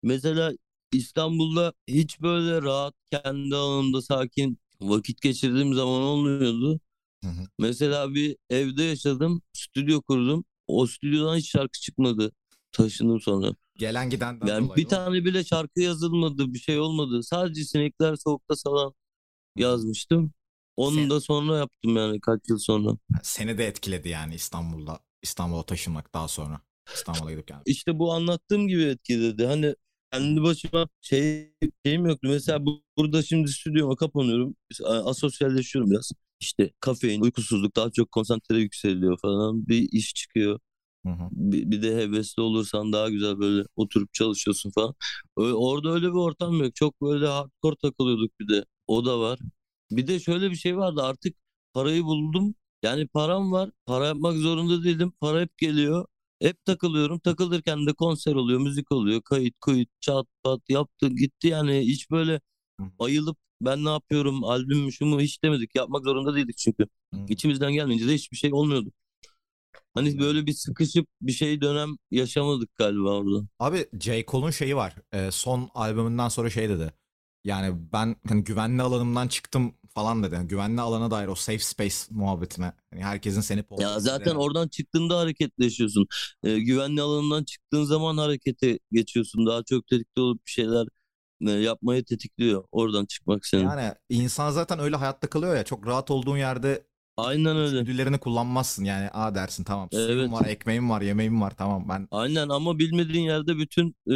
Mesela 0.03 0.53
İstanbul'da 0.93 1.73
hiç 1.89 2.21
böyle 2.21 2.63
rahat 2.63 2.95
kendi 3.13 3.57
alanımda 3.57 4.03
sakin 4.03 4.59
vakit 4.81 5.21
geçirdiğim 5.23 5.75
zaman 5.75 6.03
olmuyordu. 6.03 6.81
Hı 7.25 7.31
hı. 7.31 7.47
Mesela 7.59 8.15
bir 8.15 8.37
evde 8.51 8.83
yaşadım, 8.83 9.43
stüdyo 9.53 10.03
kurdum. 10.03 10.45
O 10.67 10.87
stüdyodan 10.87 11.37
hiç 11.37 11.51
şarkı 11.51 11.81
çıkmadı. 11.81 12.33
Taşındım 12.73 13.21
sonra. 13.21 13.55
gelen 13.79 14.11
gidenden 14.11 14.47
Yani 14.47 14.77
bir 14.77 14.85
tane 14.89 15.25
bile 15.25 15.45
şarkı 15.45 15.81
yazılmadı, 15.81 16.55
bir 16.55 16.59
şey 16.59 16.79
olmadı. 16.81 17.23
Sadece 17.23 17.65
Sinekler 17.65 18.17
Soğukta 18.17 18.57
Salan 18.57 18.95
yazmıştım. 19.57 20.33
Onu 20.77 20.95
Sen- 20.95 21.11
da 21.11 21.21
sonra 21.21 21.57
yaptım 21.59 21.97
yani 21.97 22.21
kaç 22.21 22.41
yıl 22.49 22.59
sonra. 22.59 22.97
Seni 23.23 23.59
de 23.59 23.67
etkiledi 23.67 24.09
yani 24.09 24.35
İstanbul'da. 24.35 25.01
İstanbul'a 25.23 25.63
taşınmak 25.63 26.15
daha 26.15 26.29
sonra. 26.29 26.61
İstanbul'a 26.95 27.31
gidip 27.31 27.47
gelmek. 27.47 27.67
İşte 27.69 27.99
bu 27.99 28.13
anlattığım 28.13 28.69
gibi 28.69 28.83
etkiledi. 28.83 29.47
Hani 29.47 29.75
kendi 30.13 30.43
başıma 30.43 30.89
şey 31.01 31.53
şeyim 31.87 32.07
yoktu. 32.07 32.29
Mesela 32.31 32.67
bu, 32.67 32.83
burada 32.97 33.23
şimdi 33.23 33.49
stüdyoma 33.51 33.97
kapanıyorum. 33.97 34.57
Asosyalleşiyorum 34.87 35.91
biraz. 35.91 36.13
İşte 36.41 36.71
kafein, 36.81 37.21
uykusuzluk 37.21 37.77
daha 37.77 37.91
çok 37.91 38.13
konsantre 38.13 38.59
yükseliyor 38.59 39.19
falan. 39.23 39.69
Bir 39.69 39.89
iş 39.93 40.15
çıkıyor. 40.15 40.61
Hı 41.07 41.13
hı. 41.13 41.29
Bir, 41.33 41.71
bir 41.71 41.83
de 41.83 41.97
hevesli 41.97 42.43
olursan 42.43 42.93
daha 42.93 43.11
güzel 43.11 43.39
böyle 43.39 43.67
oturup 43.77 44.15
çalışıyorsun 44.15 44.71
falan. 44.71 44.95
Ö- 45.37 45.53
Orada 45.53 45.91
öyle 45.93 46.07
bir 46.07 46.13
ortam 46.19 46.63
yok. 46.63 46.75
Çok 46.75 47.01
böyle 47.03 47.27
hardcore 47.27 47.77
takılıyorduk 47.83 48.41
bir 48.41 48.49
de. 48.49 48.65
O 48.87 49.05
da 49.07 49.21
var. 49.21 49.39
Bir 49.91 50.07
de 50.07 50.21
şöyle 50.21 50.51
bir 50.51 50.57
şey 50.57 50.77
vardı 50.77 51.03
artık 51.03 51.37
parayı 51.73 52.05
buldum. 52.05 52.55
Yani 52.83 53.07
param 53.09 53.53
var. 53.53 53.71
Para 53.87 54.07
yapmak 54.07 54.37
zorunda 54.37 54.85
değilim. 54.85 55.13
Para 55.21 55.41
hep 55.41 55.59
geliyor. 55.59 56.07
Hep 56.43 56.65
takılıyorum. 56.65 57.19
Takılırken 57.19 57.87
de 57.87 57.93
konser 57.93 58.35
oluyor, 58.35 58.61
müzik 58.61 58.93
oluyor. 58.93 59.23
Kayıt, 59.23 59.55
kuyut, 59.61 59.89
çat 60.01 60.27
pat 60.43 60.61
yaptı 60.69 61.09
gitti 61.09 61.49
yani. 61.49 61.81
Hiç 61.81 62.11
böyle 62.11 62.41
ayılıp 62.99 63.37
ben 63.61 63.85
ne 63.85 63.89
yapıyorum, 63.89 64.45
albüm 64.45 64.79
mü 64.79 64.93
şu 64.93 65.07
mu 65.07 65.21
hiç 65.21 65.43
demedik. 65.43 65.75
Yapmak 65.75 66.05
zorunda 66.05 66.35
değildik 66.35 66.57
çünkü. 66.59 66.87
Hı. 67.15 67.21
İçimizden 67.29 67.73
gelmeyince 67.73 68.09
de 68.09 68.15
hiçbir 68.15 68.37
şey 68.37 68.53
olmuyordu. 68.53 68.93
Hani 69.95 70.19
böyle 70.19 70.47
bir 70.47 70.53
sıkışıp 70.53 71.07
bir 71.21 71.33
şey 71.33 71.61
dönem 71.61 71.97
yaşamadık 72.11 72.77
galiba 72.77 73.11
orada. 73.11 73.47
Abi 73.59 73.87
J. 74.01 74.25
Cole'un 74.29 74.51
şeyi 74.51 74.77
var. 74.77 74.95
Ee, 75.13 75.31
son 75.31 75.71
albümünden 75.75 76.29
sonra 76.29 76.51
şey 76.51 76.69
dedi. 76.69 76.93
Yani 77.45 77.77
ben 77.93 78.17
hani 78.29 78.45
güvenli 78.45 78.83
alanımdan 78.83 79.29
çıktım 79.29 79.75
falan 79.95 80.23
dedi. 80.23 80.35
Yani 80.35 80.49
güvenli 80.49 80.81
alana 80.81 81.11
dair 81.11 81.29
o 81.29 81.35
safe 81.35 81.59
space 81.59 81.95
muhabbetine. 82.11 82.73
Hani 82.91 83.05
herkesin 83.05 83.41
seni 83.41 83.65
Ya 83.79 84.01
zaten 84.01 84.35
oradan 84.35 84.69
çıktığında 84.69 85.19
hareketleşiyorsun. 85.19 86.07
Ee, 86.45 86.59
güvenli 86.59 87.03
alanından 87.03 87.45
çıktığın 87.45 87.85
zaman 87.85 88.19
harekete 88.19 88.79
geçiyorsun. 88.93 89.47
Daha 89.47 89.63
çok 89.63 89.87
tetikte 89.87 90.21
olup 90.21 90.47
bir 90.47 90.51
şeyler 90.51 90.87
e, 91.41 91.51
yapmayı 91.51 92.05
tetikliyor. 92.05 92.65
Oradan 92.73 93.05
çıkmak 93.07 93.47
senin. 93.47 93.63
Yani 93.63 93.95
insan 94.09 94.51
zaten 94.51 94.79
öyle 94.79 94.97
hayatta 94.97 95.27
kalıyor 95.31 95.57
ya. 95.57 95.65
Çok 95.65 95.87
rahat 95.87 96.11
olduğun 96.11 96.37
yerde 96.37 96.87
Aynen 97.17 97.57
öyle. 97.57 97.81
içgüdülerini 97.81 98.19
kullanmazsın. 98.19 98.85
Yani 98.85 99.11
a 99.11 99.35
dersin 99.35 99.65
tamam 99.65 99.89
suyum 99.93 100.19
Evet. 100.19 100.33
var, 100.33 100.45
ekmeğim 100.45 100.91
var, 100.91 101.03
yemeğim 101.03 101.41
var 101.41 101.53
tamam 101.57 101.89
ben 101.89 102.09
Aynen 102.11 102.49
ama 102.49 102.79
bilmediğin 102.79 103.25
yerde 103.25 103.57
bütün 103.59 103.97
e, 104.07 104.13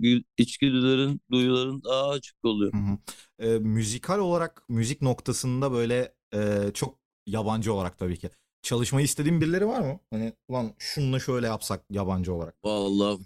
gü- 0.00 0.24
içgüdülerin, 0.38 1.20
duyuların 1.30 1.82
daha 1.84 2.08
açık 2.10 2.36
oluyor. 2.44 2.72
Hı 2.72 2.76
hı. 2.78 2.98
Ee, 3.38 3.58
müzikal 3.58 4.18
olarak 4.18 4.62
müzik 4.68 5.02
noktasında 5.02 5.72
böyle 5.72 6.14
e, 6.34 6.70
çok 6.74 6.98
yabancı 7.26 7.72
olarak 7.74 7.98
tabii 7.98 8.18
ki. 8.18 8.30
Çalışmayı 8.62 9.04
istediğin 9.04 9.40
birileri 9.40 9.66
var 9.66 9.80
mı? 9.80 10.00
Hani 10.10 10.32
ulan 10.48 10.74
şununla 10.78 11.20
şöyle 11.20 11.46
yapsak 11.46 11.84
yabancı 11.90 12.34
olarak. 12.34 12.54
Vallahi 12.64 13.18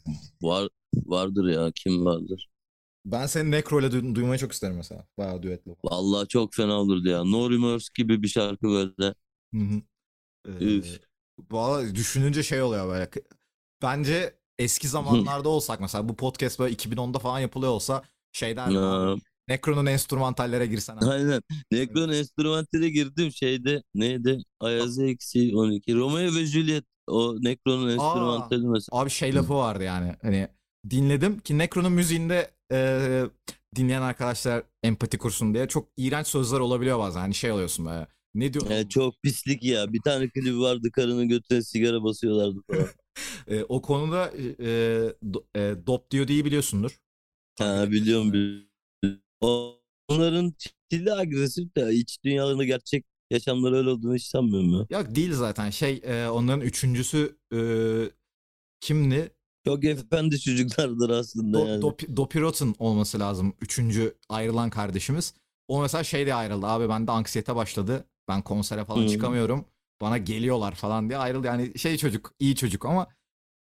var 0.43 0.69
vardır 1.07 1.45
ya 1.49 1.73
kim 1.75 2.05
vardır. 2.05 2.49
Ben 3.05 3.27
seni 3.27 3.51
Necro 3.51 3.81
ile 3.81 3.87
duy- 3.93 4.15
duymayı 4.15 4.39
çok 4.39 4.53
isterim 4.53 4.77
mesela. 4.77 5.07
Bayağı 5.19 5.43
düetli. 5.43 5.77
Vallahi 5.85 6.29
çok 6.29 6.55
fena 6.55 6.81
olurdu 6.81 7.09
ya. 7.09 7.25
No 7.25 7.51
Remorse 7.51 7.89
gibi 7.95 8.23
bir 8.23 8.29
şarkı 8.29 8.69
böyle. 8.69 9.15
Hı 9.55 9.61
hı. 9.61 9.83
Ee, 10.49 10.65
Üf. 10.65 11.01
Valla 11.51 11.95
düşününce 11.95 12.43
şey 12.43 12.63
oluyor 12.63 12.89
böyle. 12.89 13.11
Bence 13.83 14.35
eski 14.59 14.89
zamanlarda 14.89 15.49
olsak 15.49 15.81
mesela 15.81 16.09
bu 16.09 16.17
podcast 16.17 16.59
böyle 16.59 16.73
2010'da 16.73 17.19
falan 17.19 17.39
yapılıyor 17.39 17.73
olsa 17.73 18.03
şey 18.33 18.57
derdim 18.57 18.75
Ya, 18.75 18.83
abi. 18.83 19.21
Necro'nun 19.49 19.87
enstrümantallere 19.87 20.67
girsen 20.67 20.97
abi. 20.97 21.07
Aynen. 21.07 21.43
Necron 21.73 22.09
enstrümantale 22.09 22.91
girdim 22.91 23.33
şeyde 23.33 23.83
neydi? 23.95 24.39
Ayaz 24.61 24.99
eksi 24.99 25.53
12. 25.57 25.95
Romeo 25.95 26.35
ve 26.35 26.47
Juliet 26.47 26.85
o 27.07 27.37
Necron'un 27.43 27.89
enstrümantali 27.89 28.67
mesela. 28.69 29.01
Abi 29.01 29.11
şey 29.11 29.35
lafı 29.35 29.55
vardı 29.55 29.85
yani 29.85 30.17
hani 30.23 30.49
dinledim 30.91 31.41
ki 31.41 31.59
Necro'nun 31.59 31.93
müziğinde 31.93 32.51
e, 32.73 33.23
dinleyen 33.77 34.03
arkadaşlar 34.03 34.63
empati 34.83 35.19
kursun 35.19 35.55
diye 35.55 35.69
çok 35.69 35.89
iğrenç 35.97 36.27
sözler 36.27 36.61
olabiliyor 36.61 36.99
bazen. 36.99 37.21
Hani 37.21 37.35
şey 37.35 37.53
oluyorsun 37.53 37.87
böyle. 37.87 38.07
Ne 38.35 38.55
diyor? 38.55 38.71
Yani 38.71 38.89
çok 38.89 39.23
pislik 39.23 39.63
ya. 39.65 39.93
Bir 39.93 40.03
tane 40.03 40.29
klibi 40.29 40.61
vardı 40.61 40.91
karının 40.93 41.29
götüne 41.29 41.63
sigara 41.63 42.03
basıyorlardı 42.05 42.61
falan. 42.71 42.89
E, 43.49 43.65
o 43.65 43.83
konuda 43.83 44.33
e, 44.61 44.67
do, 45.35 45.45
e, 45.57 45.75
Dop 45.87 46.11
diyor 46.11 46.29
diye 46.29 46.45
biliyorsundur. 46.45 47.01
ha 47.59 47.91
biliyorum 47.91 48.33
biliyorum. 48.33 48.67
Onların 50.09 50.55
stili 50.59 51.13
agresif 51.13 51.77
de 51.77 51.95
iç 51.95 52.19
dünyalarında 52.25 52.65
gerçek 52.65 53.05
yaşamları 53.31 53.77
öyle 53.77 53.89
olduğunu 53.91 54.15
hiç 54.15 54.25
sanmıyorum 54.25 54.73
ya. 54.75 54.87
Ya 54.91 55.15
değil 55.15 55.33
zaten 55.33 55.71
şey 55.71 56.01
e, 56.05 56.29
onların 56.29 56.61
üçüncüsü 56.61 57.39
e, 57.55 57.59
kimdi? 58.81 59.35
Çok 59.75 59.85
efendi 59.85 60.41
çocuklardır 60.41 61.11
aslında 61.11 61.59
Do, 61.59 61.67
yani. 61.67 61.83
Dop- 61.83 62.17
Dopirot'un 62.17 62.75
olması 62.79 63.21
lazım. 63.21 63.53
Üçüncü 63.61 64.15
ayrılan 64.29 64.71
kardeşimiz. 64.71 65.35
O 65.69 65.83
mesela 65.83 66.05
şey 66.05 66.25
diye 66.25 66.35
ayrıldı. 66.35 66.67
Abi 66.67 66.89
bende 66.89 67.11
anksiyete 67.13 67.57
başladı. 67.57 68.05
Ben 68.29 68.43
konsere 68.43 68.85
falan 68.85 69.03
Hı. 69.03 69.09
çıkamıyorum. 69.09 69.65
Bana 70.01 70.19
geliyorlar 70.19 70.75
falan 70.75 71.09
diye 71.09 71.19
ayrıldı. 71.19 71.47
Yani 71.47 71.79
şey 71.79 71.97
çocuk, 71.97 72.33
iyi 72.41 72.57
çocuk 72.57 72.85
ama 72.87 73.07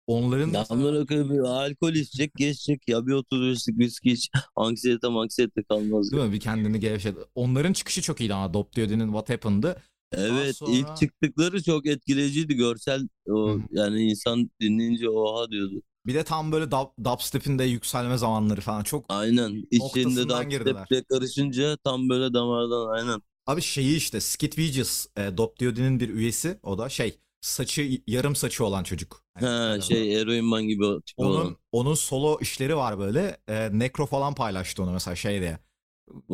onların 0.08 0.52
Ya 0.52 0.66
mesela- 0.70 1.06
bir 1.30 1.40
alkol 1.40 1.94
içecek 1.94 2.34
geçecek 2.36 2.82
ya 2.90 3.08
bir 3.08 3.14
30 3.14 3.68
viski 3.80 4.12
iç 4.12 4.30
anksiyete 4.56 5.08
anksiyete 5.08 5.64
kalmaz. 5.64 6.12
değil 6.12 6.24
mi? 6.24 6.32
Bir 6.32 6.40
kendini 6.40 6.80
gevşedi. 6.80 7.20
Onların 7.36 7.74
çıkışı 7.74 8.02
çok 8.02 8.22
iyiydi 8.22 8.34
ama 8.34 8.54
Dop 8.54 8.76
Diyodi'nin 8.76 9.06
What 9.08 9.30
Happened'ı. 9.30 9.82
Evet 10.12 10.56
sonra- 10.56 10.72
ilk 10.72 10.98
çıktıkları 10.98 11.64
çok 11.64 11.86
etkileyiciydi 11.88 12.56
görsel 12.56 13.08
o 13.30 13.50
hı. 13.54 13.60
yani 13.72 14.02
insan 14.04 14.50
dinleyince 14.62 15.10
oha 15.10 15.52
diyordu. 15.52 15.82
Bir 16.06 16.14
de 16.16 16.24
tam 16.24 16.52
böyle 16.52 16.72
dub, 16.72 16.88
dubstep'in 17.04 17.60
de 17.60 17.64
yükselme 17.64 18.18
zamanları 18.18 18.62
falan 18.62 18.84
çok 18.84 19.06
Aynen 19.10 19.64
içinde 19.72 19.84
Noktasından 19.84 20.50
girdiler. 20.50 20.82
dubstep'le 20.82 21.08
karışınca 21.10 21.78
tam 21.84 22.10
böyle 22.10 22.34
damardan 22.34 22.88
aynen. 22.90 23.22
Abi 23.48 23.62
şeyi 23.62 23.98
işte 23.98 24.22
Skid 24.22 24.58
Vicious 24.58 25.06
e, 25.18 25.38
Dop 25.38 25.60
Diyodi'nin 25.60 26.00
bir 26.00 26.10
üyesi 26.10 26.60
o 26.64 26.78
da 26.78 26.90
şey 26.90 27.20
saçı 27.42 28.02
yarım 28.08 28.36
saçı 28.36 28.66
olan 28.66 28.84
çocuk. 28.84 29.24
Hani, 29.34 29.46
Ha 29.48 29.76
e, 29.78 29.82
şey 29.82 30.22
Eroin 30.22 30.46
Man 30.46 30.64
gibi 30.68 30.86
o 30.86 31.02
tip 31.02 31.20
onun 31.20 31.36
olan. 31.42 31.58
onun 31.72 31.94
solo 31.94 32.38
işleri 32.42 32.76
var 32.78 33.00
böyle. 33.00 33.38
E, 33.48 33.80
Necro 33.80 34.06
falan 34.06 34.36
paylaştı 34.36 34.84
onu 34.84 34.92
mesela 34.92 35.16
şey 35.16 35.42
diye. 35.42 35.60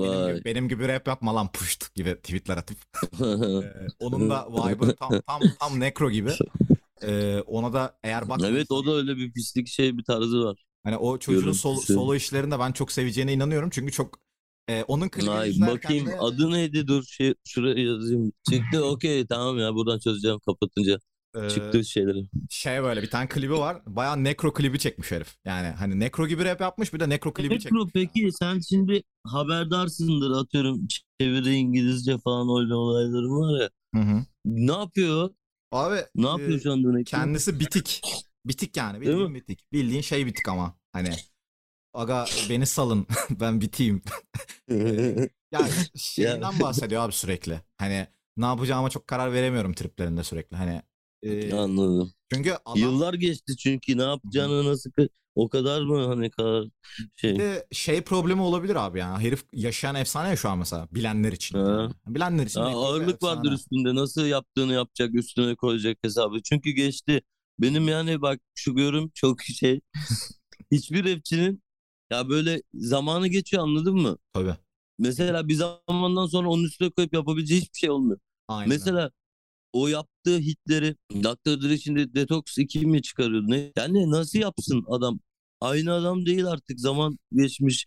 Benim 0.01 0.23
Vay. 0.23 0.33
gibi, 0.35 0.45
benim 0.45 0.69
gibi 0.69 0.87
rap 0.87 1.07
yapma 1.07 1.35
lan 1.35 1.51
puşt 1.51 1.95
gibi 1.95 2.15
tweetler 2.15 2.57
atıp. 2.57 2.77
E, 3.21 3.87
onun 3.99 4.29
da 4.29 4.47
vibe'ı 4.51 4.95
tam 4.95 5.11
tam 5.27 5.41
tam 5.59 5.79
Necro 5.79 6.11
gibi. 6.11 6.31
E, 7.03 7.41
ona 7.41 7.73
da 7.73 7.99
eğer 8.03 8.29
bak 8.29 8.41
evet 8.43 8.71
o 8.71 8.85
da 8.85 8.91
öyle 8.95 9.17
bir 9.17 9.31
pislik 9.33 9.67
şey 9.67 9.97
bir 9.97 10.03
tarzı 10.03 10.43
var. 10.45 10.63
hani 10.83 10.97
o 10.97 11.17
çocuğun 11.19 11.51
solo, 11.51 11.73
görüntüsü. 11.75 11.93
solo 11.93 12.15
işlerinde 12.15 12.59
ben 12.59 12.71
çok 12.71 12.91
seveceğine 12.91 13.33
inanıyorum 13.33 13.69
çünkü 13.69 13.91
çok 13.91 14.19
e, 14.69 14.83
onun 14.83 15.09
klibini 15.09 15.29
Ay 15.31 15.51
bakayım 15.67 16.05
de- 16.07 16.17
adı 16.19 16.51
neydi 16.51 16.87
dur 16.87 17.03
şey, 17.03 17.33
şuraya 17.47 17.83
yazayım. 17.85 18.31
Çıktı 18.43 18.85
okey 18.85 19.25
tamam 19.27 19.59
ya 19.59 19.73
buradan 19.75 19.99
çözeceğim 19.99 20.39
kapatınca. 20.39 20.99
e, 21.35 21.39
Çıktı 21.47 21.85
şeyleri. 21.85 22.27
şey 22.49 22.83
böyle 22.83 23.01
bir 23.01 23.09
tane 23.09 23.29
klibi 23.29 23.53
var. 23.53 23.81
Bayağı 23.85 24.23
necro 24.23 24.53
klibi 24.53 24.79
çekmiş 24.79 25.11
herif. 25.11 25.35
Yani 25.45 25.67
hani 25.67 25.99
necro 25.99 26.27
gibi 26.27 26.45
rap 26.45 26.61
yapmış 26.61 26.93
bir 26.93 26.99
de 26.99 27.09
necro 27.09 27.33
klibi 27.33 27.59
çekmiş. 27.59 27.81
Necro 27.81 27.91
peki 27.93 28.31
sen 28.31 28.59
şimdi 28.59 29.03
haberdarsındır 29.23 30.31
atıyorum 30.31 30.87
çeviri 31.19 31.53
İngilizce 31.55 32.17
falan 32.17 32.61
öyle 32.63 32.73
olayların 32.75 33.29
var 33.41 33.61
ya. 33.61 33.69
Hı 33.95 34.01
hı. 34.01 34.25
Ne 34.45 34.71
yapıyor? 34.71 35.29
Abi 35.71 35.95
Ne 36.15 36.27
e, 36.27 36.29
yapıyor 36.29 36.59
şu 36.59 36.71
anda 36.71 36.91
Necro? 36.91 37.17
kendisi 37.17 37.59
bitik. 37.59 38.01
Bitik 38.45 38.77
yani 38.77 39.01
bildiğin 39.01 39.35
bitik. 39.35 39.71
Bildiğin 39.73 40.01
şey 40.01 40.25
bitik 40.25 40.47
ama 40.49 40.77
hani 40.93 41.09
aga 41.93 42.25
beni 42.49 42.65
salın 42.65 43.07
ben 43.29 43.61
biteyim. 43.61 44.01
Ya 45.51 45.61
şeyden 45.95 46.59
bahsediyor 46.59 47.01
abi 47.01 47.13
sürekli. 47.13 47.61
Hani 47.77 48.07
ne 48.37 48.45
yapacağıma 48.45 48.89
çok 48.89 49.07
karar 49.07 49.33
veremiyorum 49.33 49.73
triplerinde 49.73 50.23
sürekli. 50.23 50.57
Hani 50.57 50.81
e, 51.23 51.53
Anladım. 51.53 52.13
çünkü 52.33 52.53
adam 52.65 52.81
Yıllar 52.81 53.13
geçti 53.13 53.57
çünkü 53.57 53.97
ne 53.97 54.03
yapacağını 54.03 54.65
nasıl 54.65 54.91
o 55.35 55.49
kadar 55.49 55.81
mı 55.81 56.05
hani 56.07 56.31
kadar 56.31 56.65
şey. 57.15 57.39
De 57.39 57.67
şey 57.71 58.01
problemi 58.01 58.41
olabilir 58.41 58.75
abi 58.75 58.99
ya. 58.99 59.19
Herif 59.19 59.43
yaşayan 59.53 59.95
efsane 59.95 60.29
ya 60.29 60.35
şu 60.35 60.49
an 60.49 60.57
mesela 60.57 60.87
bilenler 60.91 61.31
için. 61.31 61.57
Ha. 61.57 61.69
Yani. 61.71 61.93
Bilenler 62.15 62.45
için. 62.45 62.61
Bir 62.61 62.67
ağırlık 62.67 63.23
vardır 63.23 63.51
üstünde. 63.51 63.95
Nasıl 63.95 64.25
yaptığını 64.25 64.73
yapacak, 64.73 65.15
üstüne 65.15 65.55
koyacak 65.55 65.97
hesabı. 66.01 66.41
Çünkü 66.43 66.71
geçti. 66.71 67.21
Benim 67.59 67.87
yani 67.87 68.21
bak 68.21 68.39
şu 68.55 68.75
görüm 68.75 69.11
çok 69.13 69.41
şey. 69.59 69.81
Hiçbir 70.71 71.15
rapçinin 71.15 71.63
ya 72.11 72.29
böyle 72.29 72.61
zamanı 72.73 73.27
geçiyor 73.27 73.63
anladın 73.63 73.95
mı? 73.95 74.17
Tabii. 74.33 74.55
Mesela 74.99 75.47
bir 75.47 75.53
zamandan 75.55 76.25
sonra 76.25 76.49
onun 76.49 76.63
üstüne 76.63 76.89
koyup 76.89 77.13
yapabileceği 77.13 77.61
hiçbir 77.61 77.77
şey 77.79 77.89
olmuyor. 77.89 78.19
Aynen. 78.47 78.69
Mesela 78.69 79.11
o 79.73 79.87
yaptığı 79.87 80.39
hitleri 80.39 80.95
Dr. 81.11 81.61
Dre 81.61 81.77
şimdi 81.77 82.13
Detox 82.15 82.57
2 82.57 82.85
mi 82.85 83.01
çıkarıyordu 83.01 83.49
ne? 83.49 83.71
Yani 83.77 84.11
nasıl 84.11 84.39
yapsın 84.39 84.85
adam? 84.89 85.19
Aynı 85.61 85.93
adam 85.93 86.25
değil 86.25 86.45
artık 86.45 86.79
zaman 86.79 87.19
geçmiş. 87.33 87.85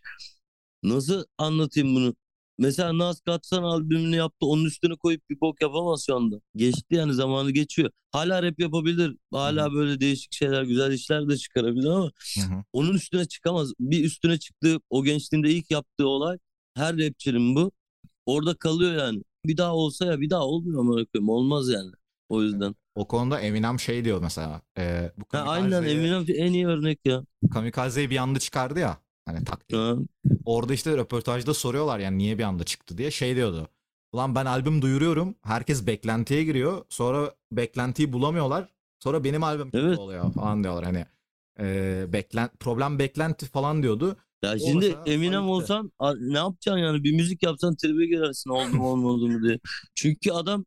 Nasıl 0.82 1.24
anlatayım 1.38 1.94
bunu? 1.94 2.14
Mesela 2.58 2.98
Nas 2.98 3.20
Katsan 3.20 3.62
albümünü 3.62 4.16
yaptı. 4.16 4.46
Onun 4.46 4.64
üstüne 4.64 4.96
koyup 4.96 5.30
bir 5.30 5.40
bok 5.40 5.62
yapamaz 5.62 6.04
şu 6.06 6.16
anda. 6.16 6.36
Geçti 6.56 6.94
yani 6.94 7.14
zamanı 7.14 7.50
geçiyor. 7.50 7.90
Hala 8.12 8.42
rap 8.42 8.60
yapabilir. 8.60 9.16
Hala 9.32 9.72
böyle 9.72 10.00
değişik 10.00 10.32
şeyler, 10.32 10.62
güzel 10.62 10.92
işler 10.92 11.28
de 11.28 11.36
çıkarabilir 11.36 11.86
ama 11.88 12.12
onun 12.72 12.94
üstüne 12.94 13.24
çıkamaz. 13.28 13.72
Bir 13.80 14.04
üstüne 14.04 14.38
çıktığı 14.38 14.80
o 14.90 15.04
gençliğinde 15.04 15.50
ilk 15.50 15.70
yaptığı 15.70 16.08
olay 16.08 16.38
her 16.74 16.98
rapçinin 16.98 17.54
bu. 17.56 17.72
Orada 18.26 18.54
kalıyor 18.54 18.94
yani. 18.94 19.22
Bir 19.44 19.56
daha 19.56 19.74
olsa 19.74 20.06
ya 20.06 20.20
bir 20.20 20.30
daha 20.30 20.46
olmuyor 20.46 20.82
koyayım. 20.84 21.28
Olmaz 21.28 21.68
yani. 21.68 21.90
O 22.28 22.42
yüzden. 22.42 22.74
O 22.94 23.08
konuda 23.08 23.40
Eminem 23.40 23.80
şey 23.80 24.04
diyor 24.04 24.20
mesela. 24.22 24.60
E, 24.78 25.12
bu 25.18 25.24
Ha, 25.38 25.42
aynen 25.46 25.82
Eminem 25.82 26.24
en 26.28 26.52
iyi 26.52 26.66
örnek 26.66 26.98
ya. 27.04 27.24
Kamikaze'yi 27.52 28.10
bir 28.10 28.16
anda 28.16 28.38
çıkardı 28.38 28.78
ya. 28.78 28.96
Hani 29.26 29.44
tak 29.44 29.68
diye. 29.68 29.80
Ha, 29.80 29.94
Orada 30.44 30.74
işte 30.74 30.96
röportajda 30.96 31.54
soruyorlar 31.54 31.98
yani 31.98 32.18
niye 32.18 32.38
bir 32.38 32.42
anda 32.42 32.64
çıktı 32.64 32.98
diye. 32.98 33.10
Şey 33.10 33.36
diyordu. 33.36 33.68
Ulan 34.12 34.34
ben 34.34 34.46
albüm 34.46 34.82
duyuruyorum. 34.82 35.34
Herkes 35.42 35.86
beklentiye 35.86 36.44
giriyor. 36.44 36.84
Sonra 36.88 37.34
beklentiyi 37.52 38.12
bulamıyorlar. 38.12 38.68
Sonra 39.00 39.24
benim 39.24 39.42
albüm 39.42 39.70
Evet. 39.72 39.98
oluyor 39.98 40.32
falan 40.32 40.64
diyorlar. 40.64 40.84
Hani 40.84 41.06
e, 41.60 42.04
beklen 42.12 42.50
problem 42.60 42.98
beklenti 42.98 43.46
falan 43.46 43.82
diyordu. 43.82 44.16
Ya 44.44 44.58
şimdi 44.58 44.74
mesela 44.74 45.02
Eminem 45.06 45.50
ayıptı. 45.50 45.52
olsan 45.52 45.92
ne 46.20 46.38
yapacaksın 46.38 46.78
yani? 46.80 47.04
Bir 47.04 47.12
müzik 47.12 47.42
yapsan 47.42 47.76
tribe 47.76 48.06
girersin 48.06 48.50
oldu 48.50 48.76
mu 48.76 48.88
olmadı 48.88 49.26
mı 49.26 49.42
diye. 49.48 49.58
Çünkü 49.94 50.30
adam 50.32 50.64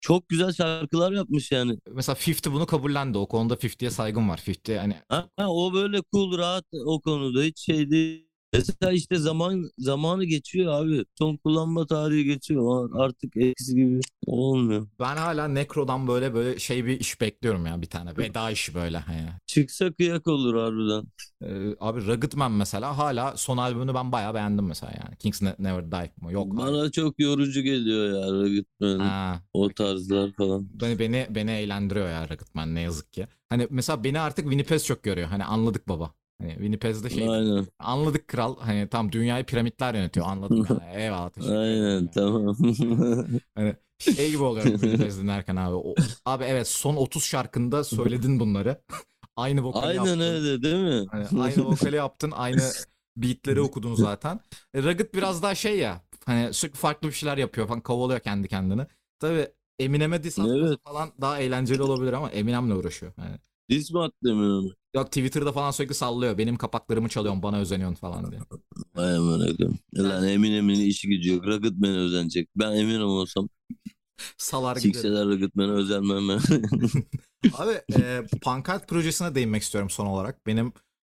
çok 0.00 0.28
güzel 0.28 0.52
şarkılar 0.52 1.12
yapmış 1.12 1.52
yani. 1.52 1.78
Mesela 1.92 2.16
50 2.28 2.52
bunu 2.52 2.66
kabullendi. 2.66 3.18
O 3.18 3.28
konuda 3.28 3.54
50'ye 3.54 3.90
saygım 3.90 4.28
var. 4.28 4.40
50 4.48 4.78
hani 4.78 4.96
Ha, 5.08 5.28
ha, 5.36 5.50
o 5.52 5.74
böyle 5.74 6.02
cool 6.12 6.38
rahat 6.38 6.64
o 6.86 7.00
konuda 7.00 7.42
hiç 7.42 7.60
şey 7.60 7.90
değil. 7.90 8.31
Mesela 8.52 8.92
işte 8.92 9.16
zaman 9.16 9.70
zamanı 9.78 10.24
geçiyor 10.24 10.72
abi. 10.72 11.04
Son 11.18 11.36
kullanma 11.36 11.86
tarihi 11.86 12.24
geçiyor. 12.24 12.90
Artık 12.94 13.36
eskisi 13.36 13.74
gibi 13.74 14.00
olmuyor. 14.26 14.86
ben 15.00 15.16
hala 15.16 15.48
Necro'dan 15.48 16.08
böyle 16.08 16.34
böyle 16.34 16.58
şey 16.58 16.84
bir 16.86 17.00
iş 17.00 17.20
bekliyorum 17.20 17.66
ya 17.66 17.82
bir 17.82 17.86
tane. 17.86 18.16
Veda 18.16 18.50
işi 18.50 18.74
böyle 18.74 18.98
hani. 18.98 19.28
Çıksa 19.46 19.92
kıyak 19.92 20.26
olur 20.26 20.54
harbiden. 20.56 21.04
Ee, 21.42 21.76
abi 21.80 22.06
Rugged 22.06 22.32
Man 22.32 22.52
mesela 22.52 22.98
hala 22.98 23.36
son 23.36 23.56
albümünü 23.56 23.94
ben 23.94 24.12
bayağı 24.12 24.34
beğendim 24.34 24.66
mesela 24.66 24.92
yani. 25.04 25.16
Kings 25.16 25.42
Ne- 25.42 25.56
Never 25.58 25.92
Die 25.92 26.12
mı? 26.20 26.32
Yok. 26.32 26.52
abi. 26.52 26.58
Bana 26.58 26.90
çok 26.90 27.20
yorucu 27.20 27.62
geliyor 27.62 28.22
ya 28.22 28.32
Rugged 28.32 28.64
Man, 28.80 28.98
Ha, 28.98 29.42
o 29.52 29.68
tarzlar 29.68 30.32
falan. 30.32 30.68
beni, 30.80 30.98
beni 30.98 31.26
beni 31.30 31.50
eğlendiriyor 31.50 32.08
ya 32.08 32.24
Rugged 32.28 32.46
Man 32.54 32.74
ne 32.74 32.80
yazık 32.80 33.12
ki. 33.12 33.26
Hani 33.48 33.66
mesela 33.70 34.04
beni 34.04 34.20
artık 34.20 34.44
Winnipez 34.44 34.86
çok 34.86 35.02
görüyor. 35.02 35.28
Hani 35.28 35.44
anladık 35.44 35.88
baba. 35.88 36.14
Hani 36.42 36.52
Winnipez'de 36.52 37.10
şey 37.10 37.28
Aynen. 37.28 37.66
anladık 37.78 38.28
kral. 38.28 38.56
Hani 38.58 38.88
tam 38.88 39.12
dünyayı 39.12 39.44
piramitler 39.46 39.94
yönetiyor. 39.94 40.26
Anladık. 40.26 40.70
yani. 40.70 40.82
Eyvallah 40.94 41.30
teşekkür 41.30 41.54
ederim. 41.54 41.84
Aynen 41.84 42.08
tamam. 42.08 42.56
Hani 43.54 43.76
şey 43.98 44.30
gibi 44.30 44.42
oluyorum 44.42 44.72
Winnipez 44.72 45.18
dinlerken 45.22 45.56
abi. 45.56 45.74
O- 45.74 45.94
abi 46.24 46.44
evet 46.44 46.68
son 46.68 46.96
30 46.96 47.24
şarkında 47.24 47.84
söyledin 47.84 48.40
bunları. 48.40 48.82
aynı 49.36 49.62
vokali 49.62 49.84
Aynen 49.86 49.94
yaptın. 49.94 50.20
öyle 50.20 50.62
değil 50.62 50.76
mi? 51.02 51.06
Hani 51.10 51.42
aynı 51.42 51.64
vokali 51.64 51.96
yaptın, 51.96 52.30
aynı 52.30 52.72
beatleri 53.16 53.60
okudun 53.60 53.94
zaten. 53.94 54.40
E, 54.74 54.82
Rugged 54.82 55.14
biraz 55.14 55.42
daha 55.42 55.54
şey 55.54 55.78
ya. 55.78 56.00
Hani 56.26 56.54
sürekli 56.54 56.76
farklı 56.78 57.08
bir 57.08 57.12
şeyler 57.12 57.38
yapıyor 57.38 57.66
falan, 57.68 57.80
kovalıyor 57.80 58.20
kendi 58.20 58.48
kendini. 58.48 58.86
Tabii 59.18 59.48
Eminem'e 59.78 60.22
diss 60.22 60.38
Evet. 60.38 60.78
falan 60.84 61.12
daha 61.20 61.38
eğlenceli 61.38 61.82
olabilir 61.82 62.12
ama 62.12 62.30
Eminem'le 62.30 62.70
uğraşıyor. 62.70 63.12
Yani. 63.18 63.36
Diz 63.68 63.92
mi 63.92 64.00
attı 64.00 64.28
Eminem'e? 64.30 64.68
Yok 64.94 65.06
Twitter'da 65.06 65.52
falan 65.52 65.70
sürekli 65.70 65.94
sallıyor. 65.94 66.38
Benim 66.38 66.56
kapaklarımı 66.56 67.08
çalıyorsun, 67.08 67.42
bana 67.42 67.56
özeniyorsun 67.58 67.96
falan 67.96 68.30
diye. 68.30 68.40
Vay 68.94 69.16
amına 69.16 69.56
koyayım. 69.56 69.78
Lan 69.96 70.28
Eminem'in 70.28 70.80
işi 70.80 71.08
gücü 71.08 71.32
yok. 71.34 71.44
Rugged 71.46 71.72
Man'e 71.76 71.96
özenecek. 71.98 72.48
Ben 72.56 72.72
Eminem 72.72 73.06
olsam 73.06 73.48
Salar 74.38 74.76
giderim. 74.76 74.92
sikseler 74.94 75.26
Rugged 75.26 75.50
Man'e 75.54 75.70
özenmem 75.72 76.28
ben. 76.28 76.40
Abi 77.58 77.72
e, 78.02 78.22
Pankart 78.42 78.88
projesine 78.88 79.34
değinmek 79.34 79.62
istiyorum 79.62 79.90
son 79.90 80.06
olarak. 80.06 80.46
Benim 80.46 80.72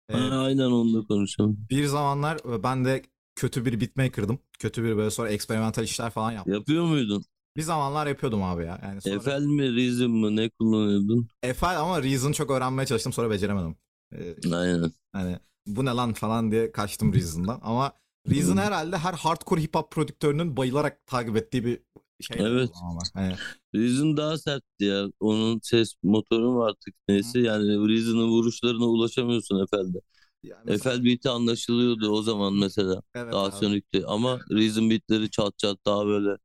e, 0.10 0.16
Aynen 0.18 0.66
onu 0.66 0.94
da 1.04 1.08
konuşalım. 1.08 1.58
bir 1.70 1.86
zamanlar 1.86 2.38
ben 2.64 2.86
de 2.86 3.04
kötü 3.36 3.66
bir 3.66 3.82
beatmaker'dım. 3.82 4.40
Kötü 4.60 4.84
bir 4.84 4.98
böyle 4.98 5.12
sonra 5.12 5.30
eksperimental 5.30 5.84
işler 5.84 6.10
falan 6.10 6.32
yaptım. 6.32 6.54
Yapıyor 6.54 6.86
muydun? 6.86 7.24
Bir 7.58 7.62
zamanlar 7.62 8.08
yapıyordum 8.08 8.44
abi 8.44 8.64
ya. 8.66 8.80
Yani 8.84 9.02
sonra... 9.02 9.16
Efel 9.16 9.42
mi, 9.42 9.76
Reason 9.76 10.12
mı 10.12 10.36
ne 10.36 10.50
kullanıyordun? 10.50 11.28
Eiffel 11.44 11.80
ama 11.80 12.04
Reason 12.04 12.32
çok 12.32 12.52
öğrenmeye 12.52 12.86
çalıştım 12.86 13.14
sonra 13.14 13.30
beceremedim. 13.30 13.76
Ee, 14.16 14.36
Aynen. 14.56 14.92
hani 15.12 15.40
bu 15.68 15.86
ne 15.86 15.90
lan 15.90 16.14
falan 16.14 16.52
diye 16.52 16.72
kaçtım 16.72 17.14
Reason'dan. 17.14 17.60
Ama 17.64 17.94
Reason 18.30 18.58
herhalde 18.58 18.98
her 18.98 19.14
hardcore 19.14 19.62
hip 19.62 19.76
hop 19.76 19.92
prodüktörünün 19.92 20.58
bayılarak 20.58 21.06
takip 21.06 21.36
ettiği 21.38 21.66
bir 21.66 21.80
şey. 22.22 22.38
Evet. 22.40 22.70
Hani, 23.14 23.36
Reason 23.76 24.18
daha 24.18 24.38
sertti 24.38 24.84
ya. 24.86 25.06
Onun 25.20 25.60
ses 25.64 25.94
motoru 26.04 26.52
mu 26.52 26.64
artık 26.64 26.96
neyse 27.08 27.40
yani 27.40 27.68
Reason'ın 27.90 28.28
vuruşlarına 28.28 28.86
ulaşamıyorsun 28.86 29.64
Efel'de. 29.64 29.98
yani 30.44 30.62
mesela- 30.66 30.94
Efel 30.96 31.06
beat'i 31.06 31.30
anlaşılıyordu 31.30 32.10
o 32.10 32.22
zaman 32.22 32.54
mesela. 32.54 33.02
evet 33.16 33.34
Daha 33.34 33.46
abi. 33.46 33.56
sönüktü 33.56 34.04
ama 34.08 34.40
Reason 34.52 34.90
beatleri 34.90 35.30
çat 35.30 35.58
çat 35.58 35.78
daha 35.86 36.06
böyle 36.06 36.38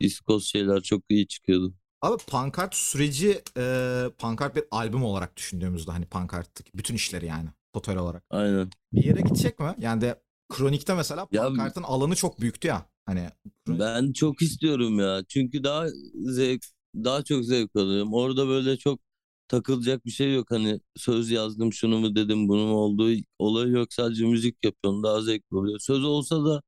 iskos 0.00 0.44
şeyler 0.46 0.80
çok 0.82 1.02
iyi 1.08 1.26
çıkıyordu. 1.26 1.74
Abi 2.02 2.22
pankart 2.26 2.74
süreci 2.74 3.42
e, 3.58 4.04
pankart 4.18 4.56
bir 4.56 4.64
albüm 4.70 5.04
olarak 5.04 5.36
düşündüğümüzde 5.36 5.90
hani 5.90 6.06
pankarttaki 6.06 6.70
bütün 6.74 6.94
işleri 6.94 7.26
yani 7.26 7.48
total 7.72 7.96
olarak. 7.96 8.24
Aynen. 8.30 8.70
Bir 8.92 9.04
yere 9.04 9.20
gidecek 9.20 9.58
mi? 9.60 9.74
Yani 9.78 10.00
de 10.00 10.22
Kronik'te 10.48 10.94
mesela 10.94 11.26
Ya- 11.32 11.42
pankartın 11.42 11.82
alanı 11.82 12.16
çok 12.16 12.40
büyüktü 12.40 12.68
ya. 12.68 12.86
Hani 13.06 13.28
Ben 13.68 14.12
çok 14.12 14.42
istiyorum 14.42 14.98
ya. 14.98 15.22
Çünkü 15.28 15.64
daha 15.64 15.86
zevk 16.14 16.64
daha 16.94 17.24
çok 17.24 17.44
zevk 17.44 17.76
alıyorum. 17.76 18.14
Orada 18.14 18.48
böyle 18.48 18.76
çok 18.76 19.00
takılacak 19.48 20.06
bir 20.06 20.10
şey 20.10 20.34
yok. 20.34 20.50
Hani 20.50 20.80
söz 20.96 21.30
yazdım 21.30 21.72
şunu 21.72 21.98
mu 21.98 22.16
dedim 22.16 22.48
bunu 22.48 22.66
mu 22.66 22.74
olduğu 22.74 23.10
olay 23.38 23.70
yok. 23.70 23.92
Sadece 23.92 24.24
müzik 24.26 24.64
yapıyorum. 24.64 25.02
Daha 25.02 25.22
zevkli 25.22 25.56
oluyor. 25.56 25.78
Söz 25.80 26.04
olsa 26.04 26.44
da 26.44 26.62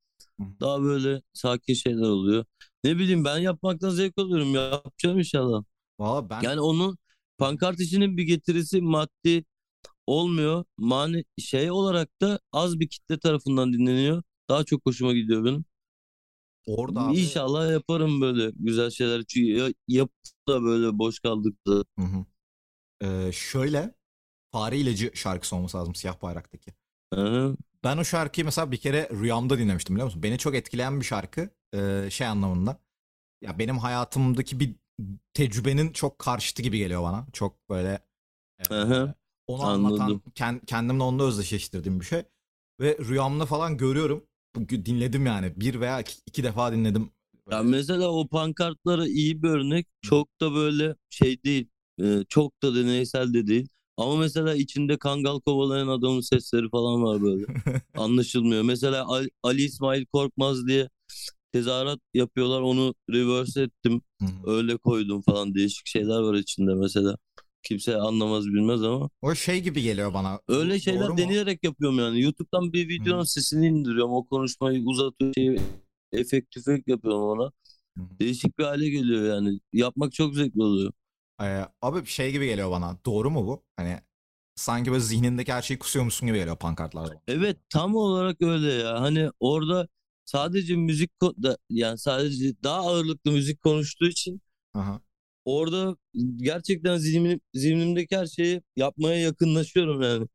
daha 0.61 0.83
böyle 0.83 1.22
sakin 1.33 1.74
şeyler 1.74 2.09
oluyor. 2.09 2.45
Ne 2.85 2.99
bileyim 2.99 3.24
ben 3.24 3.39
yapmaktan 3.39 3.91
zevk 3.91 4.18
alıyorum. 4.18 4.55
Yapacağım 4.55 5.18
inşallah. 5.18 5.64
Valla 5.99 6.31
ben 6.31 6.43
Yani 6.43 6.61
onun 6.61 6.99
pankart 7.39 7.81
işinin 7.81 8.16
bir 8.16 8.22
getirisi 8.24 8.81
maddi 8.83 9.45
olmuyor. 10.07 10.64
Mani 10.79 11.24
şey 11.39 11.70
olarak 11.70 12.22
da 12.22 12.41
az 12.53 12.81
bir 12.81 12.89
kitle 12.89 13.18
tarafından 13.20 13.72
dinleniyor. 13.72 14.24
Daha 14.51 14.64
çok 14.64 14.87
hoşuma 14.87 15.14
gidiyor 15.14 15.45
benim. 15.45 15.64
orada 16.66 17.01
abi, 17.03 17.20
İnşallah 17.22 17.70
yaparım 17.72 18.20
böyle 18.20 18.51
güzel 18.57 18.91
şeyler. 18.91 19.22
Çünkü 19.29 19.47
ya- 19.53 19.72
yapıp 19.89 20.14
da 20.49 20.62
böyle 20.62 20.99
boş 20.99 21.20
kaldık 21.20 21.66
da. 21.66 21.85
Hı 21.99 22.03
hı. 22.05 22.24
Ee, 23.03 23.33
şöyle 23.33 23.95
Fare 24.53 24.79
İlacı 24.79 25.12
şarkısı 25.14 25.57
olması 25.57 25.79
lazım 25.79 25.97
Siyah 25.97 26.22
Bayrak'taki. 26.22 26.74
Hı. 27.14 27.57
Ben 27.85 27.99
o 27.99 28.05
şarkıyı 28.05 28.45
mesela 28.45 28.72
bir 28.72 28.76
kere 28.76 29.09
rüyamda 29.12 29.59
dinlemiştim 29.59 29.97
biliyor 29.97 30.07
musun? 30.07 30.22
Beni 30.22 30.39
çok 30.39 30.55
etkileyen 30.55 31.01
bir 31.01 31.05
şarkı 31.05 31.51
şey 32.11 32.26
anlamında. 32.26 32.79
Ya 33.43 33.59
benim 33.59 33.79
hayatımdaki 33.79 34.61
bir 34.61 34.74
tecrübenin 35.35 35.93
çok 35.93 36.18
karşıtı 36.18 36.62
gibi 36.62 36.79
geliyor 36.79 37.03
bana. 37.03 37.26
Çok 37.33 37.68
böyle 37.70 38.01
e, 38.70 38.74
onu 39.47 39.62
Anladım. 39.66 40.01
anlatan, 40.01 40.22
kend, 40.35 40.61
kendimle 40.66 41.03
onunla 41.03 41.24
özdeşleştirdiğim 41.24 42.01
bir 42.01 42.05
şey. 42.05 42.22
Ve 42.81 42.99
rüyamda 42.99 43.47
falan 43.47 43.76
görüyorum. 43.76 44.24
Dinledim 44.68 45.26
yani. 45.26 45.53
Bir 45.57 45.81
veya 45.81 46.01
iki, 46.26 46.43
defa 46.43 46.72
dinledim. 46.72 47.11
Ya 47.51 47.62
mesela 47.62 48.09
o 48.09 48.29
pankartlara 48.29 49.07
iyi 49.07 49.43
bir 49.43 49.49
örnek. 49.49 49.87
Çok 50.03 50.41
da 50.41 50.55
böyle 50.55 50.95
şey 51.11 51.43
değil. 51.43 51.68
Çok 52.29 52.62
da 52.62 52.74
deneysel 52.74 53.35
de 53.35 53.47
değil. 53.47 53.68
Ama 53.99 54.16
mesela 54.16 54.55
içinde 54.55 54.99
kangal 54.99 55.40
kovalayan 55.40 55.88
adamın 55.88 56.20
sesleri 56.20 56.68
falan 56.70 57.03
var 57.03 57.22
böyle. 57.22 57.46
Anlaşılmıyor. 57.96 58.62
Mesela 58.62 59.07
Ali, 59.07 59.30
Ali 59.42 59.62
İsmail 59.62 60.07
Korkmaz 60.07 60.66
diye 60.66 60.88
tezahürat 61.53 62.01
yapıyorlar. 62.14 62.61
Onu 62.61 62.94
reverse 63.11 63.62
ettim. 63.62 64.03
Öyle 64.46 64.76
koydum 64.76 65.22
falan. 65.22 65.55
Değişik 65.55 65.86
şeyler 65.86 66.20
var 66.20 66.34
içinde 66.34 66.74
mesela. 66.74 67.16
Kimse 67.62 67.96
anlamaz 67.96 68.46
bilmez 68.46 68.82
ama. 68.82 69.11
O 69.22 69.34
şey 69.34 69.61
gibi 69.62 69.82
geliyor 69.82 70.14
bana. 70.14 70.40
Öyle 70.49 70.70
Doğru 70.70 70.80
şeyler 70.80 71.09
mu? 71.09 71.18
deneyerek 71.18 71.64
yapıyorum 71.64 71.99
yani. 71.99 72.20
YouTube'dan 72.20 72.72
bir 72.72 72.88
videonun 72.88 73.24
sesini 73.24 73.66
indiriyorum. 73.66 74.12
O 74.12 74.26
konuşmayı 74.26 74.82
uzatıyorum. 74.84 75.34
Şey, 75.34 75.59
efekt 76.12 76.51
tüfek 76.51 76.88
yapıyorum 76.88 77.22
ona. 77.22 77.53
Hı. 77.99 78.03
Değişik 78.20 78.59
bir 78.59 78.64
hale 78.64 78.88
geliyor 78.88 79.34
yani. 79.34 79.61
Yapmak 79.72 80.12
çok 80.12 80.34
zevkli 80.34 80.62
oluyor. 80.62 80.92
Ee, 81.43 81.66
abi 81.82 82.07
şey 82.07 82.32
gibi 82.32 82.47
geliyor 82.47 82.70
bana. 82.70 82.99
Doğru 83.07 83.30
mu 83.30 83.47
bu? 83.47 83.64
Hani 83.76 84.01
sanki 84.57 84.91
böyle 84.91 85.01
zihnindeki 85.01 85.53
her 85.53 85.62
şeyi 85.62 85.78
kusuyormuşsun 85.78 86.26
gibi 86.26 86.39
geliyor 86.39 86.57
pankartlarda. 86.57 87.22
Evet 87.28 87.57
tam 87.70 87.97
olarak 87.97 88.43
öyle 88.43 88.72
ya. 88.72 89.01
Hani 89.01 89.30
orada 89.41 89.89
sadece 90.24 90.76
müzik 90.76 91.11
da 91.22 91.59
yani 91.70 91.99
sadece 91.99 92.62
daha 92.62 92.78
ağırlıklı 92.80 93.32
müzik 93.32 93.62
konuştuğu 93.62 94.09
için 94.09 94.43
Aha. 94.74 95.01
orada 95.45 95.97
gerçekten 96.36 96.97
zihnim, 96.97 97.41
zihnimdeki 97.55 98.16
her 98.16 98.26
şeyi 98.26 98.62
yapmaya 98.76 99.20
yakınlaşıyorum 99.20 100.03
yani. 100.03 100.28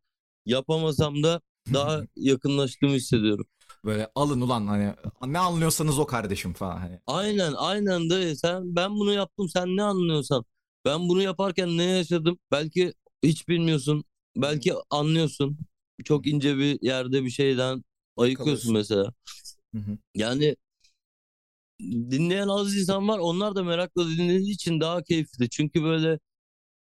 Yapamasam 0.45 1.24
da 1.24 1.41
daha 1.74 2.01
yakınlaştığımı 2.16 2.93
hissediyorum. 2.93 3.45
Böyle 3.86 4.12
alın 4.16 4.41
ulan 4.41 4.68
hani 4.68 4.93
ne 5.26 5.39
anlıyorsanız 5.39 5.99
o 5.99 6.06
kardeşim 6.06 6.54
falan 6.54 6.78
hani. 6.78 6.99
Aynen 7.08 7.54
aynen 7.58 8.10
dayı 8.10 8.38
sen 8.38 8.76
ben 8.76 8.91
bunu 8.91 9.14
yaptım 9.14 9.49
sen 9.49 9.78
ne 9.78 9.84
anlıyorsan. 9.84 10.45
Ben 10.86 11.10
bunu 11.10 11.22
yaparken 11.22 11.78
ne 11.78 11.84
yaşadım 11.84 12.40
belki 12.52 12.94
hiç 13.24 13.48
bilmiyorsun 13.48 14.04
belki 14.36 14.74
anlıyorsun. 14.90 15.58
Çok 16.04 16.28
ince 16.28 16.58
bir 16.58 16.82
yerde 16.82 17.24
bir 17.24 17.30
şeyden 17.30 17.84
ayıkıyorsun 18.18 18.74
mesela. 18.74 19.14
Hı 19.76 19.78
hı. 19.78 19.98
Yani 20.16 20.56
dinleyen 21.82 22.48
az 22.48 22.76
insan 22.76 23.08
var. 23.08 23.20
Onlar 23.20 23.56
da 23.56 23.64
merakla 23.64 24.08
dinlediği 24.08 24.54
için 24.54 24.80
daha 24.80 25.04
keyifli. 25.04 25.50
Çünkü 25.50 25.84
böyle 25.84 26.20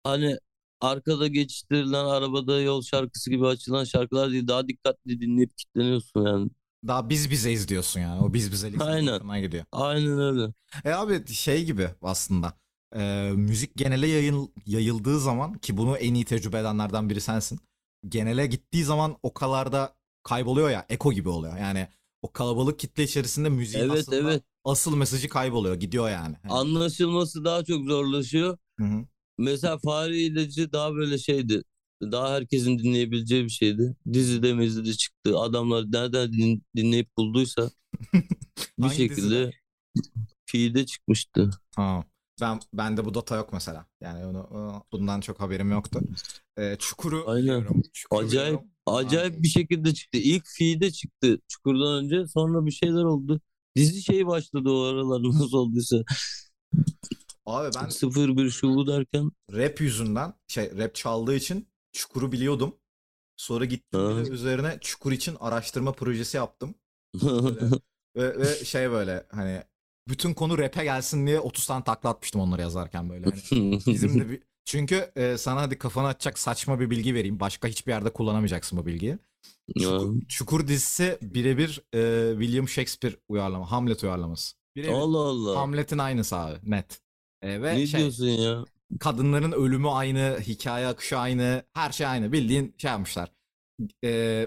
hani 0.04 0.38
arkada 0.80 1.26
geçiştirilen 1.26 2.04
arabada 2.04 2.60
yol 2.60 2.82
şarkısı 2.82 3.30
gibi 3.30 3.46
açılan 3.46 3.84
şarkılar 3.84 4.30
değil. 4.32 4.48
Daha 4.48 4.68
dikkatli 4.68 5.20
dinleyip 5.20 5.58
kitleniyorsun 5.58 6.26
yani. 6.26 6.50
Daha 6.86 7.08
biz 7.08 7.30
bizeyiz 7.30 7.68
diyorsun 7.68 8.00
yani. 8.00 8.22
O 8.22 8.34
biz 8.34 8.52
bizelik 8.52 8.80
Aynen. 8.80 9.42
gidiyor. 9.42 9.64
Aynen 9.72 10.20
öyle. 10.20 10.52
E 10.84 10.90
abi 10.92 11.26
şey 11.26 11.64
gibi 11.64 11.90
aslında. 12.02 12.54
E, 12.96 13.30
müzik 13.36 13.76
genele 13.76 14.06
yayıl, 14.06 14.48
yayıldığı 14.66 15.20
zaman 15.20 15.54
ki 15.54 15.76
bunu 15.76 15.96
en 15.96 16.14
iyi 16.14 16.24
tecrübe 16.24 16.58
edenlerden 16.58 17.10
biri 17.10 17.20
sensin. 17.20 17.60
Genele 18.08 18.46
gittiği 18.46 18.84
zaman 18.84 19.16
o 19.22 19.34
kadar 19.34 19.72
da 19.72 19.96
kayboluyor 20.22 20.70
ya. 20.70 20.86
Eko 20.88 21.12
gibi 21.12 21.28
oluyor. 21.28 21.56
Yani 21.58 21.88
o 22.22 22.32
kalabalık 22.32 22.78
kitle 22.78 23.02
içerisinde 23.02 23.48
müziğin 23.48 23.84
Evet 23.84 23.98
aslında 23.98 24.16
evet. 24.16 24.42
asıl 24.64 24.96
mesajı 24.96 25.28
kayboluyor. 25.28 25.74
Gidiyor 25.74 26.10
yani. 26.10 26.36
Hani. 26.42 26.52
Anlaşılması 26.52 27.44
daha 27.44 27.64
çok 27.64 27.84
zorlaşıyor. 27.86 28.58
Hı 28.78 28.84
hı. 28.86 29.04
Mesela 29.38 29.78
Fare 29.78 30.18
İlacı 30.18 30.72
daha 30.72 30.94
böyle 30.94 31.18
şeydi. 31.18 31.62
Daha 32.02 32.32
herkesin 32.34 32.78
dinleyebileceği 32.78 33.44
bir 33.44 33.50
şeydi. 33.50 33.96
Dizide 34.12 34.54
mizide 34.54 34.92
çıktı. 34.92 35.38
Adamlar 35.38 35.84
nereden 35.92 36.32
din- 36.32 36.62
dinleyip 36.76 37.16
bulduysa 37.16 37.70
bir 38.78 38.88
şekilde 38.88 39.16
dizide? 39.16 39.50
feed'e 40.46 40.86
çıkmıştı. 40.86 41.50
Ha. 41.76 42.04
Ben 42.40 42.60
bende 42.72 43.04
bu 43.04 43.14
data 43.14 43.36
yok 43.36 43.52
mesela. 43.52 43.86
Yani 44.00 44.26
onu, 44.26 44.84
bundan 44.92 45.20
çok 45.20 45.40
haberim 45.40 45.70
yoktu. 45.70 46.00
E, 46.56 46.76
Çukur'u 46.78 47.24
Aynen. 47.30 47.42
biliyorum. 47.42 47.82
Çukur'u 47.92 48.20
Acayip 48.20 48.48
biliyorum. 48.48 48.70
acayip 48.86 49.42
bir 49.42 49.48
şekilde 49.48 49.94
çıktı. 49.94 50.18
İlk 50.18 50.44
feed'e 50.58 50.90
çıktı 50.90 51.38
Çukur'dan 51.48 52.04
önce. 52.04 52.26
Sonra 52.26 52.66
bir 52.66 52.70
şeyler 52.70 53.04
oldu. 53.04 53.40
Dizi 53.76 54.02
şeyi 54.02 54.26
başladı 54.26 54.70
o 54.70 54.82
aralar 54.82 55.22
nasıl 55.22 55.52
olduysa. 55.52 55.96
Abi 57.46 57.74
ben 57.74 58.36
01 58.36 58.50
şubu 58.50 58.86
derken. 58.86 59.30
rap 59.52 59.80
yüzünden 59.80 60.34
şey 60.48 60.78
rap 60.78 60.94
çaldığı 60.94 61.34
için 61.34 61.68
Çukur'u 61.92 62.32
biliyordum. 62.32 62.76
Sonra 63.36 63.64
gittim 63.64 64.24
bir 64.24 64.32
üzerine 64.32 64.78
Çukur 64.80 65.12
için 65.12 65.36
araştırma 65.40 65.92
projesi 65.92 66.36
yaptım. 66.36 66.74
Ve, 68.16 68.38
ve 68.38 68.64
şey 68.64 68.90
böyle 68.90 69.26
hani 69.30 69.62
bütün 70.10 70.34
konu 70.34 70.58
rap'e 70.58 70.84
gelsin 70.84 71.26
diye 71.26 71.40
30 71.40 71.66
tane 71.66 71.84
takla 71.84 72.10
atmıştım 72.10 72.40
onları 72.40 72.62
yazarken 72.62 73.10
böyle. 73.10 73.24
Hani 73.24 73.72
bizim 73.86 74.20
de 74.20 74.30
bir... 74.30 74.42
Çünkü 74.64 75.12
e, 75.16 75.36
sana 75.38 75.60
hadi 75.60 75.78
kafanı 75.78 76.06
açacak 76.06 76.38
saçma 76.38 76.80
bir 76.80 76.90
bilgi 76.90 77.14
vereyim. 77.14 77.40
Başka 77.40 77.68
hiçbir 77.68 77.92
yerde 77.92 78.12
kullanamayacaksın 78.12 78.78
bu 78.78 78.86
bilgiyi. 78.86 79.18
Çukur, 79.78 80.20
Çukur 80.28 80.66
dizisi 80.68 81.18
birebir 81.22 81.82
e, 81.94 82.32
William 82.40 82.68
Shakespeare 82.68 83.16
uyarlama, 83.28 83.70
Hamlet 83.70 84.04
uyarlaması. 84.04 84.56
Birebir. 84.76 84.92
Allah 84.92 85.18
Allah. 85.18 85.60
Hamlet'in 85.60 85.98
aynısı 85.98 86.36
abi 86.36 86.70
net. 86.70 87.00
E, 87.42 87.62
ve 87.62 87.74
Ne 87.74 87.86
şey, 87.86 88.00
diyorsun 88.00 88.26
ya? 88.26 88.64
kadınların 89.00 89.52
ölümü 89.52 89.88
aynı, 89.88 90.38
hikaye 90.40 90.86
akışı 90.86 91.18
aynı, 91.18 91.62
her 91.72 91.92
şey 91.92 92.06
aynı. 92.06 92.32
Bildiğin 92.32 92.74
şey 92.78 92.90
yapmışlar. 92.90 93.32
E, 94.04 94.46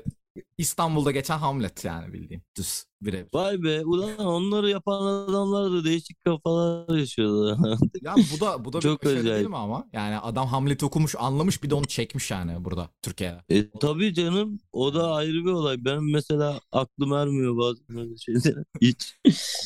İstanbul'da 0.58 1.12
geçen 1.12 1.38
Hamlet 1.38 1.86
yani 1.86 2.14
bildiğin. 2.14 2.44
Düz 2.58 2.86
birebir. 3.02 3.30
Vay 3.34 3.64
be 3.64 3.86
ulan 3.86 4.18
onları 4.20 4.70
yapan 4.70 5.02
adamlar 5.06 5.72
da 5.72 5.84
değişik 5.86 6.24
kafalar 6.26 6.98
yaşıyorlar. 6.98 7.78
Ya 8.02 8.16
bu 8.36 8.40
da 8.40 8.66
bu 8.66 8.74
da 8.74 8.78
bir 8.78 8.82
Çok 8.82 9.04
başarı 9.06 9.16
değil 9.16 9.26
acayip. 9.26 9.50
mi 9.50 9.58
ama? 9.58 9.90
Yani 9.94 10.18
adam 10.20 10.48
Hamlet'i 10.48 10.86
okumuş, 10.86 11.16
anlamış 11.20 11.64
bir 11.64 11.70
de 11.70 11.76
onu 11.76 11.86
çekmiş 11.86 12.32
yani 12.32 12.66
burada 12.66 12.90
Türkiye'de. 13.02 13.42
E 13.50 13.70
tabii 13.80 14.14
canım 14.14 14.60
o 14.72 14.94
da 14.94 15.12
ayrı 15.14 15.34
bir 15.46 15.52
olay. 15.52 15.86
Ben 15.86 16.04
mesela 16.04 16.60
aklım 16.72 17.14
ermiyor 17.14 17.58
bazen 17.58 17.86
böyle 17.90 18.18
şeylere. 18.18 18.64
Hiç 18.82 19.16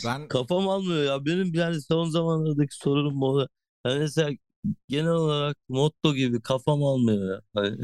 Ben 0.05 0.28
kafam 0.28 0.70
almıyor 0.70 1.03
ya. 1.03 1.26
Benim 1.26 1.53
yani 1.53 1.82
son 1.82 2.09
zamanlardaki 2.09 2.76
sorunum 2.76 3.24
o. 3.24 3.39
Yani 3.86 3.99
mesela 3.99 4.30
genel 4.87 5.11
olarak 5.11 5.57
motto 5.69 6.15
gibi 6.15 6.41
kafam 6.41 6.83
almıyor 6.83 7.41
ya. 7.55 7.77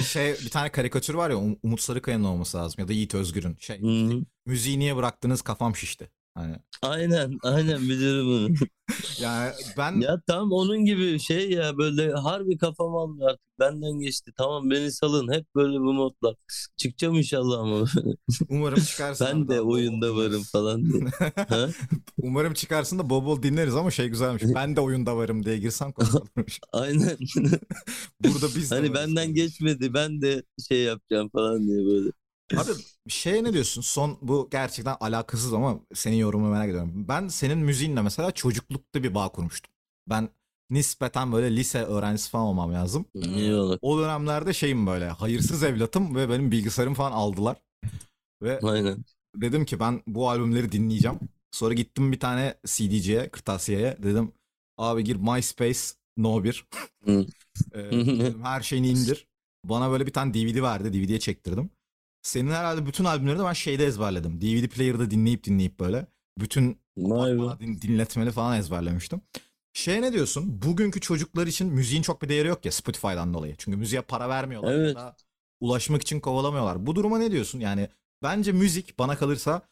Şey 0.00 0.32
bir 0.32 0.50
tane 0.50 0.72
karikatür 0.72 1.14
var 1.14 1.30
ya 1.30 1.36
Um- 1.36 1.58
Umut 1.62 1.80
Sarıkaya'nın 1.80 2.24
olması 2.24 2.56
lazım 2.58 2.80
ya 2.80 2.88
da 2.88 2.92
Yiğit 2.92 3.14
Özgür'ün. 3.14 3.56
Şey 3.60 3.80
hı 3.80 3.86
hı. 3.86 4.24
müziği 4.46 4.78
niye 4.78 4.96
bıraktınız 4.96 5.42
kafam 5.42 5.76
şişti. 5.76 6.10
Hani 6.34 6.56
Aynen 6.82 7.38
aynen 7.42 7.82
bilirim 7.82 8.26
bunu. 8.26 8.68
yani 9.20 9.52
ben 9.78 10.00
Ya 10.00 10.20
tam 10.26 10.52
onun 10.52 10.84
gibi 10.84 11.20
şey 11.20 11.50
ya 11.50 11.78
böyle 11.78 12.12
harbi 12.12 12.58
kafam 12.58 12.96
almıyor 12.96 13.30
artık. 13.30 13.40
Benden 13.60 13.92
geçti. 14.00 14.32
Tamam 14.36 14.70
beni 14.70 14.92
salın. 14.92 15.32
Hep 15.32 15.46
böyle 15.54 15.80
bu 15.80 15.92
modlar. 15.92 16.34
Çıkacağım 16.76 17.14
inşallah 17.16 17.58
ama. 17.58 17.84
umarım 18.48 18.80
çıkarsın. 18.84 19.26
Ben 19.26 19.48
de 19.48 19.58
bol 19.58 19.66
bol 19.66 19.72
oyunda 19.72 20.06
dinleriz. 20.06 20.32
varım 20.32 20.42
falan 20.42 20.92
diye. 20.92 21.02
Umarım 22.22 22.54
çıkarsın 22.54 22.98
da 22.98 23.10
bol 23.10 23.24
bol 23.24 23.42
dinleriz 23.42 23.76
ama 23.76 23.90
şey 23.90 24.08
güzelmiş. 24.08 24.42
Ben 24.54 24.76
de 24.76 24.80
oyunda 24.80 25.16
varım 25.16 25.44
diye 25.44 25.58
girsen 25.58 25.92
konuşulurmuş. 25.92 26.60
Aynen. 26.72 27.18
Burada 28.24 28.46
biz 28.56 28.70
Hani 28.72 28.94
benden 28.94 29.34
geçmedi. 29.34 29.94
Ben 29.94 30.22
de 30.22 30.42
şey 30.68 30.82
yapacağım 30.82 31.28
falan 31.28 31.66
diye 31.66 31.86
böyle. 31.86 32.10
Abi 32.56 32.70
şeye 33.08 33.44
ne 33.44 33.52
diyorsun? 33.52 33.80
Son 33.80 34.18
bu 34.22 34.48
gerçekten 34.50 34.96
alakasız 35.00 35.54
ama 35.54 35.80
senin 35.94 36.16
yorumunu 36.16 36.50
merak 36.50 36.68
ediyorum. 36.68 36.92
Ben 37.08 37.28
senin 37.28 37.58
müziğinle 37.58 38.02
mesela 38.02 38.30
çocuklukta 38.32 39.02
bir 39.02 39.14
bağ 39.14 39.28
kurmuştum. 39.28 39.72
Ben 40.08 40.28
nispeten 40.70 41.32
böyle 41.32 41.56
lise 41.56 41.82
öğrencisi 41.84 42.30
falan 42.30 42.46
olmam 42.46 42.74
lazım. 42.74 43.04
Eyvallah. 43.14 43.78
O 43.82 43.98
dönemlerde 43.98 44.52
şeyim 44.52 44.86
böyle 44.86 45.08
hayırsız 45.08 45.62
evlatım 45.62 46.16
ve 46.16 46.28
benim 46.28 46.50
bilgisayarım 46.50 46.94
falan 46.94 47.12
aldılar. 47.12 47.56
Ve 48.42 48.60
Aynen. 48.62 49.04
dedim 49.36 49.64
ki 49.64 49.80
ben 49.80 50.02
bu 50.06 50.30
albümleri 50.30 50.72
dinleyeceğim. 50.72 51.18
Sonra 51.52 51.74
gittim 51.74 52.12
bir 52.12 52.20
tane 52.20 52.54
CD'ciye, 52.66 53.28
kırtasiyeye. 53.28 53.96
Dedim 54.02 54.32
abi 54.78 55.04
gir 55.04 55.16
MySpace 55.16 55.80
No 56.16 56.44
1. 56.44 56.64
Hı. 57.04 57.26
Ee, 57.74 57.78
dedim, 57.90 58.42
her 58.42 58.60
şeyini 58.60 58.88
indir. 58.88 59.26
Bana 59.64 59.90
böyle 59.90 60.06
bir 60.06 60.12
tane 60.12 60.34
DVD 60.34 60.62
verdi. 60.62 60.92
DVD'ye 60.92 61.20
çektirdim. 61.20 61.70
Senin 62.22 62.50
herhalde 62.50 62.86
bütün 62.86 63.04
albümlerini 63.04 63.44
ben 63.44 63.52
şeyde 63.52 63.86
ezberledim. 63.86 64.40
DVD 64.40 64.68
player'da 64.68 65.10
dinleyip 65.10 65.44
dinleyip 65.44 65.80
böyle. 65.80 66.06
Bütün 66.38 66.80
din- 67.60 67.80
dinletmeli 67.82 68.30
falan 68.30 68.58
ezberlemiştim. 68.58 69.20
Şey 69.72 70.02
ne 70.02 70.12
diyorsun? 70.12 70.62
Bugünkü 70.62 71.00
çocuklar 71.00 71.46
için 71.46 71.66
müziğin 71.68 72.02
çok 72.02 72.22
bir 72.22 72.28
değeri 72.28 72.48
yok 72.48 72.64
ya 72.64 72.72
Spotify'dan 72.72 73.34
dolayı. 73.34 73.54
Çünkü 73.58 73.78
müziğe 73.78 74.02
para 74.02 74.28
vermiyorlar 74.28 74.72
Evet. 74.74 74.96
ulaşmak 75.60 76.02
için 76.02 76.20
kovalamıyorlar. 76.20 76.86
Bu 76.86 76.96
duruma 76.96 77.18
ne 77.18 77.32
diyorsun? 77.32 77.60
Yani 77.60 77.88
bence 78.22 78.52
müzik 78.52 78.98
bana 78.98 79.16
kalırsa 79.16 79.62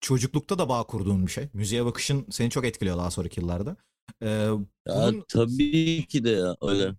çocuklukta 0.00 0.58
da 0.58 0.68
bağ 0.68 0.82
kurduğun 0.84 1.26
bir 1.26 1.32
şey. 1.32 1.48
Müziğe 1.52 1.84
bakışın 1.84 2.26
seni 2.30 2.50
çok 2.50 2.64
etkiliyor 2.64 2.96
daha 2.98 3.10
sonraki 3.10 3.40
yıllarda. 3.40 3.76
Ee, 4.22 4.28
Ya 4.28 4.56
bunun- 4.86 5.24
tabii 5.28 6.06
ki 6.06 6.24
de 6.24 6.30
ya 6.30 6.56
öyle. 6.62 6.94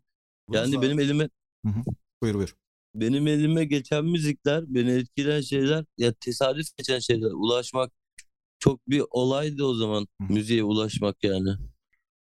bunun 0.47 0.57
Yani 0.57 0.75
sa- 0.75 0.81
benim 0.81 0.99
elime 0.99 1.29
Buyur 2.21 2.35
buyur. 2.35 2.55
Benim 3.01 3.27
elime 3.27 3.65
geçen 3.65 4.05
müzikler, 4.05 4.63
beni 4.67 4.91
etkileyen 4.91 5.41
şeyler 5.41 5.85
ya 5.97 6.13
tesadüf 6.13 6.67
geçen 6.77 6.99
şeyler. 6.99 7.31
Ulaşmak 7.31 7.91
çok 8.59 8.89
bir 8.89 9.03
olaydı 9.09 9.63
o 9.63 9.73
zaman 9.73 10.07
Hı 10.21 10.33
müziğe 10.33 10.63
ulaşmak 10.63 11.23
yani. 11.23 11.49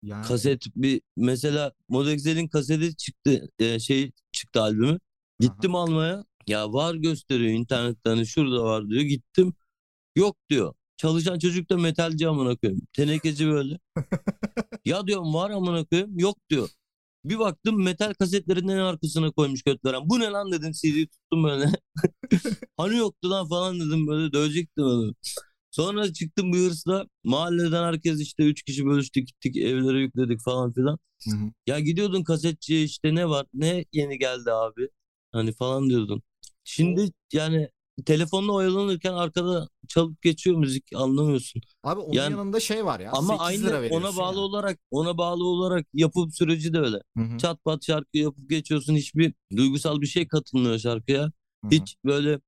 Yani, 0.03 0.25
Kaset 0.25 0.65
bir 0.75 1.01
mesela 1.17 1.73
Modexel'in 1.89 2.47
kaseti 2.47 2.95
çıktı 2.95 3.49
e, 3.59 3.79
şey 3.79 4.11
çıktı 4.31 4.61
albümü. 4.61 4.99
Gittim 5.39 5.75
almaya. 5.75 6.23
Ya 6.47 6.73
var 6.73 6.95
gösteriyor 6.95 7.51
internetten 7.51 8.11
hani 8.11 8.27
şurada 8.27 8.63
var 8.63 8.89
diyor. 8.89 9.01
Gittim. 9.01 9.53
Yok 10.15 10.37
diyor. 10.49 10.73
Çalışan 10.97 11.39
çocuk 11.39 11.69
da 11.69 11.77
metalci 11.77 12.27
amına 12.27 12.55
koyayım. 12.55 12.81
Tenekeci 12.93 13.47
böyle. 13.47 13.79
ya 14.85 15.07
diyorum 15.07 15.33
var 15.33 15.49
amına 15.51 15.85
koyayım. 15.85 16.19
Yok 16.19 16.37
diyor. 16.49 16.69
Bir 17.25 17.39
baktım 17.39 17.83
metal 17.83 18.13
kasetlerin 18.13 18.67
en 18.67 18.77
arkasına 18.77 19.31
koymuş 19.31 19.63
göt 19.63 19.85
veren. 19.85 20.09
Bu 20.09 20.19
ne 20.19 20.25
lan 20.25 20.51
dedim 20.51 20.71
CD'yi 20.71 21.07
tuttum 21.07 21.43
böyle. 21.43 21.65
hani 22.77 22.97
yoktu 22.97 23.29
lan 23.29 23.49
falan 23.49 23.79
dedim 23.79 24.07
böyle 24.07 24.33
dövecektim 24.33 24.83
onu. 24.83 25.15
Sonra 25.71 26.13
çıktım 26.13 26.53
bu 26.53 26.57
hırsla 26.57 27.07
mahalleden 27.23 27.83
herkes 27.83 28.19
işte 28.21 28.43
üç 28.43 28.63
kişi 28.63 28.85
bölüştük 28.85 29.27
gittik 29.27 29.57
evlere 29.57 29.99
yükledik 29.99 30.41
falan 30.41 30.73
filan. 30.73 30.99
Hı 31.23 31.31
hı. 31.35 31.51
Ya 31.67 31.79
gidiyordun 31.79 32.23
kasetçiye 32.23 32.83
işte 32.83 33.15
ne 33.15 33.29
var 33.29 33.45
ne 33.53 33.85
yeni 33.93 34.19
geldi 34.19 34.51
abi 34.51 34.89
hani 35.31 35.53
falan 35.53 35.89
diyordun. 35.89 36.23
Şimdi 36.63 37.11
yani 37.33 37.69
telefonla 38.03 38.53
oyalanırken 38.53 39.13
arkada 39.13 39.67
çalıp 39.87 40.21
geçiyor 40.21 40.57
müzik 40.57 40.83
anlamıyorsun. 40.95 41.61
Abi 41.83 41.99
onun 42.01 42.13
Yani- 42.13 42.31
yanında 42.31 42.59
şey 42.59 42.85
var 42.85 42.99
ya. 42.99 43.11
Ama 43.11 43.37
8 43.47 43.63
lira 43.65 43.77
aynı 43.77 43.95
ona 43.95 44.17
bağlı 44.17 44.37
ya. 44.37 44.43
olarak 44.43 44.79
ona 44.91 45.17
bağlı 45.17 45.45
olarak 45.47 45.87
yapım 45.93 46.31
süreci 46.31 46.73
de 46.73 46.79
öyle. 46.79 46.97
Hı 47.17 47.23
hı, 47.23 47.37
Çat 47.37 47.63
pat 47.63 47.85
şarkı 47.85 48.17
yapıp 48.17 48.49
geçiyorsun 48.49 48.95
hiçbir 48.95 49.33
duygusal 49.57 50.01
bir 50.01 50.07
şey 50.07 50.27
katılmıyor 50.27 50.79
şarkıya. 50.79 51.23
hı 51.23 51.29
hı. 51.63 51.71
Hiç 51.71 51.95
böyle 52.05 52.39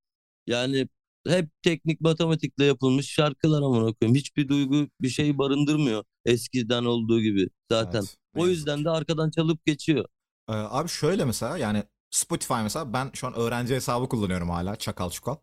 yani 0.48 0.88
hep 1.28 1.50
teknik 1.64 2.02
matematikle 2.02 2.66
yapılmış 2.66 3.10
şarkılar 3.10 3.62
amına 3.62 3.94
koyayım. 3.94 4.16
Hiçbir 4.16 4.48
duygu 4.50 4.88
bir 5.02 5.10
şey 5.10 5.38
barındırmıyor 5.38 6.04
eskiden 6.26 6.86
olduğu 6.86 7.22
gibi 7.22 7.48
zaten. 7.72 8.00
Evet, 8.00 8.18
O 8.38 8.48
yüzden 8.48 8.86
de 8.86 8.90
arkadan 8.90 9.30
çalıp 9.30 9.66
geçiyor. 9.66 10.06
Ee, 10.50 10.54
abi 10.54 10.90
şöyle 10.90 11.26
mesela 11.26 11.58
yani 11.58 11.84
Spotify 12.12 12.54
mesela 12.64 12.94
ben 12.94 13.10
şu 13.14 13.28
an 13.28 13.34
öğrenci 13.34 13.76
hesabı 13.76 14.10
kullanıyorum 14.10 14.50
hala 14.50 14.76
çakal 14.76 15.10
çukal. 15.10 15.36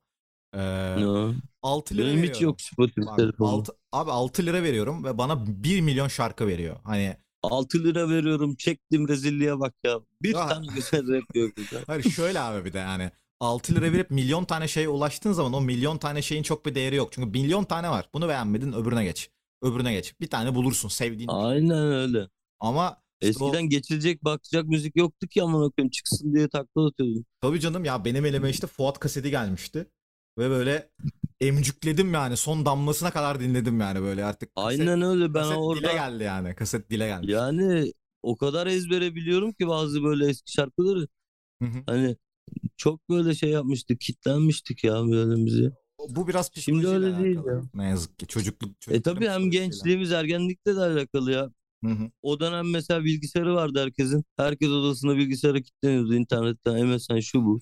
Ee, 0.55 0.61
Ya. 0.63 1.31
6 1.63 1.95
lira 1.97 2.07
Benim 2.07 2.23
hiç 2.23 2.41
yok 2.41 2.61
Spotify 2.61 3.01
Bak, 3.07 3.17
telefonum. 3.17 3.55
altı- 3.55 3.73
abi 3.93 4.11
6 4.11 4.47
lira 4.47 4.63
veriyorum 4.63 5.05
ve 5.05 5.19
bana 5.19 5.47
1 5.65 5.81
milyon 5.81 6.09
şarkı 6.09 6.47
veriyor. 6.47 6.77
Hani 6.85 7.17
6 7.43 7.85
lira 7.85 8.09
veriyorum. 8.11 8.55
Çektim 8.57 9.09
rezilliğe 9.09 9.61
bak 9.61 9.75
ya. 9.85 10.01
Bir 10.23 10.35
Ya. 10.35 10.49
tane 10.49 10.67
güzel 10.75 11.09
rap 11.13 11.37
yok. 11.37 11.53
hayır 11.87 12.03
şöyle 12.11 12.41
abi 12.41 12.65
bir 12.65 12.73
de 12.73 12.79
yani 12.79 13.11
6 13.41 13.75
lira 13.75 13.93
verip 13.93 14.11
milyon 14.11 14.45
tane 14.45 14.69
şeye 14.69 14.89
ulaştığın 14.89 15.33
zaman 15.33 15.53
o 15.53 15.61
milyon 15.61 15.99
tane 15.99 16.23
şeyin 16.23 16.43
çok 16.43 16.67
bir 16.67 16.75
değeri 16.75 16.97
yok. 16.97 17.13
Çünkü 17.13 17.29
milyon 17.31 17.65
tane 17.65 17.91
var. 17.91 18.09
Bunu 18.15 18.29
beğenmedin 18.29 18.73
öbürüne 18.73 19.05
geç. 19.05 19.31
Öbürüne 19.63 19.93
geç. 19.93 20.15
Bir 20.21 20.27
tane 20.31 20.55
bulursun 20.55 20.89
sevdiğin. 20.89 21.29
Aynen 21.29 21.79
öyle. 21.93 22.29
Ama 22.61 23.03
işte 23.21 23.45
o- 23.45 23.49
Eskiden 23.49 23.69
geçilecek 23.69 24.25
bakacak 24.25 24.67
müzik 24.67 24.97
yoktu 24.97 25.27
ki 25.27 25.43
amına 25.43 25.71
koyayım 25.71 25.91
çıksın 25.91 26.35
diye 26.35 26.49
takla 26.49 26.87
atıyordum. 26.87 27.25
Tabii 27.41 27.61
canım 27.61 27.85
ya 27.85 28.05
benim 28.05 28.25
elime 28.25 28.51
işte 28.51 28.67
Fuat 28.67 28.99
kaseti 28.99 29.31
gelmişti. 29.31 29.87
Ve 30.39 30.51
böyle 30.51 30.91
emcükledim 31.41 32.15
yani 32.15 32.37
son 32.37 32.67
damlasına 32.67 33.11
kadar 33.11 33.41
dinledim 33.41 33.81
yani 33.81 34.03
böyle 34.03 34.25
artık. 34.25 34.57
kaset- 34.57 34.81
Aynen 34.81 35.03
öyle 35.03 35.35
ben 35.35 35.41
kaset 35.41 35.51
dile 35.57 35.59
orada 35.61 35.93
geldi 35.93 36.25
yani. 36.25 36.55
Kaset 36.55 36.91
dile 36.91 37.07
geldi. 37.07 37.31
yani 37.31 37.93
o 38.23 38.37
kadar 38.37 38.67
ezbere 38.67 39.15
biliyorum 39.15 39.53
ki 39.53 39.69
bazı 39.69 40.03
böyle 40.05 40.29
eski 40.29 40.53
şarkıları. 40.53 41.09
Hı 41.63 41.69
hı. 41.69 41.83
Hani 41.87 42.17
çok 42.77 43.09
böyle 43.11 43.35
şey 43.35 43.51
yapmıştık, 43.51 44.01
kitlenmiştik 44.01 44.85
ya 44.85 45.03
müziğe. 45.03 45.71
Bu 46.09 46.29
biraz 46.29 46.51
Şimdi 46.55 46.87
öyle 46.89 47.19
değil 47.19 47.37
alakalı. 47.39 47.55
ya. 47.57 47.63
Ne 47.75 47.85
yazık 47.89 48.19
ki 48.19 48.27
çocukluk. 48.27 48.71
E 48.71 48.75
çocukların 48.81 49.15
tabii 49.15 49.25
hem 49.29 49.31
psikolojisiyle. 49.33 49.65
gençliğimiz, 49.67 50.13
ergenlikle 50.13 50.77
de 50.77 50.81
alakalı 50.81 51.33
ya. 51.33 51.51
Hı 51.85 51.91
hı. 51.91 52.11
O 52.23 52.41
dönem 52.41 52.71
mesela 52.71 53.05
bilgisayarı 53.05 53.55
vardı 53.55 53.83
herkesin. 53.83 54.25
Herkes 54.37 54.69
odasında 54.69 55.17
bilgisayara 55.17 55.61
kilitleniyordu 55.61 56.15
internetten. 56.15 56.87
MSN 56.87 57.21
şu 57.21 57.45
bu. 57.45 57.61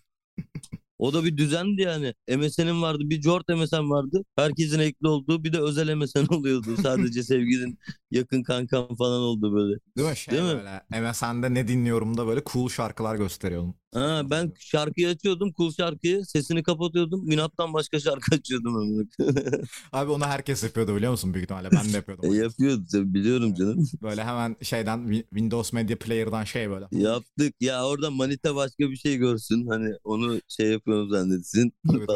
O 0.99 1.13
da 1.15 1.25
bir 1.25 1.37
düzendi 1.37 1.83
yani. 1.83 2.15
MSN'in 2.29 2.83
vardı. 2.83 3.03
Bir 3.05 3.23
Jort 3.23 3.49
MSN 3.49 3.91
vardı. 3.91 4.25
Herkesin 4.37 4.79
ekli 4.79 5.09
olduğu 5.09 5.45
bir 5.45 5.53
de 5.53 5.61
özel 5.61 5.95
MSN 5.95 6.27
oluyordu. 6.35 6.77
Sadece 6.83 7.23
sevgilin 7.23 7.79
yakın 8.11 8.43
kankan 8.43 8.95
falan 8.97 9.21
oldu 9.21 9.53
böyle. 9.55 9.79
Değil 9.97 10.09
mi? 10.09 10.17
Şey 10.17 10.35
Değil 10.35 10.45
mi? 10.45 10.49
böyle 10.59 11.09
MSN'de 11.11 11.55
ne 11.55 11.69
dinliyorum 11.69 12.17
da 12.17 12.27
böyle 12.27 12.43
cool 12.53 12.69
şarkılar 12.69 13.17
gösteriyorum. 13.17 13.75
Ha, 13.97 14.23
ben 14.31 14.53
şarkıyı 14.59 15.09
açıyordum. 15.09 15.53
Cool 15.57 15.73
şarkıyı. 15.73 16.25
Sesini 16.25 16.63
kapatıyordum. 16.63 17.27
Minattan 17.27 17.75
başka 17.75 18.01
şarkı 18.01 18.35
açıyordum. 18.35 19.09
Abi 19.93 20.11
onu 20.11 20.25
herkes 20.25 20.63
yapıyordu 20.63 20.97
biliyor 20.97 21.11
musun 21.13 21.35
büyük 21.35 21.45
ihtimalle. 21.45 21.71
Ben 21.73 21.93
de 21.93 21.97
yapıyordum. 21.97 22.35
e, 22.35 22.37
yapıyordu 22.43 22.85
tabii 22.93 23.15
biliyorum 23.15 23.55
canım. 23.55 23.89
Böyle 24.03 24.25
hemen 24.25 24.57
şeyden 24.63 24.99
Wi- 24.99 25.29
Windows 25.29 25.73
Media 25.73 25.97
Player'dan 25.99 26.45
şey 26.45 26.71
böyle. 26.71 26.87
Yaptık. 26.93 27.55
Ya 27.61 27.87
orada 27.87 28.11
manita 28.11 28.55
başka 28.57 28.91
bir 28.91 28.97
şey 28.97 29.17
görsün. 29.17 29.67
Hani 29.67 29.95
onu 30.05 30.41
şey 30.49 30.71
yapıyorum 30.71 31.11
zannetsin. 31.11 31.73
Tabii, 31.87 32.07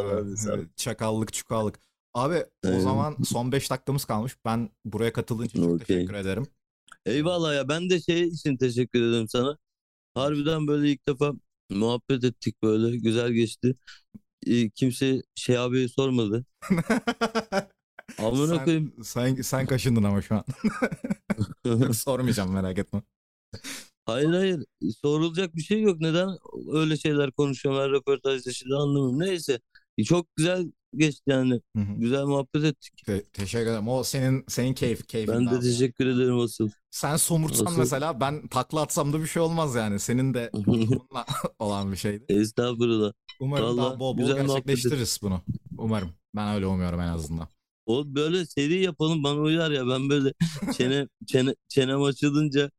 tabii. 0.47 0.69
Çakallık 0.77 1.33
çukallık. 1.33 1.79
Abi 2.15 2.45
o 2.77 2.81
zaman 2.81 3.17
son 3.25 3.53
5 3.53 3.71
dakikamız 3.71 4.05
kalmış. 4.05 4.37
Ben 4.45 4.71
buraya 4.85 5.13
katıldığın 5.13 5.45
için 5.45 5.63
çok 5.63 5.73
Okey. 5.75 5.87
teşekkür 5.87 6.15
ederim. 6.15 6.47
Eyvallah 7.07 7.55
ya 7.55 7.69
ben 7.69 7.91
de 7.91 8.01
şey 8.01 8.23
için 8.29 8.57
teşekkür 8.57 9.03
ederim 9.11 9.29
sana. 9.29 9.59
Harbiden 10.15 10.67
böyle 10.67 10.93
ilk 10.93 11.09
defa 11.09 11.33
muhabbet 11.71 12.25
ettik 12.25 12.63
böyle 12.63 12.97
güzel 12.97 13.33
geçti. 13.33 13.75
Ee, 14.47 14.71
kimse 14.71 15.23
şey 15.35 15.59
abi 15.59 15.89
sormadı. 15.89 16.47
Amına 18.19 18.57
sen, 18.57 18.65
koyayım. 18.65 18.95
sen, 19.05 19.35
sen 19.35 19.67
kaşındın 19.67 20.03
ama 20.03 20.23
şu 20.23 20.35
an. 20.35 20.45
Sormayacağım 21.93 22.53
merak 22.53 22.79
etme. 22.79 23.03
hayır 24.07 24.29
hayır 24.29 24.65
sorulacak 25.03 25.57
bir 25.57 25.63
şey 25.63 25.83
yok. 25.83 26.01
Neden 26.01 26.29
öyle 26.73 26.97
şeyler 26.97 27.33
konuşuyorum 27.33 27.81
her 27.83 27.91
röportajda 27.91 28.53
şimdi 28.53 28.75
anlamıyorum. 28.75 29.21
Neyse 29.21 29.61
çok 30.07 30.37
güzel 30.37 30.73
geçti 30.95 31.23
yani. 31.27 31.61
Hı 31.77 31.83
hı. 31.83 31.95
Güzel 31.97 32.25
muhabbet 32.25 32.65
ettik. 32.65 32.93
Te- 33.07 33.23
teşekkür 33.23 33.67
ederim. 33.67 33.89
O 33.89 34.03
senin 34.05 34.45
senin 34.49 34.75
keyif 34.75 35.07
keyfin 35.09 35.35
Ben 35.35 35.47
de 35.47 35.51
abi 35.51 35.61
teşekkür 35.61 36.07
ederim 36.07 36.39
asıl. 36.39 36.69
Sen 36.91 37.17
somurtsan 37.17 37.67
Asıl- 37.67 37.79
mesela 37.79 38.21
ben 38.21 38.49
takla 38.49 38.81
atsam 38.83 39.13
da 39.13 39.21
bir 39.21 39.27
şey 39.27 39.43
olmaz 39.43 39.75
yani. 39.75 40.01
Senin 40.01 40.35
de 40.35 40.51
bununla 40.67 41.27
olan 41.59 41.93
bir 41.93 41.97
şeydi. 41.97 42.25
Estağfurullah. 42.29 43.13
Umarım 43.41 43.77
daha 43.79 43.87
Vallahi 43.87 44.01
bol 44.01 44.19
bol 44.19 44.19
güzel 44.19 44.35
muhabbet 44.45 44.67
gerçekleştiririz 44.67 45.19
bunu. 45.23 45.41
Umarım. 45.79 46.11
Ben 46.37 46.55
öyle 46.55 46.67
umuyorum 46.67 47.01
en 47.01 47.09
azından. 47.09 47.49
O 47.91 48.05
böyle 48.15 48.47
seri 48.47 48.83
yapalım 48.83 49.25
bana 49.25 49.41
uyar 49.41 49.71
ya 49.71 49.89
ben 49.89 50.09
böyle 50.11 50.33
çene 50.77 51.09
çene 51.27 51.55
çenem 51.69 52.03
açılınca 52.03 52.71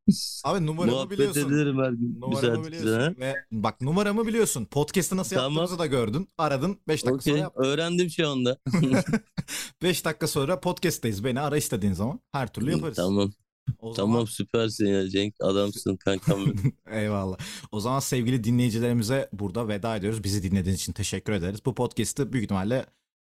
Abi 0.45 0.65
numaramı 0.65 0.91
muhabbet 0.95 1.17
biliyorsun. 1.17 1.53
ederim 1.53 1.77
her 1.77 1.89
gün 1.91 2.15
Numaramı 2.21 2.59
müsaitse, 2.59 2.71
biliyorsun. 2.83 3.01
ha? 3.01 3.13
Ve 3.19 3.35
bak 3.51 3.81
numaramı 3.81 4.27
biliyorsun. 4.27 4.65
Podcast'ı 4.65 5.17
nasıl 5.17 5.35
Tamam. 5.35 5.51
yaptığımızı 5.51 5.79
da 5.79 5.85
gördün. 5.85 6.27
Aradın. 6.37 6.77
5 6.87 7.05
dakika 7.05 7.21
sonra 7.21 7.33
Okey 7.33 7.41
yap. 7.41 7.53
öğrendim 7.57 8.09
şu 8.09 8.29
anda. 8.29 8.57
5 9.83 10.05
dakika 10.05 10.27
sonra 10.27 10.59
podcast'teyiz. 10.59 11.23
Beni 11.23 11.39
ara 11.39 11.57
istediğin 11.57 11.93
zaman. 11.93 12.19
Her 12.31 12.53
türlü 12.53 12.71
yaparız. 12.71 12.95
Tamam 12.97 13.31
O 13.79 13.93
tamam 13.93 14.11
zaman 14.13 14.25
süpersin 14.25 14.85
ya 14.87 15.09
Cenk 15.09 15.35
adamsın 15.41 15.95
kankam. 15.95 16.45
benim. 16.45 16.73
eyvallah. 16.91 17.37
O 17.71 17.79
zaman 17.79 17.99
sevgili 17.99 18.43
dinleyicilerimize 18.43 19.29
burada 19.33 19.67
veda 19.67 19.95
ediyoruz. 19.95 20.23
Bizi 20.23 20.43
dinlediğiniz 20.43 20.81
için 20.81 20.93
teşekkür 20.93 21.33
ederiz. 21.33 21.59
Bu 21.65 21.75
podcast'ı 21.75 22.33
büyük 22.33 22.43
ihtimalle 22.43 22.85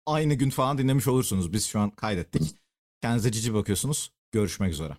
aynı 0.08 0.34
gün 0.34 0.49
falan 0.49 0.78
dinlemiş 0.78 1.08
olursunuz. 1.08 1.53
Biz 1.53 1.66
şu 1.68 1.80
an 1.80 1.89
kaydettik. 1.91 2.55
Kendinize 3.01 3.32
cici 3.32 3.53
bakıyorsunuz. 3.53 4.12
Görüşmek 4.32 4.74
üzere. 4.74 4.97